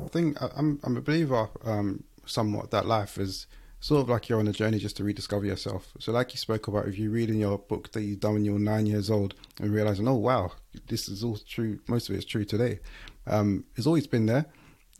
I 0.05 0.09
think 0.09 0.37
I'm 0.41 0.79
I'm 0.83 0.97
a 0.97 1.01
believer 1.01 1.49
um, 1.63 2.03
somewhat 2.25 2.71
that 2.71 2.85
life 2.85 3.17
is 3.17 3.47
sort 3.79 4.01
of 4.01 4.09
like 4.09 4.27
you're 4.27 4.39
on 4.39 4.47
a 4.47 4.53
journey 4.53 4.79
just 4.79 4.97
to 4.97 5.03
rediscover 5.03 5.45
yourself. 5.45 5.93
So, 5.99 6.11
like 6.11 6.33
you 6.33 6.37
spoke 6.37 6.67
about, 6.67 6.87
if 6.87 6.97
you 6.97 7.11
read 7.11 7.29
in 7.29 7.39
your 7.39 7.57
book 7.57 7.91
that 7.91 8.01
you've 8.01 8.19
done 8.19 8.33
when 8.33 8.45
you 8.45 8.53
were 8.53 8.59
nine 8.59 8.85
years 8.85 9.09
old 9.09 9.35
and 9.59 9.71
realizing, 9.71 10.07
oh 10.07 10.15
wow, 10.15 10.53
this 10.87 11.07
is 11.07 11.23
all 11.23 11.37
true. 11.37 11.79
Most 11.87 12.09
of 12.09 12.15
it 12.15 12.19
is 12.19 12.25
true 12.25 12.45
today. 12.45 12.79
Um, 13.27 13.65
it's 13.75 13.87
always 13.87 14.07
been 14.07 14.25
there. 14.25 14.45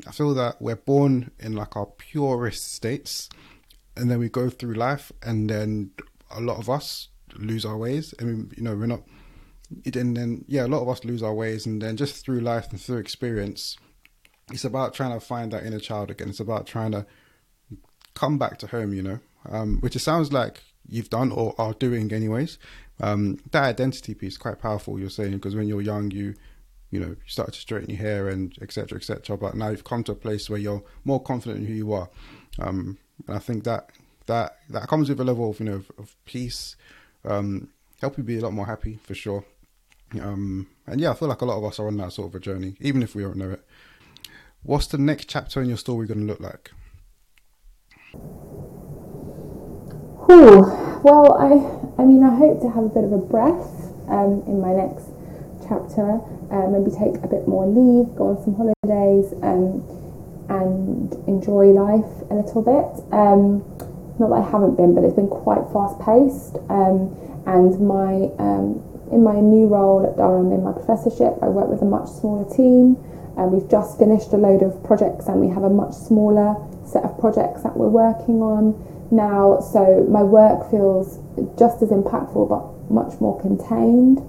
I 0.08 0.12
feel 0.12 0.34
that 0.36 0.62
we're 0.62 0.76
born 0.76 1.32
in 1.39 1.53
like 1.53 1.76
our 1.76 1.88
purest 1.88 2.74
states, 2.74 3.30
and 3.95 4.12
then 4.12 4.20
we 4.20 4.30
go 4.30 4.49
through 4.49 4.76
life, 4.76 5.12
and 5.24 5.49
then 5.49 5.91
a 6.30 6.41
lot 6.41 6.58
of 6.58 6.70
us 6.70 7.08
lose 7.36 7.65
our 7.65 7.78
ways. 7.78 8.13
I 8.19 8.23
mean, 8.23 8.51
you 8.55 8.63
know, 8.63 8.75
we're 8.75 8.88
not. 8.88 9.03
And 9.93 10.15
then, 10.15 10.45
yeah, 10.47 10.65
a 10.65 10.67
lot 10.67 10.82
of 10.82 10.89
us 10.89 11.03
lose 11.03 11.21
our 11.21 11.34
ways, 11.34 11.65
and 11.65 11.82
then 11.82 11.97
just 11.97 12.23
through 12.23 12.39
life 12.39 12.67
and 12.71 12.80
through 12.80 12.99
experience, 12.99 13.78
it's 14.51 14.63
about 14.63 14.93
trying 14.93 15.11
to 15.11 15.19
find 15.19 15.51
that 15.51 15.65
inner 15.65 15.80
child 15.80 16.09
again. 16.09 16.30
It's 16.30 16.39
about 16.39 16.65
trying 16.67 16.91
to 16.93 17.05
come 18.13 18.38
back 18.38 18.57
to 18.59 18.67
home, 18.67 18.93
you 18.93 19.03
know, 19.03 19.19
um, 19.49 19.80
which 19.82 19.95
it 19.95 19.99
sounds 19.99 20.32
like 20.32 20.63
you've 20.88 21.09
done 21.09 21.32
or 21.32 21.53
are 21.57 21.73
doing 21.73 22.11
anyways. 22.13 22.57
Um, 22.99 23.39
that 23.51 23.63
identity 23.63 24.13
piece 24.13 24.38
quite 24.38 24.59
powerful. 24.59 24.99
You're 24.99 25.09
saying 25.09 25.34
because 25.34 25.55
when 25.55 25.67
you're 25.67 25.82
young, 25.82 26.11
you 26.11 26.34
you 26.89 26.99
know 26.99 27.07
you 27.07 27.17
start 27.28 27.53
to 27.53 27.59
straighten 27.59 27.89
your 27.89 27.99
hair 27.99 28.30
and 28.30 28.57
etc. 28.61 28.97
etc. 28.97 29.38
But 29.38 29.55
now 29.55 29.69
you've 29.69 29.84
come 29.84 30.03
to 30.05 30.13
a 30.13 30.15
place 30.15 30.49
where 30.49 30.59
you're 30.59 30.84
more 31.03 31.21
confident 31.21 31.59
in 31.59 31.67
who 31.67 31.73
you 31.73 31.93
are, 31.93 32.09
um, 32.59 32.97
and 33.28 33.36
I 33.36 33.39
think 33.39 33.65
that 33.65 33.91
that 34.25 34.57
that 34.69 34.88
comes 34.88 35.09
with 35.09 35.19
a 35.19 35.23
level 35.23 35.49
of 35.49 35.59
you 35.59 35.65
know 35.65 35.75
of, 35.75 35.91
of 35.97 36.15
peace, 36.25 36.75
um, 37.28 37.69
help 38.01 38.17
you 38.17 38.23
be 38.23 38.38
a 38.38 38.41
lot 38.41 38.53
more 38.53 38.65
happy 38.65 38.99
for 39.03 39.15
sure. 39.15 39.43
Um, 40.19 40.67
and 40.86 41.01
yeah, 41.01 41.11
I 41.11 41.13
feel 41.15 41.28
like 41.28 41.41
a 41.41 41.45
lot 41.45 41.57
of 41.57 41.65
us 41.65 41.80
are 41.80 41.88
on 41.88 41.97
that 41.97 42.13
sort 42.13 42.30
of 42.30 42.36
a 42.36 42.39
journey, 42.39 42.75
even 42.80 43.03
if 43.03 43.13
we 43.15 43.23
don't 43.23 43.38
know 43.38 43.51
it. 43.51 43.65
What's 44.63 44.88
the 44.88 44.97
next 44.97 45.30
chapter 45.30 45.61
in 45.61 45.67
your 45.67 45.78
story 45.78 46.07
going 46.07 46.21
to 46.21 46.25
look 46.25 46.39
like? 46.39 46.71
Ooh, 50.30 50.61
well, 51.03 51.34
I, 51.39 52.01
I 52.01 52.05
mean, 52.05 52.23
I 52.23 52.36
hope 52.36 52.61
to 52.61 52.69
have 52.69 52.84
a 52.84 52.89
bit 52.89 53.03
of 53.03 53.11
a 53.11 53.17
breath 53.17 53.93
um, 54.09 54.43
in 54.47 54.59
my 54.59 54.73
next 54.73 55.09
chapter. 55.67 56.19
Uh, 56.51 56.67
maybe 56.67 56.91
take 56.91 57.23
a 57.23 57.28
bit 57.28 57.47
more 57.47 57.65
leave, 57.67 58.15
go 58.15 58.36
on 58.36 58.43
some 58.43 58.55
holidays, 58.55 59.34
um, 59.43 59.84
and 60.49 61.13
enjoy 61.28 61.67
life 61.67 62.07
a 62.30 62.36
little 62.36 62.61
bit. 62.61 63.03
Um, 63.13 63.63
not 64.20 64.30
that 64.30 64.43
I 64.43 64.49
haven't 64.49 64.76
been, 64.76 64.95
but 64.95 65.03
it's 65.03 65.15
been 65.15 65.28
quite 65.30 65.61
fast 65.72 65.99
paced. 66.01 66.57
Um, 66.70 67.13
and 67.45 67.80
my 67.80 68.30
um, 68.39 68.84
in 69.11 69.24
my 69.24 69.39
new 69.39 69.68
role 69.68 70.05
at 70.05 70.18
Durham 70.18 70.51
in 70.51 70.63
my 70.63 70.74
professorship, 70.74 71.39
I 71.41 71.47
work 71.47 71.70
with 71.70 71.82
a 71.82 71.86
much 71.86 72.09
smaller 72.09 72.43
team 72.53 72.97
and 73.38 73.51
we've 73.51 73.70
just 73.70 73.97
finished 73.97 74.34
a 74.34 74.38
load 74.38 74.63
of 74.63 74.84
projects 74.84 75.28
and 75.28 75.39
we 75.39 75.47
have 75.47 75.63
a 75.63 75.70
much 75.70 75.93
smaller 75.93 76.57
set 76.86 77.03
of 77.03 77.18
projects 77.20 77.61
that 77.63 77.78
we're 77.78 77.88
working 77.88 78.41
on 78.41 78.74
now 79.11 79.59
so 79.61 80.03
my 80.09 80.24
work 80.24 80.70
feels 80.70 81.20
just 81.57 81.82
as 81.82 81.89
impactful 81.89 82.49
but 82.49 82.65
much 82.91 83.20
more 83.22 83.39
contained 83.39 84.20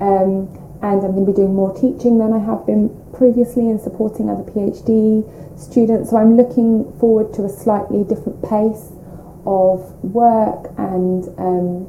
um, 0.00 0.48
and 0.80 1.02
I'm 1.04 1.12
going 1.12 1.26
to 1.26 1.32
be 1.32 1.36
doing 1.36 1.54
more 1.54 1.74
teaching 1.74 2.18
than 2.18 2.32
I 2.32 2.38
have 2.38 2.64
been 2.64 2.88
previously 3.12 3.68
and 3.68 3.80
supporting 3.80 4.30
other 4.30 4.44
PhD 4.44 5.26
students 5.58 6.10
so 6.10 6.16
I'm 6.16 6.36
looking 6.36 6.86
forward 6.98 7.34
to 7.34 7.44
a 7.44 7.48
slightly 7.50 8.04
different 8.04 8.40
pace 8.42 8.94
of 9.46 9.80
work 10.04 10.70
and 10.78 11.26
um, 11.38 11.88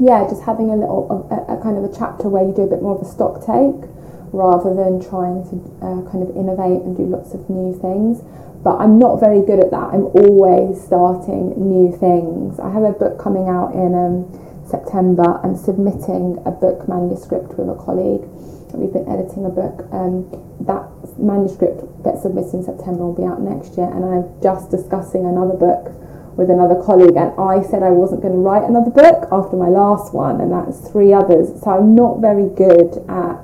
yeah 0.00 0.24
just 0.28 0.42
having 0.42 0.70
a 0.70 0.76
little 0.76 1.28
a, 1.30 1.54
a 1.54 1.62
kind 1.62 1.76
of 1.76 1.84
a 1.84 1.92
chapter 1.92 2.28
where 2.28 2.44
you 2.44 2.54
do 2.54 2.62
a 2.62 2.70
bit 2.70 2.82
more 2.82 2.96
of 2.96 3.02
a 3.02 3.10
stock 3.10 3.44
take 3.44 3.88
rather 4.32 4.74
than 4.74 5.00
trying 5.00 5.44
to 5.48 5.56
uh, 5.80 6.00
kind 6.10 6.22
of 6.22 6.28
innovate 6.36 6.84
and 6.84 6.96
do 6.96 7.04
lots 7.04 7.32
of 7.32 7.48
new 7.48 7.72
things. 7.72 8.20
But 8.62 8.76
I'm 8.76 8.98
not 8.98 9.20
very 9.20 9.40
good 9.40 9.60
at 9.60 9.70
that. 9.70 9.94
I'm 9.94 10.10
always 10.12 10.82
starting 10.82 11.54
new 11.56 11.94
things. 11.96 12.58
I 12.58 12.70
have 12.70 12.82
a 12.82 12.92
book 12.92 13.18
coming 13.18 13.48
out 13.48 13.72
in 13.72 13.94
um, 13.94 14.26
September. 14.68 15.40
I'm 15.42 15.56
submitting 15.56 16.42
a 16.44 16.50
book 16.50 16.88
manuscript 16.88 17.56
with 17.56 17.70
a 17.70 17.78
colleague. 17.78 18.26
We've 18.74 18.92
been 18.92 19.08
editing 19.08 19.46
a 19.46 19.48
book. 19.48 19.88
Um, 19.90 20.28
that 20.66 20.84
manuscript 21.18 21.80
gets 22.04 22.22
submitted 22.22 22.52
in 22.54 22.62
September 22.64 23.06
will 23.06 23.16
be 23.16 23.24
out 23.24 23.40
next 23.40 23.78
year, 23.78 23.88
and 23.88 24.04
I'm 24.04 24.28
just 24.42 24.70
discussing 24.70 25.24
another 25.24 25.54
book 25.56 25.94
with 26.38 26.48
another 26.48 26.80
colleague 26.80 27.16
and 27.18 27.34
I 27.34 27.66
said 27.66 27.82
I 27.82 27.90
wasn't 27.90 28.22
going 28.22 28.32
to 28.32 28.38
write 28.38 28.62
another 28.62 28.94
book 28.94 29.26
after 29.30 29.56
my 29.56 29.68
last 29.68 30.14
one 30.14 30.40
and 30.40 30.52
that's 30.54 30.88
three 30.88 31.12
others 31.12 31.50
so 31.60 31.70
I'm 31.74 31.94
not 31.98 32.22
very 32.22 32.48
good 32.54 33.02
at 33.10 33.42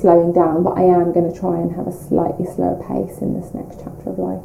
slowing 0.00 0.32
down, 0.32 0.62
but 0.62 0.78
I 0.78 0.82
am 0.82 1.12
going 1.12 1.30
to 1.32 1.38
try 1.38 1.56
and 1.58 1.74
have 1.74 1.86
a 1.86 1.92
slightly 1.92 2.46
slower 2.46 2.78
pace 2.86 3.18
in 3.18 3.38
this 3.38 3.52
next 3.54 3.80
chapter 3.82 4.10
of 4.10 4.18
life. 4.18 4.42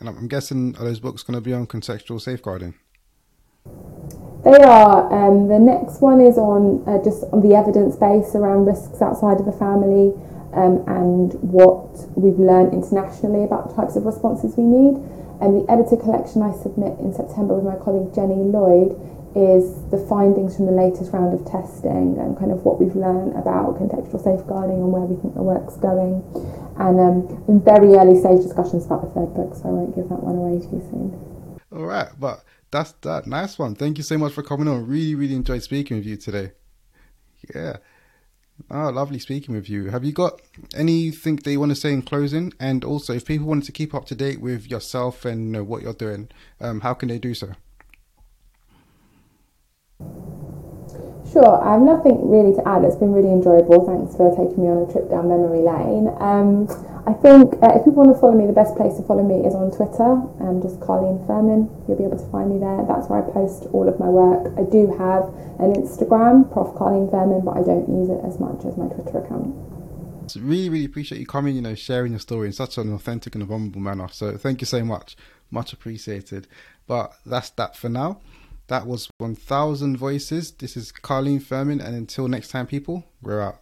And 0.00 0.08
I'm 0.08 0.28
guessing 0.28 0.76
are 0.76 0.84
those 0.84 1.00
books 1.00 1.22
going 1.22 1.34
to 1.34 1.40
be 1.40 1.52
on 1.52 1.66
contextual 1.66 2.20
safeguarding? 2.20 2.74
They 4.44 4.62
are. 4.62 5.12
Um, 5.12 5.48
the 5.48 5.58
next 5.58 6.00
one 6.00 6.20
is 6.20 6.38
on 6.38 6.84
uh, 6.86 7.02
just 7.02 7.24
on 7.32 7.40
the 7.40 7.56
evidence 7.56 7.96
base 7.96 8.34
around 8.34 8.66
risks 8.66 9.02
outside 9.02 9.40
of 9.40 9.46
the 9.46 9.52
family 9.52 10.14
um, 10.54 10.84
and 10.86 11.34
what 11.42 12.06
we've 12.16 12.38
learned 12.38 12.72
internationally 12.72 13.42
about 13.42 13.68
the 13.68 13.74
types 13.74 13.96
of 13.96 14.04
responses 14.04 14.54
we 14.56 14.62
need. 14.62 15.02
And 15.40 15.56
the 15.56 15.70
editor 15.70 15.96
collection 15.96 16.42
I 16.42 16.52
submit 16.52 16.98
in 16.98 17.12
September 17.12 17.54
with 17.54 17.64
my 17.64 17.76
colleague 17.82 18.14
Jenny 18.14 18.40
Lloyd 18.40 18.96
is 19.36 19.84
the 19.92 20.00
findings 20.08 20.56
from 20.56 20.64
the 20.64 20.72
latest 20.72 21.12
round 21.12 21.34
of 21.36 21.44
testing 21.44 22.16
and 22.16 22.38
kind 22.38 22.50
of 22.50 22.64
what 22.64 22.80
we've 22.80 22.96
learned 22.96 23.36
about 23.36 23.76
contextual 23.76 24.16
safeguarding 24.16 24.80
and 24.80 24.90
where 24.90 25.02
we 25.02 25.20
think 25.20 25.34
the 25.34 25.44
work's 25.44 25.76
going. 25.76 26.24
And 26.80 26.96
um, 26.96 27.44
in 27.46 27.60
very 27.60 27.92
early 28.00 28.18
stage 28.18 28.40
discussions 28.40 28.86
about 28.86 29.04
the 29.04 29.12
third 29.12 29.34
book, 29.36 29.54
so 29.54 29.68
I 29.68 29.72
won't 29.76 29.94
give 29.94 30.08
that 30.08 30.24
one 30.24 30.36
away 30.40 30.60
too 30.64 30.80
soon. 30.88 31.12
All 31.70 31.84
right, 31.84 32.08
but 32.18 32.44
that's 32.70 32.92
that 33.02 33.26
nice 33.26 33.58
one. 33.58 33.74
Thank 33.74 33.98
you 33.98 34.04
so 34.04 34.16
much 34.16 34.32
for 34.32 34.42
coming 34.42 34.68
on. 34.68 34.86
Really, 34.86 35.14
really 35.14 35.36
enjoyed 35.36 35.62
speaking 35.62 35.98
with 35.98 36.06
you 36.06 36.16
today. 36.16 36.52
Yeah. 37.54 37.76
Oh, 38.70 38.88
lovely 38.88 39.18
speaking 39.18 39.54
with 39.54 39.68
you. 39.68 39.90
Have 39.90 40.04
you 40.04 40.12
got 40.12 40.40
anything 40.74 41.36
that 41.36 41.50
you 41.50 41.60
want 41.60 41.70
to 41.70 41.76
say 41.76 41.92
in 41.92 42.02
closing? 42.02 42.52
And 42.58 42.84
also, 42.84 43.12
if 43.12 43.24
people 43.24 43.46
wanted 43.46 43.64
to 43.66 43.72
keep 43.72 43.94
up 43.94 44.06
to 44.06 44.14
date 44.14 44.40
with 44.40 44.70
yourself 44.70 45.24
and 45.24 45.46
you 45.46 45.52
know, 45.52 45.62
what 45.62 45.82
you're 45.82 45.92
doing, 45.92 46.28
um, 46.60 46.80
how 46.80 46.94
can 46.94 47.08
they 47.08 47.18
do 47.18 47.34
so? 47.34 47.52
Sure, 51.32 51.62
I 51.62 51.72
have 51.72 51.82
nothing 51.82 52.30
really 52.30 52.54
to 52.54 52.66
add. 52.66 52.84
It's 52.84 52.96
been 52.96 53.12
really 53.12 53.30
enjoyable. 53.30 53.86
Thanks 53.86 54.16
for 54.16 54.30
taking 54.30 54.64
me 54.64 54.70
on 54.70 54.88
a 54.88 54.92
trip 54.92 55.10
down 55.10 55.28
memory 55.28 55.60
lane. 55.60 56.08
Um, 56.18 56.66
I 57.06 57.12
think 57.12 57.54
uh, 57.62 57.70
if 57.78 57.84
people 57.86 58.02
want 58.02 58.10
to 58.16 58.20
follow 58.20 58.34
me, 58.34 58.46
the 58.46 58.52
best 58.52 58.74
place 58.74 58.96
to 58.96 59.02
follow 59.04 59.22
me 59.22 59.46
is 59.46 59.54
on 59.54 59.70
Twitter. 59.70 60.18
Um, 60.42 60.58
just 60.60 60.80
Carlene 60.80 61.24
Firmin. 61.24 61.70
You'll 61.86 61.96
be 61.96 62.02
able 62.02 62.18
to 62.18 62.30
find 62.34 62.50
me 62.50 62.58
there. 62.58 62.82
That's 62.82 63.06
where 63.06 63.22
I 63.22 63.30
post 63.30 63.70
all 63.70 63.88
of 63.88 64.00
my 64.00 64.10
work. 64.10 64.50
I 64.58 64.66
do 64.66 64.90
have 64.98 65.30
an 65.62 65.78
Instagram, 65.78 66.50
Prof 66.50 66.74
Carlene 66.74 67.08
Firmin, 67.08 67.44
but 67.46 67.54
I 67.54 67.62
don't 67.62 67.86
use 67.86 68.10
it 68.10 68.18
as 68.26 68.40
much 68.40 68.66
as 68.66 68.76
my 68.76 68.90
Twitter 68.90 69.22
account. 69.22 69.54
So 70.26 70.40
really, 70.40 70.68
really 70.68 70.84
appreciate 70.84 71.20
you 71.20 71.26
coming. 71.26 71.54
You 71.54 71.62
know, 71.62 71.76
sharing 71.76 72.10
your 72.10 72.18
story 72.18 72.48
in 72.48 72.52
such 72.52 72.76
an 72.76 72.92
authentic 72.92 73.36
and 73.36 73.46
vulnerable 73.46 73.80
manner. 73.80 74.08
So 74.10 74.36
thank 74.36 74.60
you 74.60 74.66
so 74.66 74.84
much. 74.84 75.16
Much 75.52 75.72
appreciated. 75.72 76.48
But 76.88 77.14
that's 77.24 77.50
that 77.50 77.76
for 77.76 77.88
now. 77.88 78.18
That 78.66 78.84
was 78.84 79.08
1000 79.18 79.96
Voices. 79.96 80.50
This 80.50 80.76
is 80.76 80.90
Carlene 80.90 81.40
Firmin, 81.40 81.80
and 81.80 81.94
until 81.94 82.26
next 82.26 82.48
time, 82.48 82.66
people, 82.66 83.04
we're 83.22 83.40
out. 83.40 83.60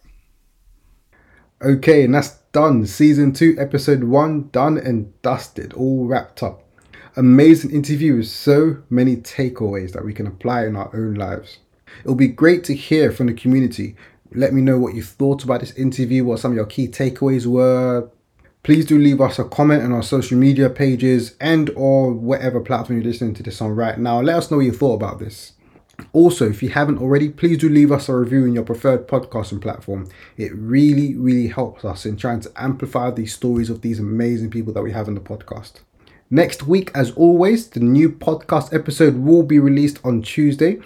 Okay, 1.63 2.03
and 2.03 2.13
that's 2.13 2.37
done. 2.51 2.85
Season 2.85 3.31
2, 3.31 3.55
Episode 3.57 4.03
1, 4.03 4.49
done 4.49 4.77
and 4.77 5.19
dusted, 5.21 5.73
all 5.73 6.05
wrapped 6.05 6.43
up. 6.43 6.63
Amazing 7.15 7.71
interview 7.71 8.17
with 8.17 8.27
so 8.27 8.83
many 8.89 9.15
takeaways 9.15 9.93
that 9.93 10.03
we 10.03 10.13
can 10.13 10.27
apply 10.27 10.65
in 10.65 10.75
our 10.75 10.89
own 10.93 11.13
lives. 11.13 11.59
It'll 12.01 12.15
be 12.15 12.27
great 12.27 12.65
to 12.65 12.75
hear 12.75 13.11
from 13.11 13.27
the 13.27 13.33
community. 13.33 13.95
Let 14.33 14.53
me 14.53 14.61
know 14.61 14.77
what 14.77 14.95
you 14.95 15.03
thought 15.03 15.45
about 15.45 15.61
this 15.61 15.71
interview, 15.73 16.25
what 16.25 16.39
some 16.39 16.51
of 16.51 16.57
your 16.57 16.65
key 16.65 16.89
takeaways 16.89 17.45
were, 17.45 18.09
please 18.65 18.83
do 18.83 18.97
leave 18.97 19.21
us 19.21 19.37
a 19.37 19.43
comment 19.43 19.83
on 19.83 19.91
our 19.91 20.01
social 20.01 20.39
media 20.39 20.71
pages 20.71 21.35
and 21.39 21.69
or 21.75 22.11
whatever 22.11 22.59
platform 22.59 22.97
you're 22.97 23.07
listening 23.07 23.31
to 23.31 23.43
this 23.43 23.61
on 23.61 23.69
right 23.69 23.99
now 23.99 24.19
let 24.19 24.37
us 24.37 24.49
know 24.49 24.57
what 24.57 24.65
you 24.65 24.71
thought 24.71 24.95
about 24.95 25.19
this 25.19 25.51
also 26.13 26.49
if 26.49 26.61
you 26.61 26.69
haven't 26.69 26.99
already 26.99 27.29
please 27.29 27.57
do 27.57 27.69
leave 27.69 27.91
us 27.91 28.09
a 28.09 28.15
review 28.15 28.45
in 28.45 28.53
your 28.53 28.63
preferred 28.63 29.07
podcasting 29.07 29.61
platform 29.61 30.07
it 30.37 30.53
really 30.55 31.15
really 31.15 31.47
helps 31.47 31.85
us 31.85 32.05
in 32.05 32.17
trying 32.17 32.39
to 32.39 32.51
amplify 32.55 33.09
these 33.11 33.33
stories 33.33 33.69
of 33.69 33.81
these 33.81 33.99
amazing 33.99 34.49
people 34.49 34.73
that 34.73 34.83
we 34.83 34.91
have 34.91 35.07
in 35.07 35.15
the 35.15 35.21
podcast 35.21 35.81
next 36.29 36.63
week 36.63 36.91
as 36.93 37.11
always 37.11 37.69
the 37.69 37.79
new 37.79 38.09
podcast 38.09 38.73
episode 38.73 39.15
will 39.15 39.43
be 39.43 39.59
released 39.59 39.99
on 40.03 40.21
tuesday 40.21 40.79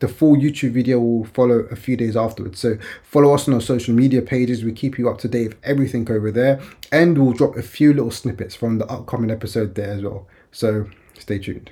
the 0.00 0.08
full 0.08 0.36
YouTube 0.36 0.72
video 0.72 1.00
will 1.00 1.24
follow 1.24 1.60
a 1.70 1.76
few 1.76 1.96
days 1.96 2.16
afterwards. 2.16 2.60
So 2.60 2.78
follow 3.02 3.34
us 3.34 3.48
on 3.48 3.54
our 3.54 3.60
social 3.60 3.94
media 3.94 4.22
pages. 4.22 4.64
We 4.64 4.72
keep 4.72 4.98
you 4.98 5.08
up 5.08 5.18
to 5.18 5.28
date 5.28 5.48
with 5.48 5.58
everything 5.64 6.10
over 6.10 6.30
there. 6.30 6.60
And 6.92 7.18
we'll 7.18 7.32
drop 7.32 7.56
a 7.56 7.62
few 7.62 7.92
little 7.92 8.10
snippets 8.10 8.54
from 8.54 8.78
the 8.78 8.86
upcoming 8.86 9.30
episode 9.30 9.74
there 9.74 9.90
as 9.90 10.02
well. 10.02 10.28
So 10.52 10.88
stay 11.18 11.38
tuned. 11.38 11.70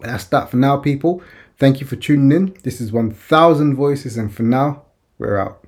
That's 0.00 0.24
that 0.24 0.50
for 0.50 0.58
now, 0.58 0.76
people. 0.76 1.22
Thank 1.62 1.80
you 1.80 1.86
for 1.86 1.94
tuning 1.94 2.32
in. 2.32 2.56
This 2.64 2.80
is 2.80 2.90
1000 2.90 3.76
Voices, 3.76 4.16
and 4.16 4.34
for 4.34 4.42
now, 4.42 4.82
we're 5.16 5.38
out. 5.38 5.61